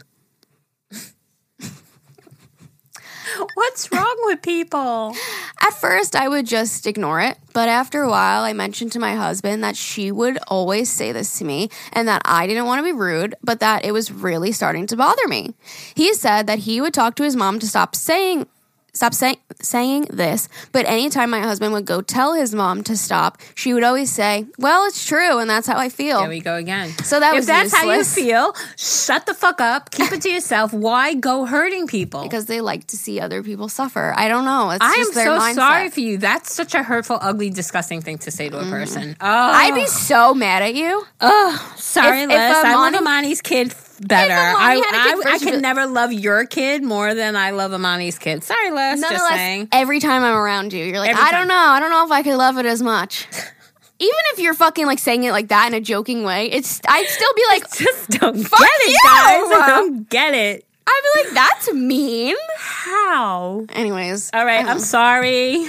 What's 3.53 3.91
wrong 3.91 4.15
with 4.23 4.41
people? 4.41 5.15
At 5.61 5.73
first, 5.73 6.15
I 6.15 6.27
would 6.27 6.45
just 6.45 6.85
ignore 6.87 7.21
it, 7.21 7.37
but 7.53 7.69
after 7.69 8.01
a 8.01 8.09
while, 8.09 8.43
I 8.43 8.53
mentioned 8.53 8.91
to 8.93 8.99
my 8.99 9.15
husband 9.15 9.63
that 9.63 9.75
she 9.75 10.11
would 10.11 10.37
always 10.47 10.91
say 10.91 11.11
this 11.11 11.37
to 11.39 11.45
me 11.45 11.69
and 11.93 12.07
that 12.07 12.21
I 12.25 12.47
didn't 12.47 12.65
want 12.65 12.79
to 12.79 12.83
be 12.83 12.91
rude, 12.91 13.35
but 13.43 13.59
that 13.59 13.85
it 13.85 13.91
was 13.91 14.11
really 14.11 14.51
starting 14.51 14.87
to 14.87 14.95
bother 14.95 15.27
me. 15.27 15.53
He 15.95 16.13
said 16.13 16.47
that 16.47 16.59
he 16.59 16.81
would 16.81 16.93
talk 16.93 17.15
to 17.15 17.23
his 17.23 17.35
mom 17.35 17.59
to 17.59 17.67
stop 17.67 17.95
saying 17.95 18.47
stop 18.95 19.13
say, 19.13 19.37
saying 19.61 20.07
this, 20.09 20.49
but 20.71 20.85
anytime 20.85 21.29
my 21.29 21.41
husband 21.41 21.73
would 21.73 21.85
go 21.85 22.01
tell 22.01 22.33
his 22.33 22.55
mom 22.55 22.83
to 22.83 22.97
stop, 22.97 23.39
she 23.53 23.73
would 23.73 23.83
always 23.83 24.11
say, 24.11 24.45
"Well, 24.57 24.85
it's 24.85 25.05
true, 25.05 25.37
and 25.39 25.49
that's 25.49 25.67
how 25.67 25.77
I 25.77 25.89
feel." 25.89 26.19
There 26.19 26.29
we 26.29 26.39
go 26.39 26.55
again. 26.55 26.89
So 27.03 27.19
that 27.19 27.33
if 27.33 27.37
was 27.37 27.45
that's 27.45 27.73
how 27.73 27.91
you 27.91 28.03
feel, 28.03 28.55
shut 28.77 29.25
the 29.25 29.33
fuck 29.33 29.61
up. 29.61 29.91
Keep 29.91 30.11
it 30.11 30.21
to 30.23 30.29
yourself. 30.29 30.73
Why 30.73 31.13
go 31.13 31.45
hurting 31.45 31.87
people? 31.87 32.23
because 32.23 32.45
they 32.47 32.61
like 32.61 32.87
to 32.87 32.97
see 32.97 33.19
other 33.19 33.43
people 33.43 33.69
suffer. 33.69 34.13
I 34.15 34.27
don't 34.27 34.45
know. 34.45 34.71
It's 34.71 34.83
I 34.83 34.93
am 34.93 35.11
so 35.13 35.39
mindset. 35.39 35.55
sorry 35.55 35.89
for 35.89 35.99
you. 35.99 36.17
That's 36.17 36.53
such 36.53 36.73
a 36.73 36.83
hurtful, 36.83 37.17
ugly, 37.21 37.49
disgusting 37.49 38.01
thing 38.01 38.17
to 38.19 38.31
say 38.31 38.49
to 38.49 38.57
a 38.57 38.61
mm-hmm. 38.61 38.71
person. 38.71 39.17
Oh, 39.21 39.27
I'd 39.27 39.75
be 39.75 39.85
so 39.87 40.33
mad 40.33 40.63
at 40.63 40.75
you. 40.75 41.05
Oh, 41.21 41.73
sorry, 41.77 42.21
if- 42.21 42.29
Liz. 42.29 42.37
if 42.37 42.41
I 42.41 42.73
love 42.73 42.93
Amani- 42.93 42.97
Amani's 42.97 43.41
kid 43.41 43.73
better. 44.01 44.33
I, 44.33 44.75
had 44.75 44.79
a 44.79 45.17
kid 45.17 45.27
I, 45.27 45.33
I 45.35 45.39
can 45.39 45.61
never 45.61 45.85
love 45.85 46.11
your 46.13 46.45
kid 46.45 46.83
more 46.83 47.13
than 47.13 47.35
I 47.35 47.51
love 47.51 47.71
Amani's 47.71 48.17
kid. 48.19 48.43
Sorry, 48.43 48.71
Liz. 48.71 49.01
Just 49.01 49.27
saying. 49.27 49.69
every 49.71 49.99
time 49.99 50.23
I'm 50.23 50.35
around 50.35 50.73
you, 50.73 50.83
you're 50.85 50.99
like, 50.99 51.11
Every 51.11 51.21
I 51.21 51.31
time. 51.31 51.41
don't 51.41 51.47
know. 51.49 51.55
I 51.55 51.79
don't 51.79 51.89
know 51.91 52.05
if 52.05 52.11
I 52.11 52.23
could 52.23 52.35
love 52.37 52.57
it 52.57 52.65
as 52.65 52.81
much. 52.81 53.27
Even 53.99 54.15
if 54.33 54.39
you're 54.39 54.53
fucking 54.53 54.85
like 54.85 54.99
saying 54.99 55.23
it 55.23 55.31
like 55.31 55.47
that 55.47 55.67
in 55.67 55.73
a 55.73 55.79
joking 55.79 56.23
way, 56.23 56.47
it's 56.51 56.81
I'd 56.87 57.07
still 57.07 57.33
be 57.33 57.43
like, 57.49 57.71
Just 57.77 58.09
don't 58.19 58.37
Fuck 58.43 58.59
get 58.59 58.69
it, 58.81 58.89
you! 58.89 58.99
guys. 59.03 59.61
I 59.61 59.65
don't 59.69 60.09
get 60.09 60.33
it. 60.33 60.65
I'd 60.87 61.01
be 61.15 61.23
like, 61.23 61.33
that's 61.33 61.73
mean. 61.73 62.35
How? 62.57 63.65
Anyways, 63.73 64.29
All 64.33 64.45
right, 64.45 64.63
I'm 64.65 64.79
sorry. 64.79 65.65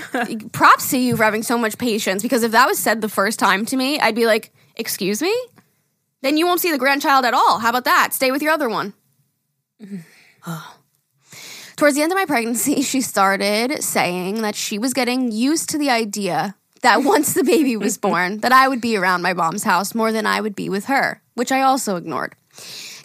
props 0.53 0.91
to 0.91 0.99
you 0.99 1.17
for 1.17 1.23
having 1.25 1.43
so 1.43 1.57
much 1.57 1.79
patience 1.79 2.23
because 2.23 2.43
if 2.43 2.53
that 2.53 2.67
was 2.67 2.79
said 2.79 3.01
the 3.01 3.09
first 3.09 3.39
time 3.39 3.65
to 3.67 3.77
me, 3.77 3.99
I'd 3.99 4.15
be 4.15 4.27
like, 4.27 4.51
excuse 4.77 5.23
me? 5.23 5.35
Then 6.27 6.37
you 6.37 6.45
won't 6.45 6.61
see 6.61 6.73
the 6.73 6.79
grandchild 6.79 7.25
at 7.25 7.35
all. 7.35 7.61
How 7.61 7.69
about 7.69 7.85
that? 7.85 8.13
Stay 8.13 8.33
with 8.33 8.43
your 8.43 8.51
other 8.51 8.69
one. 8.69 8.95
Mm-hmm. 9.81 10.51
Towards 11.77 11.95
the 11.95 12.03
end 12.03 12.11
of 12.11 12.19
my 12.19 12.25
pregnancy, 12.25 12.83
she 12.91 13.01
started 13.01 13.85
saying 13.85 14.43
that 14.43 14.57
she 14.57 14.77
was 14.77 14.93
getting 14.93 15.31
used 15.31 15.71
to 15.71 15.79
the 15.79 15.89
idea 15.89 16.57
that 16.83 16.97
once 17.05 17.33
the 17.33 17.45
baby 17.45 17.77
was 17.77 17.97
born, 17.97 18.39
that 18.39 18.51
I 18.51 18.67
would 18.67 18.81
be 18.81 18.97
around 18.97 19.23
my 19.23 19.35
mom's 19.35 19.63
house 19.63 19.95
more 19.95 20.11
than 20.11 20.27
I 20.27 20.41
would 20.41 20.57
be 20.57 20.69
with 20.69 20.87
her, 20.87 21.23
which 21.35 21.53
I 21.53 21.63
also 21.63 21.95
ignored. 21.95 22.35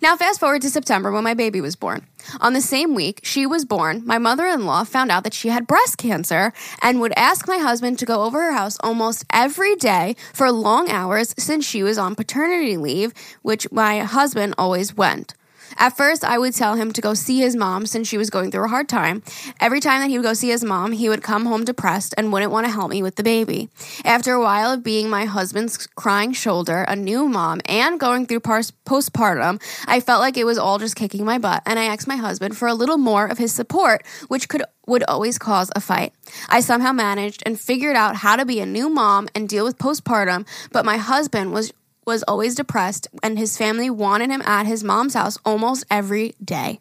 Now, 0.02 0.16
fast 0.16 0.40
forward 0.40 0.64
to 0.64 0.72
September 0.72 1.12
when 1.12 1.24
my 1.24 1.36
baby 1.36 1.62
was 1.62 1.76
born. 1.76 2.08
On 2.40 2.54
the 2.54 2.62
same 2.62 2.96
week 2.96 3.20
she 3.22 3.46
was 3.46 3.66
born, 3.66 4.02
my 4.04 4.18
mother 4.18 4.48
in 4.48 4.66
law 4.66 4.84
found 4.84 5.12
out 5.12 5.24
that 5.26 5.34
she 5.36 5.50
had 5.50 5.68
breast 5.68 6.00
cancer 6.00 6.54
and 6.82 7.00
would 7.00 7.14
ask 7.16 7.48
my 7.48 7.60
husband 7.60 8.00
to 8.00 8.08
go 8.08 8.24
over 8.24 8.42
her 8.42 8.52
house 8.52 8.80
almost 8.84 9.26
every 9.32 9.76
day 9.76 10.16
for 10.34 10.52
long 10.52 10.90
hours 10.90 11.36
since 11.38 11.66
she 11.66 11.84
was 11.84 12.00
on 12.00 12.16
paternity 12.16 12.78
leave, 12.78 13.14
which 13.44 13.72
my 13.72 14.00
husband 14.00 14.56
always 14.58 14.96
went. 14.96 15.36
At 15.78 15.98
first, 15.98 16.24
I 16.24 16.38
would 16.38 16.54
tell 16.54 16.76
him 16.76 16.92
to 16.94 17.02
go 17.02 17.14
see 17.14 17.40
his 17.40 17.56
mom 17.56 17.86
since 17.86 18.08
she 18.08 18.18
was 18.18 18.30
going 18.30 18.52
through 18.52 18.66
a 18.66 18.70
hard 18.70 18.90
time. 18.90 19.24
Every 19.60 19.80
time 19.80 20.02
that 20.02 20.10
he 20.10 20.18
would 20.18 20.26
go 20.26 20.34
see 20.34 20.50
his 20.50 20.64
mom, 20.64 20.92
he 20.92 21.10
would 21.10 21.24
come 21.24 21.46
home 21.46 21.66
depressed 21.66 22.14
and 22.18 22.32
wouldn't 22.32 22.52
want 22.52 22.66
to 22.66 22.72
help 22.72 22.90
me 22.90 23.02
with 23.02 23.16
the 23.16 23.24
baby. 23.24 23.70
After 24.06 24.34
a 24.34 24.42
while 24.42 24.72
of 24.72 24.84
being 24.84 25.10
my 25.10 25.26
husband's 25.26 25.88
crying 25.88 26.34
shoulder, 26.34 26.84
a 26.88 26.96
new 26.96 27.28
mom, 27.28 27.62
and 27.66 28.00
going 28.00 28.26
through 28.26 28.42
postpartum, 28.42 29.62
I 29.88 30.00
felt 30.00 30.22
like 30.22 30.38
it 30.38 30.46
was 30.46 30.58
all 30.58 30.80
just 30.80 30.96
kicking 30.96 31.26
my 31.26 31.38
butt, 31.38 31.64
and 31.66 31.80
I 31.80 31.86
asked 31.86 32.08
my 32.08 32.18
husband 32.18 32.58
for 32.58 32.68
a 32.68 32.74
little 32.74 32.98
more 32.98 33.26
of 33.26 33.38
his 33.38 33.54
support, 33.54 34.06
which 34.28 34.50
could 34.50 34.64
would 34.88 35.04
always 35.04 35.38
cause 35.38 35.72
a 35.76 35.80
fight. 35.80 36.14
I 36.50 36.60
somehow 36.60 36.92
managed 36.92 37.44
and 37.46 37.60
figured 37.60 37.96
out 37.96 38.16
how 38.18 38.36
to 38.36 38.46
be 38.46 38.60
a 38.60 38.66
new 38.66 38.90
mom 38.90 39.30
and 39.36 39.48
deal 39.48 39.64
with 39.64 39.78
postpartum, 39.78 40.46
but 40.72 40.86
my 40.86 40.98
husband 40.98 41.54
was 41.54 41.72
was 42.06 42.24
always 42.24 42.56
depressed 42.56 43.08
and 43.22 43.38
his 43.38 43.58
family 43.58 43.90
wanted 43.90 44.30
him 44.30 44.42
at 44.44 44.66
his 44.66 44.84
mom's 44.84 45.14
house 45.14 45.38
almost 45.46 45.86
every 45.90 46.34
day. 46.44 46.80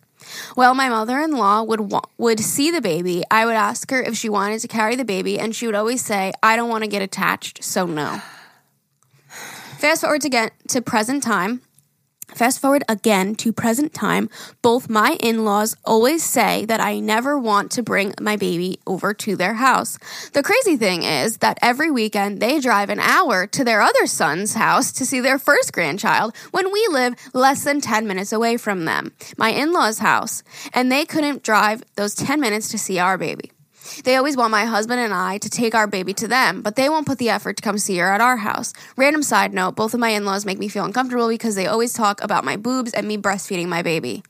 Well, 0.56 0.74
my 0.74 0.88
mother-in-law 0.88 1.62
would 1.64 1.80
wa- 1.80 2.02
would 2.18 2.40
see 2.40 2.70
the 2.70 2.80
baby. 2.80 3.22
I 3.30 3.46
would 3.46 3.54
ask 3.54 3.90
her 3.90 4.02
if 4.02 4.16
she 4.16 4.28
wanted 4.28 4.60
to 4.60 4.68
carry 4.68 4.94
the 4.96 5.04
baby 5.04 5.38
and 5.38 5.54
she 5.54 5.66
would 5.66 5.74
always 5.74 6.04
say, 6.04 6.32
"I 6.42 6.56
don't 6.56 6.68
want 6.68 6.84
to 6.84 6.90
get 6.90 7.02
attached, 7.02 7.64
so 7.64 7.86
no." 7.86 8.20
Fast 9.78 10.02
forward 10.02 10.20
to 10.22 10.28
get 10.28 10.52
to 10.68 10.82
present 10.82 11.22
time. 11.22 11.62
Fast 12.34 12.60
forward 12.60 12.84
again 12.88 13.34
to 13.36 13.52
present 13.52 13.92
time, 13.92 14.28
both 14.62 14.88
my 14.88 15.16
in 15.20 15.44
laws 15.44 15.76
always 15.84 16.24
say 16.24 16.64
that 16.66 16.80
I 16.80 17.00
never 17.00 17.38
want 17.38 17.70
to 17.72 17.82
bring 17.82 18.14
my 18.20 18.36
baby 18.36 18.80
over 18.86 19.12
to 19.14 19.36
their 19.36 19.54
house. 19.54 19.98
The 20.32 20.42
crazy 20.42 20.76
thing 20.76 21.02
is 21.02 21.38
that 21.38 21.58
every 21.62 21.90
weekend 21.90 22.40
they 22.40 22.60
drive 22.60 22.90
an 22.90 23.00
hour 23.00 23.46
to 23.48 23.64
their 23.64 23.82
other 23.82 24.06
son's 24.06 24.54
house 24.54 24.92
to 24.92 25.06
see 25.06 25.20
their 25.20 25.38
first 25.38 25.72
grandchild 25.72 26.34
when 26.50 26.72
we 26.72 26.86
live 26.90 27.14
less 27.32 27.64
than 27.64 27.80
10 27.80 28.06
minutes 28.06 28.32
away 28.32 28.56
from 28.56 28.84
them, 28.84 29.12
my 29.36 29.50
in 29.50 29.72
law's 29.72 29.98
house, 29.98 30.42
and 30.72 30.90
they 30.90 31.04
couldn't 31.04 31.42
drive 31.42 31.82
those 31.96 32.14
10 32.14 32.40
minutes 32.40 32.68
to 32.68 32.78
see 32.78 32.98
our 32.98 33.18
baby. 33.18 33.52
They 34.04 34.16
always 34.16 34.36
want 34.36 34.50
my 34.50 34.64
husband 34.64 35.00
and 35.00 35.12
I 35.12 35.38
to 35.38 35.50
take 35.50 35.74
our 35.74 35.86
baby 35.86 36.14
to 36.14 36.28
them, 36.28 36.62
but 36.62 36.76
they 36.76 36.88
won't 36.88 37.06
put 37.06 37.18
the 37.18 37.30
effort 37.30 37.56
to 37.56 37.62
come 37.62 37.78
see 37.78 37.98
her 37.98 38.10
at 38.10 38.20
our 38.20 38.38
house. 38.38 38.72
Random 38.96 39.22
side 39.22 39.52
note 39.52 39.76
both 39.76 39.94
of 39.94 40.00
my 40.00 40.10
in 40.10 40.24
laws 40.24 40.46
make 40.46 40.58
me 40.58 40.68
feel 40.68 40.84
uncomfortable 40.84 41.28
because 41.28 41.54
they 41.54 41.66
always 41.66 41.92
talk 41.92 42.22
about 42.22 42.44
my 42.44 42.56
boobs 42.56 42.92
and 42.92 43.06
me 43.06 43.16
breastfeeding 43.18 43.68
my 43.68 43.82
baby. 43.82 44.22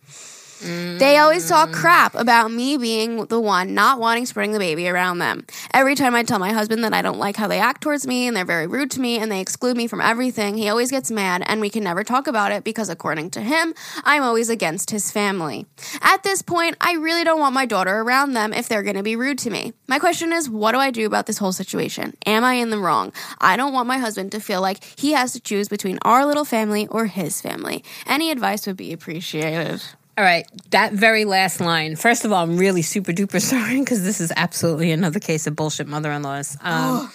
They 0.61 1.17
always 1.19 1.49
talk 1.49 1.73
crap 1.73 2.15
about 2.15 2.51
me 2.51 2.77
being 2.77 3.25
the 3.27 3.41
one 3.41 3.75
not 3.75 3.99
wanting 3.99 4.27
to 4.27 4.35
bring 4.35 4.53
the 4.53 4.59
baby 4.59 4.89
around 4.89 5.19
them. 5.19 5.47
Every 5.73 5.95
time 5.95 6.15
I 6.15 6.23
tell 6.23 6.39
my 6.39 6.53
husband 6.53 6.85
that 6.85 6.93
I 6.93 7.03
don't 7.03 7.19
like 7.19 7.37
how 7.37 7.49
they 7.49 7.59
act 7.59 7.83
towards 7.83 8.07
me 8.07 8.27
and 8.27 8.37
they're 8.37 8.45
very 8.45 8.67
rude 8.67 8.91
to 8.93 9.01
me 9.01 9.19
and 9.19 9.33
they 9.33 9.41
exclude 9.41 9.77
me 9.77 9.87
from 9.87 10.01
everything, 10.01 10.57
he 10.57 10.69
always 10.69 10.91
gets 10.91 11.11
mad 11.11 11.43
and 11.47 11.61
we 11.61 11.71
can 11.71 11.85
never 11.85 12.05
talk 12.05 12.27
about 12.27 12.53
it 12.53 12.65
because, 12.65 12.89
according 12.89 13.31
to 13.31 13.41
him, 13.41 13.75
I'm 14.05 14.23
always 14.23 14.51
against 14.51 14.91
his 14.91 15.11
family. 15.11 15.67
At 16.03 16.23
this 16.23 16.43
point, 16.43 16.77
I 16.81 16.95
really 16.95 17.25
don't 17.25 17.41
want 17.41 17.55
my 17.55 17.67
daughter 17.67 18.01
around 18.01 18.35
them 18.35 18.53
if 18.53 18.69
they're 18.69 18.83
going 18.83 18.97
to 18.97 19.03
be 19.03 19.17
rude 19.17 19.39
to 19.39 19.51
me. 19.51 19.73
My 19.89 19.99
question 19.99 20.33
is, 20.33 20.49
what 20.49 20.73
do 20.73 20.79
I 20.79 20.91
do 20.91 21.07
about 21.07 21.27
this 21.27 21.39
whole 21.39 21.53
situation? 21.53 22.17
Am 22.27 22.45
I 22.45 22.55
in 22.55 22.71
the 22.71 22.79
wrong? 22.79 23.13
I 23.41 23.57
don't 23.57 23.73
want 23.73 23.89
my 23.89 23.99
husband 23.99 24.33
to 24.33 24.41
feel 24.41 24.61
like 24.61 24.85
he 24.99 25.13
has 25.13 25.33
to 25.33 25.41
choose 25.41 25.69
between 25.69 25.99
our 26.03 26.27
little 26.27 26.45
family 26.45 26.87
or 26.89 27.07
his 27.07 27.41
family. 27.41 27.83
Any 28.07 28.31
advice 28.31 28.67
would 28.67 28.77
be 28.77 28.93
appreciated. 28.93 29.83
All 30.21 30.27
right, 30.27 30.47
that 30.69 30.93
very 30.93 31.25
last 31.25 31.63
line. 31.63 31.97
First 31.97 32.27
of 32.27 32.33
all, 32.33 32.43
I'm 32.43 32.59
really 32.59 32.83
super 32.83 33.11
duper 33.11 33.41
sorry 33.41 33.81
because 33.81 34.05
this 34.05 34.21
is 34.21 34.31
absolutely 34.37 34.93
another 34.93 35.19
case 35.19 35.47
of 35.47 35.57
bullshit 35.57 35.87
mother-in-laws. 35.87 36.59
Um, 36.61 37.11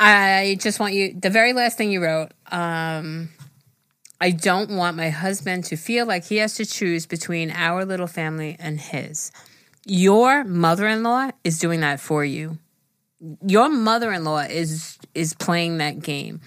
I 0.00 0.58
just 0.60 0.80
want 0.80 0.94
you. 0.94 1.14
The 1.14 1.30
very 1.30 1.52
last 1.52 1.78
thing 1.78 1.92
you 1.92 2.02
wrote. 2.02 2.32
Um, 2.50 3.28
I 4.20 4.32
don't 4.32 4.70
want 4.70 4.96
my 4.96 5.10
husband 5.10 5.62
to 5.66 5.76
feel 5.76 6.06
like 6.06 6.24
he 6.24 6.38
has 6.38 6.54
to 6.54 6.66
choose 6.66 7.06
between 7.06 7.52
our 7.52 7.84
little 7.84 8.08
family 8.08 8.56
and 8.58 8.80
his. 8.80 9.30
Your 9.84 10.42
mother-in-law 10.42 11.30
is 11.44 11.60
doing 11.60 11.82
that 11.82 12.00
for 12.00 12.24
you. 12.24 12.58
Your 13.46 13.68
mother-in-law 13.68 14.46
is 14.50 14.98
is 15.14 15.34
playing 15.34 15.78
that 15.78 16.00
game. 16.00 16.40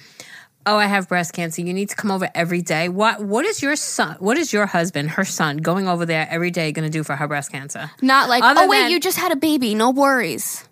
Oh, 0.66 0.78
I 0.78 0.86
have 0.86 1.07
breast 1.07 1.34
cancer. 1.34 1.62
You 1.62 1.74
need 1.74 1.89
to 1.89 1.95
come 1.95 2.12
over 2.12 2.30
every 2.36 2.62
day. 2.62 2.89
What 2.89 3.24
what 3.24 3.45
is 3.45 3.62
your 3.62 3.76
son? 3.76 4.18
What 4.20 4.38
is 4.38 4.51
your 4.53 4.66
husband, 4.66 5.12
her 5.12 5.26
son, 5.26 5.57
going 5.57 5.88
over 5.88 6.05
there 6.05 6.28
every 6.30 6.51
day 6.51 6.72
going 6.72 6.86
to 6.86 6.91
do 6.91 7.03
for 7.03 7.16
her 7.16 7.28
breast 7.28 7.51
cancer? 7.51 7.89
Not 8.01 8.30
like, 8.30 8.43
Other 8.43 8.62
oh, 8.64 8.68
wait, 8.68 8.82
than- 8.82 8.91
you 8.91 8.99
just 8.99 9.18
had 9.18 9.32
a 9.32 9.36
baby. 9.38 9.74
No 9.74 9.89
worries. 9.91 10.68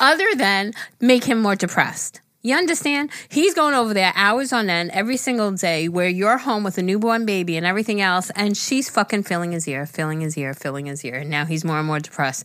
Other 0.00 0.26
than 0.36 0.72
make 1.00 1.24
him 1.24 1.40
more 1.40 1.56
depressed. 1.56 2.20
You 2.44 2.56
understand? 2.56 3.10
He's 3.28 3.54
going 3.54 3.74
over 3.74 3.94
there 3.94 4.12
hours 4.16 4.52
on 4.52 4.68
end 4.68 4.90
every 4.90 5.16
single 5.16 5.52
day 5.52 5.88
where 5.88 6.08
you're 6.08 6.38
home 6.38 6.64
with 6.64 6.76
a 6.76 6.82
newborn 6.82 7.24
baby 7.24 7.56
and 7.56 7.64
everything 7.64 8.00
else, 8.00 8.30
and 8.34 8.56
she's 8.56 8.90
fucking 8.90 9.22
filling 9.22 9.52
his 9.52 9.68
ear, 9.68 9.86
filling 9.86 10.20
his 10.20 10.36
ear, 10.36 10.52
filling 10.52 10.86
his 10.86 11.04
ear. 11.04 11.14
And 11.14 11.30
now 11.30 11.44
he's 11.44 11.64
more 11.64 11.78
and 11.78 11.86
more 11.86 12.00
depressed. 12.00 12.44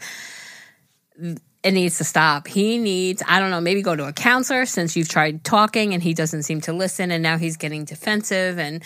It 1.68 1.74
needs 1.74 1.97
to 1.97 2.05
stop. 2.05 2.47
He 2.47 2.78
needs, 2.78 3.22
I 3.28 3.39
don't 3.39 3.51
know, 3.51 3.59
maybe 3.59 3.82
go 3.82 3.93
to 3.93 4.07
a 4.07 4.13
counselor 4.13 4.65
since 4.65 4.95
you've 4.95 5.09
tried 5.09 5.43
talking 5.43 5.93
and 5.93 6.01
he 6.01 6.13
doesn't 6.13 6.43
seem 6.43 6.61
to 6.61 6.72
listen, 6.72 7.11
and 7.11 7.22
now 7.22 7.38
he's 7.38 7.57
getting 7.57 7.84
defensive 7.84 8.57
and 8.57 8.82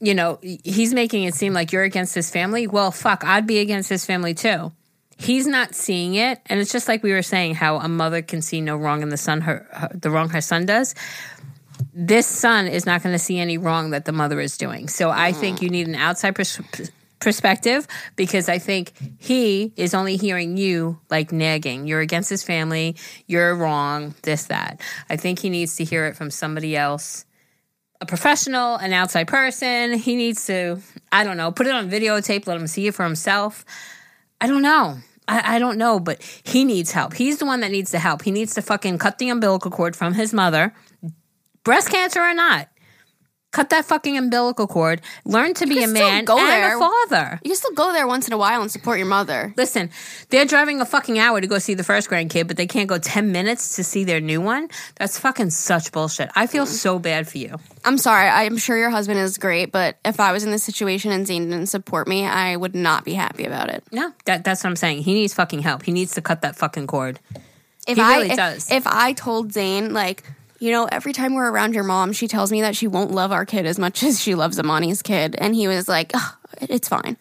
you 0.00 0.14
know, 0.14 0.38
he's 0.40 0.94
making 0.94 1.24
it 1.24 1.34
seem 1.34 1.52
like 1.52 1.72
you're 1.72 1.82
against 1.82 2.14
his 2.14 2.30
family. 2.30 2.66
Well, 2.66 2.90
fuck, 2.90 3.22
I'd 3.22 3.46
be 3.46 3.58
against 3.58 3.90
his 3.90 4.06
family 4.06 4.32
too. 4.32 4.72
He's 5.18 5.46
not 5.46 5.74
seeing 5.74 6.14
it, 6.14 6.40
and 6.46 6.58
it's 6.58 6.72
just 6.72 6.88
like 6.88 7.02
we 7.02 7.12
were 7.12 7.20
saying 7.20 7.56
how 7.56 7.76
a 7.76 7.88
mother 7.88 8.22
can 8.22 8.40
see 8.40 8.62
no 8.62 8.78
wrong 8.78 9.02
in 9.02 9.10
the 9.10 9.18
son, 9.18 9.42
her, 9.42 9.66
her 9.70 9.90
the 9.92 10.08
wrong 10.10 10.30
her 10.30 10.40
son 10.40 10.64
does. 10.64 10.94
This 11.92 12.26
son 12.26 12.66
is 12.66 12.86
not 12.86 13.02
going 13.02 13.14
to 13.14 13.18
see 13.18 13.38
any 13.38 13.58
wrong 13.58 13.90
that 13.90 14.06
the 14.06 14.12
mother 14.12 14.40
is 14.40 14.56
doing. 14.56 14.88
So 14.88 15.10
I 15.10 15.32
think 15.32 15.58
mm. 15.58 15.62
you 15.64 15.68
need 15.68 15.88
an 15.88 15.96
outside 15.96 16.34
pers- 16.34 16.60
perspective 17.20 17.86
because 18.16 18.48
I 18.48 18.58
think 18.58 18.92
he 19.18 19.72
is 19.76 19.94
only 19.94 20.16
hearing 20.16 20.56
you 20.56 20.98
like 21.10 21.32
nagging. 21.32 21.86
You're 21.86 22.00
against 22.00 22.30
his 22.30 22.42
family. 22.42 22.96
You're 23.26 23.54
wrong. 23.54 24.14
This 24.22 24.44
that. 24.44 24.80
I 25.08 25.16
think 25.16 25.38
he 25.38 25.50
needs 25.50 25.76
to 25.76 25.84
hear 25.84 26.06
it 26.06 26.16
from 26.16 26.30
somebody 26.30 26.76
else 26.76 27.24
a 28.00 28.06
professional, 28.06 28.76
an 28.76 28.92
outside 28.92 29.28
person. 29.28 29.94
He 29.94 30.16
needs 30.16 30.46
to, 30.46 30.80
I 31.12 31.24
don't 31.24 31.36
know, 31.36 31.52
put 31.52 31.66
it 31.66 31.74
on 31.74 31.90
videotape, 31.90 32.46
let 32.46 32.56
him 32.56 32.66
see 32.66 32.86
it 32.86 32.94
for 32.94 33.04
himself. 33.04 33.64
I 34.40 34.46
don't 34.46 34.62
know. 34.62 34.98
I, 35.28 35.56
I 35.56 35.58
don't 35.58 35.76
know, 35.76 36.00
but 36.00 36.22
he 36.42 36.64
needs 36.64 36.92
help. 36.92 37.14
He's 37.14 37.38
the 37.38 37.44
one 37.44 37.60
that 37.60 37.70
needs 37.70 37.90
the 37.90 37.98
help. 37.98 38.22
He 38.22 38.30
needs 38.30 38.54
to 38.54 38.62
fucking 38.62 38.98
cut 38.98 39.18
the 39.18 39.28
umbilical 39.28 39.70
cord 39.70 39.94
from 39.94 40.14
his 40.14 40.32
mother, 40.32 40.74
breast 41.62 41.90
cancer 41.90 42.20
or 42.20 42.34
not. 42.34 42.68
Cut 43.52 43.70
that 43.70 43.84
fucking 43.84 44.16
umbilical 44.16 44.68
cord. 44.68 45.00
Learn 45.24 45.54
to 45.54 45.66
be 45.66 45.82
a 45.82 45.88
man 45.88 46.24
go 46.24 46.38
and 46.38 46.48
there. 46.48 46.76
a 46.76 46.78
father. 46.78 47.40
You 47.42 47.50
can 47.50 47.56
still 47.56 47.72
go 47.72 47.92
there 47.92 48.06
once 48.06 48.28
in 48.28 48.32
a 48.32 48.38
while 48.38 48.62
and 48.62 48.70
support 48.70 48.98
your 48.98 49.08
mother. 49.08 49.52
Listen, 49.56 49.90
they're 50.28 50.44
driving 50.44 50.80
a 50.80 50.86
fucking 50.86 51.18
hour 51.18 51.40
to 51.40 51.46
go 51.48 51.58
see 51.58 51.74
the 51.74 51.82
first 51.82 52.08
grandkid, 52.08 52.46
but 52.46 52.56
they 52.56 52.68
can't 52.68 52.88
go 52.88 52.98
10 52.98 53.32
minutes 53.32 53.74
to 53.74 53.82
see 53.82 54.04
their 54.04 54.20
new 54.20 54.40
one. 54.40 54.68
That's 54.96 55.18
fucking 55.18 55.50
such 55.50 55.90
bullshit. 55.90 56.30
I 56.36 56.46
feel 56.46 56.64
mm. 56.64 56.68
so 56.68 57.00
bad 57.00 57.26
for 57.26 57.38
you. 57.38 57.56
I'm 57.84 57.98
sorry. 57.98 58.28
I'm 58.28 58.56
sure 58.56 58.76
your 58.76 58.90
husband 58.90 59.18
is 59.18 59.36
great, 59.36 59.72
but 59.72 59.96
if 60.04 60.20
I 60.20 60.30
was 60.30 60.44
in 60.44 60.52
this 60.52 60.62
situation 60.62 61.10
and 61.10 61.26
Zane 61.26 61.50
didn't 61.50 61.66
support 61.66 62.06
me, 62.06 62.26
I 62.26 62.54
would 62.54 62.76
not 62.76 63.04
be 63.04 63.14
happy 63.14 63.46
about 63.46 63.68
it. 63.68 63.82
No, 63.90 64.12
that, 64.26 64.44
that's 64.44 64.62
what 64.62 64.70
I'm 64.70 64.76
saying. 64.76 65.02
He 65.02 65.12
needs 65.14 65.34
fucking 65.34 65.60
help. 65.60 65.82
He 65.82 65.90
needs 65.90 66.14
to 66.14 66.20
cut 66.20 66.42
that 66.42 66.54
fucking 66.54 66.86
cord. 66.86 67.18
If 67.88 67.96
He 67.96 68.02
I 68.02 68.16
really 68.16 68.30
if, 68.30 68.36
does. 68.36 68.70
if 68.70 68.86
I 68.86 69.12
told 69.12 69.52
Zane 69.52 69.92
like, 69.92 70.22
you 70.60 70.70
know, 70.70 70.86
every 70.92 71.12
time 71.12 71.34
we're 71.34 71.50
around 71.50 71.74
your 71.74 71.84
mom, 71.84 72.12
she 72.12 72.28
tells 72.28 72.52
me 72.52 72.60
that 72.60 72.76
she 72.76 72.86
won't 72.86 73.10
love 73.10 73.32
our 73.32 73.44
kid 73.46 73.66
as 73.66 73.78
much 73.78 74.02
as 74.04 74.20
she 74.20 74.34
loves 74.34 74.58
Amani's 74.58 75.02
kid, 75.02 75.34
and 75.36 75.54
he 75.54 75.66
was 75.66 75.88
like, 75.88 76.12
"Ugh, 76.14 76.34
it's 76.60 76.88
fine. 76.88 77.16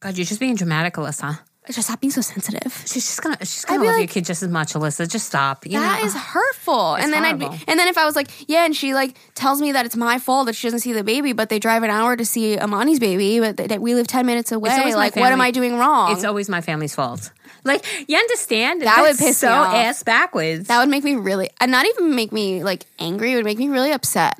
God, 0.00 0.16
you're 0.18 0.24
just 0.24 0.40
being 0.40 0.56
dramatic, 0.56 0.94
Alisha. 0.94 1.38
Just 1.70 1.86
stop 1.86 2.00
being 2.00 2.10
so 2.10 2.20
sensitive. 2.20 2.72
She's 2.86 3.06
just 3.06 3.22
gonna 3.22 3.36
she's 3.40 3.64
gonna 3.64 3.84
love 3.84 3.96
your 3.98 4.08
kid 4.08 4.24
just 4.24 4.42
as 4.42 4.48
much, 4.48 4.72
Alisha. 4.72 5.08
Just 5.08 5.26
stop. 5.28 5.64
You 5.64 5.78
That 5.78 6.00
know? 6.00 6.06
is 6.06 6.14
hurtful. 6.14 6.94
and 6.96 7.12
then 7.12 7.24
I'd 7.24 7.38
be, 7.38 7.46
and 7.46 7.78
then 7.78 7.86
if 7.86 7.96
I 7.96 8.04
was 8.04 8.16
like, 8.16 8.28
yeah, 8.48 8.64
and 8.64 8.74
she 8.74 8.94
like 8.94 9.16
tells 9.34 9.60
me 9.62 9.70
that 9.70 9.86
it's 9.86 9.94
my 9.96 10.18
fault 10.18 10.46
that 10.46 10.56
she 10.56 10.66
doesn't 10.66 10.80
see 10.80 10.92
the 10.92 11.04
baby, 11.04 11.32
but 11.32 11.50
they 11.50 11.60
drive 11.60 11.84
an 11.84 11.90
hour 11.90 12.16
to 12.16 12.24
see 12.24 12.58
Amani's 12.58 12.98
baby, 12.98 13.38
but 13.38 13.56
that 13.58 13.80
we 13.80 13.94
live 13.94 14.08
ten 14.08 14.26
minutes 14.26 14.50
away. 14.50 14.92
Like, 14.92 15.14
what 15.14 15.30
am. 15.32 15.40
I 15.40 15.52
doing 15.52 15.78
wrong? 15.78 16.10
It's 16.12 16.24
always 16.24 16.48
my 16.48 16.60
family's 16.62 16.96
fault. 16.96 17.30
Like 17.62 17.84
you 18.08 18.16
understand? 18.16 18.82
That 18.82 19.00
would 19.02 19.10
piss 19.18 19.20
me 19.20 19.32
so 19.32 19.48
off. 19.52 19.72
ass 19.74 20.02
backwards. 20.02 20.66
that 20.66 20.80
would 20.80 20.88
make 20.88 21.04
me 21.04 21.14
really, 21.14 21.48
and 21.60 21.70
not 21.70 21.86
even 21.86 22.16
make 22.16 22.32
me 22.32 22.64
like 22.64 22.86
angry. 22.98 23.32
It 23.32 23.36
would 23.36 23.44
make 23.44 23.58
me 23.58 23.68
really 23.68 23.92
upset 23.92 24.36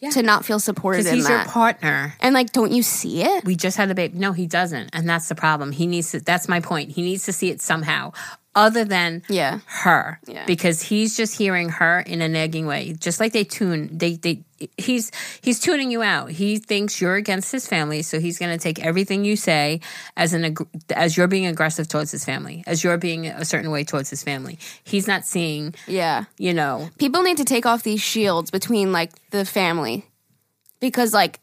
Yeah. 0.00 0.10
to 0.10 0.22
not 0.22 0.44
feel 0.46 0.58
supported 0.58 0.98
Because 1.00 1.10
in 1.12 1.16
he's 1.18 1.28
your 1.28 1.44
partner. 1.44 2.14
and 2.20 2.32
like, 2.34 2.52
don't 2.52 2.72
you 2.72 2.82
see 2.82 3.22
it? 3.22 3.44
We 3.44 3.54
just 3.54 3.76
had 3.76 3.90
a 3.90 3.94
baby. 3.94 4.18
No, 4.18 4.32
he 4.32 4.46
doesn't, 4.46 4.90
and 4.94 5.08
that's 5.08 5.28
the 5.28 5.34
problem. 5.34 5.72
He 5.72 5.86
needs 5.86 6.10
to. 6.12 6.20
That's 6.20 6.48
my 6.48 6.60
point. 6.60 6.90
He 6.92 7.02
needs 7.02 7.24
to 7.26 7.32
see 7.34 7.50
it 7.50 7.60
somehow, 7.60 8.12
other 8.54 8.84
than 8.84 9.22
Yeah. 9.28 9.60
her, 9.66 10.18
Yeah. 10.26 10.44
because 10.44 10.82
he's 10.82 11.16
just 11.16 11.38
hearing 11.38 11.68
her 11.68 12.00
in 12.00 12.20
a 12.20 12.28
nagging 12.28 12.66
way, 12.66 12.94
just 12.98 13.20
like 13.20 13.32
they 13.32 13.44
tune. 13.44 13.90
They 13.96 14.16
they 14.16 14.42
he's 14.76 15.12
he's 15.40 15.60
tuning 15.60 15.90
you 15.90 16.02
out. 16.02 16.30
He 16.32 16.58
thinks 16.58 17.00
you're 17.00 17.14
against 17.14 17.52
his 17.52 17.66
family, 17.68 18.02
so 18.02 18.18
he's 18.18 18.38
going 18.38 18.50
to 18.56 18.62
take 18.62 18.84
everything 18.84 19.24
you 19.24 19.36
say 19.36 19.80
as 20.16 20.32
an 20.34 20.56
as 20.94 21.16
you're 21.16 21.28
being 21.28 21.46
aggressive 21.46 21.86
towards 21.88 22.10
his 22.10 22.24
family, 22.24 22.64
as 22.66 22.82
you're 22.82 22.98
being 22.98 23.26
a 23.26 23.44
certain 23.44 23.70
way 23.70 23.84
towards 23.84 24.10
his 24.10 24.22
family. 24.24 24.58
He's 24.82 25.06
not 25.06 25.24
seeing, 25.24 25.74
Yeah. 25.86 26.24
you 26.36 26.52
know, 26.52 26.90
people 26.98 27.22
need 27.22 27.36
to 27.36 27.44
take 27.44 27.66
off 27.66 27.84
these 27.84 28.02
shields 28.02 28.50
between 28.50 28.90
like 28.92 29.12
the 29.30 29.44
family 29.44 30.06
because 30.80 31.14
like 31.14 31.38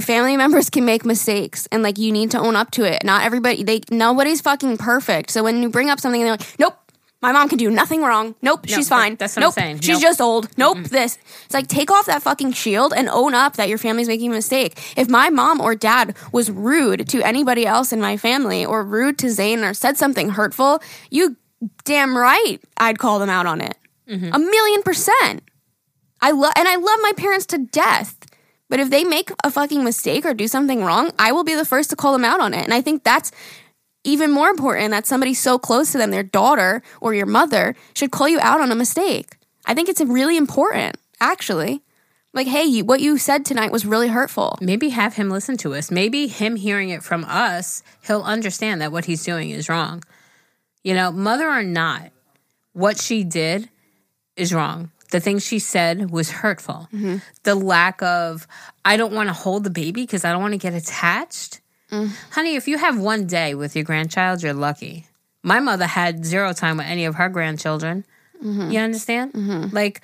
family 0.00 0.36
members 0.36 0.70
can 0.70 0.84
make 0.84 1.04
mistakes 1.04 1.68
and 1.70 1.82
like 1.82 1.98
you 1.98 2.10
need 2.10 2.30
to 2.30 2.38
own 2.38 2.56
up 2.56 2.70
to 2.70 2.84
it 2.84 3.04
not 3.04 3.24
everybody 3.24 3.62
they 3.62 3.80
nobody's 3.90 4.40
fucking 4.40 4.76
perfect 4.78 5.30
so 5.30 5.42
when 5.44 5.62
you 5.62 5.68
bring 5.68 5.90
up 5.90 6.00
something 6.00 6.22
and 6.22 6.26
they're 6.28 6.36
like 6.36 6.58
nope 6.58 6.78
my 7.22 7.32
mom 7.32 7.48
can 7.48 7.56
do 7.58 7.70
nothing 7.70 8.02
wrong. 8.02 8.34
Nope, 8.42 8.66
she's 8.68 8.90
fine. 8.90 9.16
that's 9.16 9.34
what 9.34 9.42
I'm 9.42 9.46
nope, 9.46 9.54
saying. 9.54 9.80
she's 9.80 9.94
Nope. 9.96 10.02
just 10.02 10.20
old. 10.20 10.58
Nope, 10.58 10.78
this. 10.84 11.18
It's 11.46 11.54
like 11.54 11.66
take 11.66 11.90
off 11.90 12.06
that 12.06 12.22
fucking 12.22 12.52
shield 12.52 12.92
and 12.94 13.08
own 13.08 13.34
up 13.34 13.56
that 13.56 13.70
your 13.70 13.78
family's 13.78 14.06
making 14.06 14.30
a 14.30 14.34
mistake. 14.34 14.78
If 14.98 15.08
my 15.08 15.30
mom 15.30 15.60
or 15.60 15.74
dad 15.74 16.14
was 16.30 16.50
rude 16.50 17.08
to 17.08 17.22
anybody 17.22 17.66
else 17.66 17.90
in 17.92 18.00
my 18.02 18.16
family 18.18 18.66
or 18.66 18.84
rude 18.84 19.18
to 19.20 19.30
Zane 19.30 19.64
or 19.64 19.72
said 19.72 19.96
something 19.96 20.28
hurtful, 20.28 20.80
you 21.10 21.36
damn 21.84 22.16
right 22.16 22.60
I'd 22.76 22.98
call 22.98 23.18
them 23.18 23.30
out 23.30 23.46
on 23.46 23.62
it. 23.62 23.76
Mm-hmm. 24.08 24.32
A 24.34 24.38
million 24.38 24.82
percent. 24.82 25.42
I 26.20 26.32
love 26.32 26.52
and 26.56 26.68
I 26.68 26.76
love 26.76 27.00
my 27.02 27.12
parents 27.16 27.46
to 27.46 27.58
death. 27.58 28.15
But 28.68 28.80
if 28.80 28.90
they 28.90 29.04
make 29.04 29.30
a 29.44 29.50
fucking 29.50 29.84
mistake 29.84 30.24
or 30.26 30.34
do 30.34 30.48
something 30.48 30.82
wrong, 30.82 31.12
I 31.18 31.32
will 31.32 31.44
be 31.44 31.54
the 31.54 31.64
first 31.64 31.90
to 31.90 31.96
call 31.96 32.12
them 32.12 32.24
out 32.24 32.40
on 32.40 32.52
it. 32.52 32.64
And 32.64 32.74
I 32.74 32.80
think 32.80 33.04
that's 33.04 33.30
even 34.04 34.30
more 34.30 34.48
important 34.48 34.90
that 34.90 35.06
somebody 35.06 35.34
so 35.34 35.58
close 35.58 35.92
to 35.92 35.98
them, 35.98 36.10
their 36.10 36.22
daughter 36.22 36.82
or 37.00 37.14
your 37.14 37.26
mother, 37.26 37.74
should 37.94 38.10
call 38.10 38.28
you 38.28 38.40
out 38.40 38.60
on 38.60 38.70
a 38.70 38.76
mistake. 38.76 39.36
I 39.66 39.74
think 39.74 39.88
it's 39.88 40.00
really 40.00 40.36
important, 40.36 40.96
actually. 41.20 41.82
Like, 42.32 42.46
hey, 42.46 42.64
you, 42.64 42.84
what 42.84 43.00
you 43.00 43.18
said 43.18 43.44
tonight 43.44 43.72
was 43.72 43.86
really 43.86 44.08
hurtful. 44.08 44.58
Maybe 44.60 44.90
have 44.90 45.14
him 45.14 45.30
listen 45.30 45.56
to 45.58 45.74
us. 45.74 45.90
Maybe 45.90 46.26
him 46.26 46.56
hearing 46.56 46.90
it 46.90 47.02
from 47.02 47.24
us, 47.24 47.82
he'll 48.06 48.22
understand 48.22 48.80
that 48.80 48.92
what 48.92 49.06
he's 49.06 49.24
doing 49.24 49.50
is 49.50 49.68
wrong. 49.68 50.04
You 50.84 50.94
know, 50.94 51.10
mother 51.10 51.48
or 51.48 51.62
not, 51.62 52.12
what 52.74 53.00
she 53.00 53.24
did 53.24 53.70
is 54.36 54.52
wrong. 54.52 54.90
The 55.16 55.20
thing 55.20 55.38
she 55.38 55.60
said 55.60 56.10
was 56.10 56.30
hurtful. 56.30 56.90
The 57.44 57.54
lack 57.54 58.02
of, 58.02 58.46
I 58.84 58.98
don't 58.98 59.14
want 59.14 59.30
to 59.30 59.32
hold 59.32 59.64
the 59.64 59.70
baby 59.70 60.02
because 60.02 60.26
I 60.26 60.30
don't 60.32 60.42
want 60.42 60.52
to 60.52 60.58
get 60.58 60.74
attached. 60.74 61.62
Honey, 61.90 62.56
if 62.56 62.68
you 62.68 62.76
have 62.76 63.00
one 63.00 63.26
day 63.26 63.54
with 63.54 63.74
your 63.74 63.84
grandchild, 63.86 64.42
you're 64.42 64.52
lucky. 64.52 65.06
My 65.42 65.58
mother 65.58 65.86
had 65.86 66.26
zero 66.26 66.52
time 66.52 66.76
with 66.76 66.84
any 66.84 67.06
of 67.06 67.14
her 67.14 67.30
grandchildren. 67.30 68.04
You 68.42 68.78
understand? 68.78 69.72
Like, 69.72 70.02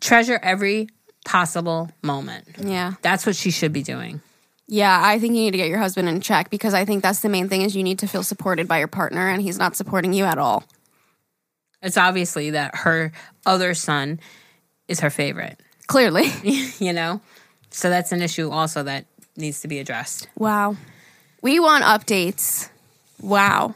treasure 0.00 0.38
every 0.40 0.90
possible 1.24 1.90
moment. 2.00 2.46
Yeah. 2.60 2.92
That's 3.02 3.26
what 3.26 3.34
she 3.34 3.50
should 3.50 3.72
be 3.72 3.82
doing. 3.82 4.20
Yeah, 4.68 4.96
I 5.02 5.18
think 5.18 5.34
you 5.34 5.40
need 5.40 5.50
to 5.50 5.58
get 5.58 5.66
your 5.66 5.80
husband 5.80 6.08
in 6.08 6.20
check 6.20 6.50
because 6.50 6.72
I 6.72 6.84
think 6.84 7.02
that's 7.02 7.18
the 7.18 7.28
main 7.28 7.48
thing 7.48 7.62
is 7.62 7.74
you 7.74 7.82
need 7.82 7.98
to 7.98 8.06
feel 8.06 8.22
supported 8.22 8.68
by 8.68 8.78
your 8.78 8.86
partner 8.86 9.26
and 9.26 9.42
he's 9.42 9.58
not 9.58 9.74
supporting 9.74 10.12
you 10.12 10.24
at 10.24 10.38
all. 10.38 10.62
It's 11.82 11.96
obviously 11.96 12.50
that 12.50 12.74
her 12.76 13.12
other 13.46 13.74
son 13.74 14.20
is 14.88 15.00
her 15.00 15.10
favorite, 15.10 15.58
Clearly. 15.86 16.30
you 16.78 16.92
know? 16.92 17.20
So 17.70 17.90
that's 17.90 18.12
an 18.12 18.22
issue 18.22 18.50
also 18.50 18.82
that 18.84 19.06
needs 19.36 19.60
to 19.62 19.68
be 19.68 19.78
addressed. 19.78 20.28
Wow. 20.36 20.76
We 21.42 21.58
want 21.58 21.84
updates. 21.84 22.68
Wow. 23.20 23.74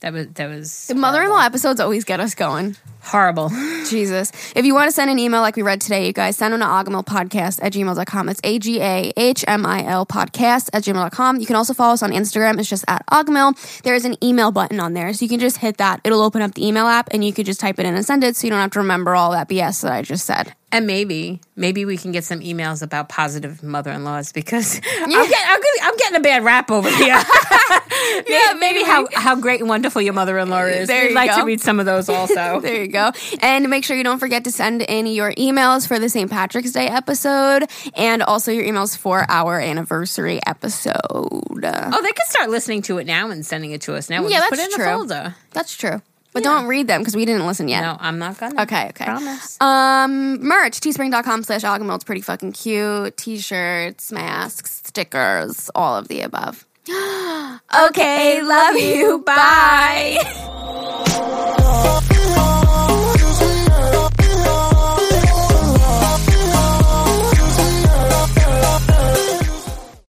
That 0.00 0.12
was 0.12 0.26
that 0.28 0.48
was 0.48 0.86
The 0.86 0.94
mother 0.94 1.22
in 1.22 1.30
law 1.30 1.42
episodes 1.42 1.78
always 1.78 2.04
get 2.04 2.20
us 2.20 2.34
going. 2.34 2.76
Horrible. 3.02 3.48
Jesus. 3.88 4.32
If 4.54 4.64
you 4.64 4.74
want 4.74 4.88
to 4.88 4.92
send 4.92 5.10
an 5.10 5.18
email 5.18 5.40
like 5.40 5.56
we 5.56 5.62
read 5.62 5.80
today, 5.80 6.06
you 6.06 6.12
guys 6.12 6.36
send 6.36 6.54
them 6.54 6.60
to 6.60 6.66
agahmilpodcast 6.66 7.58
at 7.62 7.72
gmail.com. 7.72 8.28
It's 8.28 8.40
A 8.44 8.58
G 8.58 8.80
A 8.80 9.12
H 9.16 9.44
M 9.48 9.66
I 9.66 9.84
L 9.84 10.06
podcast 10.06 10.70
at 10.72 10.84
gmail.com. 10.84 11.40
You 11.40 11.46
can 11.46 11.56
also 11.56 11.74
follow 11.74 11.94
us 11.94 12.02
on 12.02 12.10
Instagram. 12.10 12.58
It's 12.58 12.68
just 12.68 12.84
at 12.88 13.04
agahmil. 13.06 13.82
There 13.82 13.94
is 13.94 14.04
an 14.04 14.16
email 14.22 14.52
button 14.52 14.78
on 14.80 14.94
there. 14.94 15.12
So 15.12 15.24
you 15.24 15.28
can 15.28 15.40
just 15.40 15.58
hit 15.58 15.78
that. 15.78 16.00
It'll 16.04 16.22
open 16.22 16.42
up 16.42 16.54
the 16.54 16.66
email 16.66 16.86
app 16.86 17.08
and 17.12 17.24
you 17.24 17.32
can 17.32 17.44
just 17.44 17.60
type 17.60 17.78
it 17.78 17.86
in 17.86 17.94
and 17.94 18.06
send 18.06 18.22
it 18.24 18.36
so 18.36 18.46
you 18.46 18.50
don't 18.50 18.60
have 18.60 18.70
to 18.72 18.78
remember 18.78 19.14
all 19.14 19.32
that 19.32 19.48
BS 19.48 19.82
that 19.82 19.92
I 19.92 20.02
just 20.02 20.24
said. 20.24 20.54
And 20.74 20.86
maybe, 20.86 21.42
maybe 21.54 21.84
we 21.84 21.98
can 21.98 22.12
get 22.12 22.24
some 22.24 22.40
emails 22.40 22.82
about 22.82 23.10
positive 23.10 23.62
mother-in-laws 23.62 24.32
because 24.32 24.76
I'm, 25.00 25.10
getting, 25.10 25.16
I'm, 25.20 25.60
getting, 25.60 25.82
I'm 25.82 25.96
getting 25.98 26.16
a 26.16 26.20
bad 26.20 26.44
rap 26.44 26.70
over 26.70 26.88
here. 26.88 27.08
yeah, 28.26 28.54
maybe, 28.58 28.82
how, 28.82 29.06
how 29.12 29.36
great 29.36 29.60
and 29.60 29.68
wonderful 29.68 30.00
your 30.00 30.14
mother-in-law 30.14 30.62
is. 30.62 30.88
There 30.88 31.08
We'd 31.08 31.14
like 31.14 31.30
go. 31.30 31.40
to 31.40 31.44
read 31.44 31.60
some 31.60 31.78
of 31.78 31.84
those 31.84 32.08
also. 32.08 32.60
There 32.60 32.84
you 32.84 32.88
go. 32.88 32.91
And 33.40 33.68
make 33.70 33.84
sure 33.84 33.96
you 33.96 34.04
don't 34.04 34.18
forget 34.18 34.44
to 34.44 34.50
send 34.52 34.82
in 34.82 35.06
your 35.06 35.32
emails 35.32 35.86
for 35.88 35.98
the 35.98 36.08
St. 36.08 36.30
Patrick's 36.30 36.72
Day 36.72 36.86
episode 36.88 37.64
and 37.94 38.22
also 38.22 38.52
your 38.52 38.64
emails 38.64 38.96
for 38.96 39.24
our 39.28 39.60
anniversary 39.60 40.40
episode. 40.46 40.94
oh, 41.04 41.58
they 41.60 42.12
can 42.12 42.26
start 42.28 42.50
listening 42.50 42.82
to 42.82 42.98
it 42.98 43.06
now 43.06 43.30
and 43.30 43.44
sending 43.46 43.72
it 43.72 43.80
to 43.82 43.94
us 43.94 44.08
now. 44.10 44.20
We'll 44.22 44.30
Yeah, 44.30 44.38
just 44.38 44.50
put 44.50 44.56
that's 44.58 44.68
it 44.74 44.80
in 44.80 44.84
true. 44.84 44.84
the 44.84 45.14
folder. 45.14 45.34
That's 45.52 45.76
true. 45.76 46.02
But 46.34 46.44
don't 46.44 46.66
read 46.66 46.86
them 46.86 47.02
because 47.02 47.14
we 47.14 47.26
didn't 47.26 47.46
listen 47.46 47.68
yet. 47.68 47.82
No, 47.82 47.94
I'm 48.00 48.18
not 48.18 48.38
gonna. 48.38 48.62
Okay, 48.62 48.86
okay. 48.88 49.04
Promise. 49.04 49.60
Um, 49.60 50.42
merch, 50.42 50.80
teespring.com 50.80 51.42
slash. 51.42 51.62
It's 51.62 52.04
pretty 52.04 52.22
fucking 52.22 52.52
cute. 52.52 53.18
T-shirts, 53.18 54.10
masks, 54.10 54.80
stickers, 54.86 55.70
all 55.74 55.94
of 55.98 56.08
the 56.08 56.22
above. 56.22 56.66
okay, 56.88 58.42
love 58.42 58.76
you. 58.76 59.22
Bye. 59.26 60.18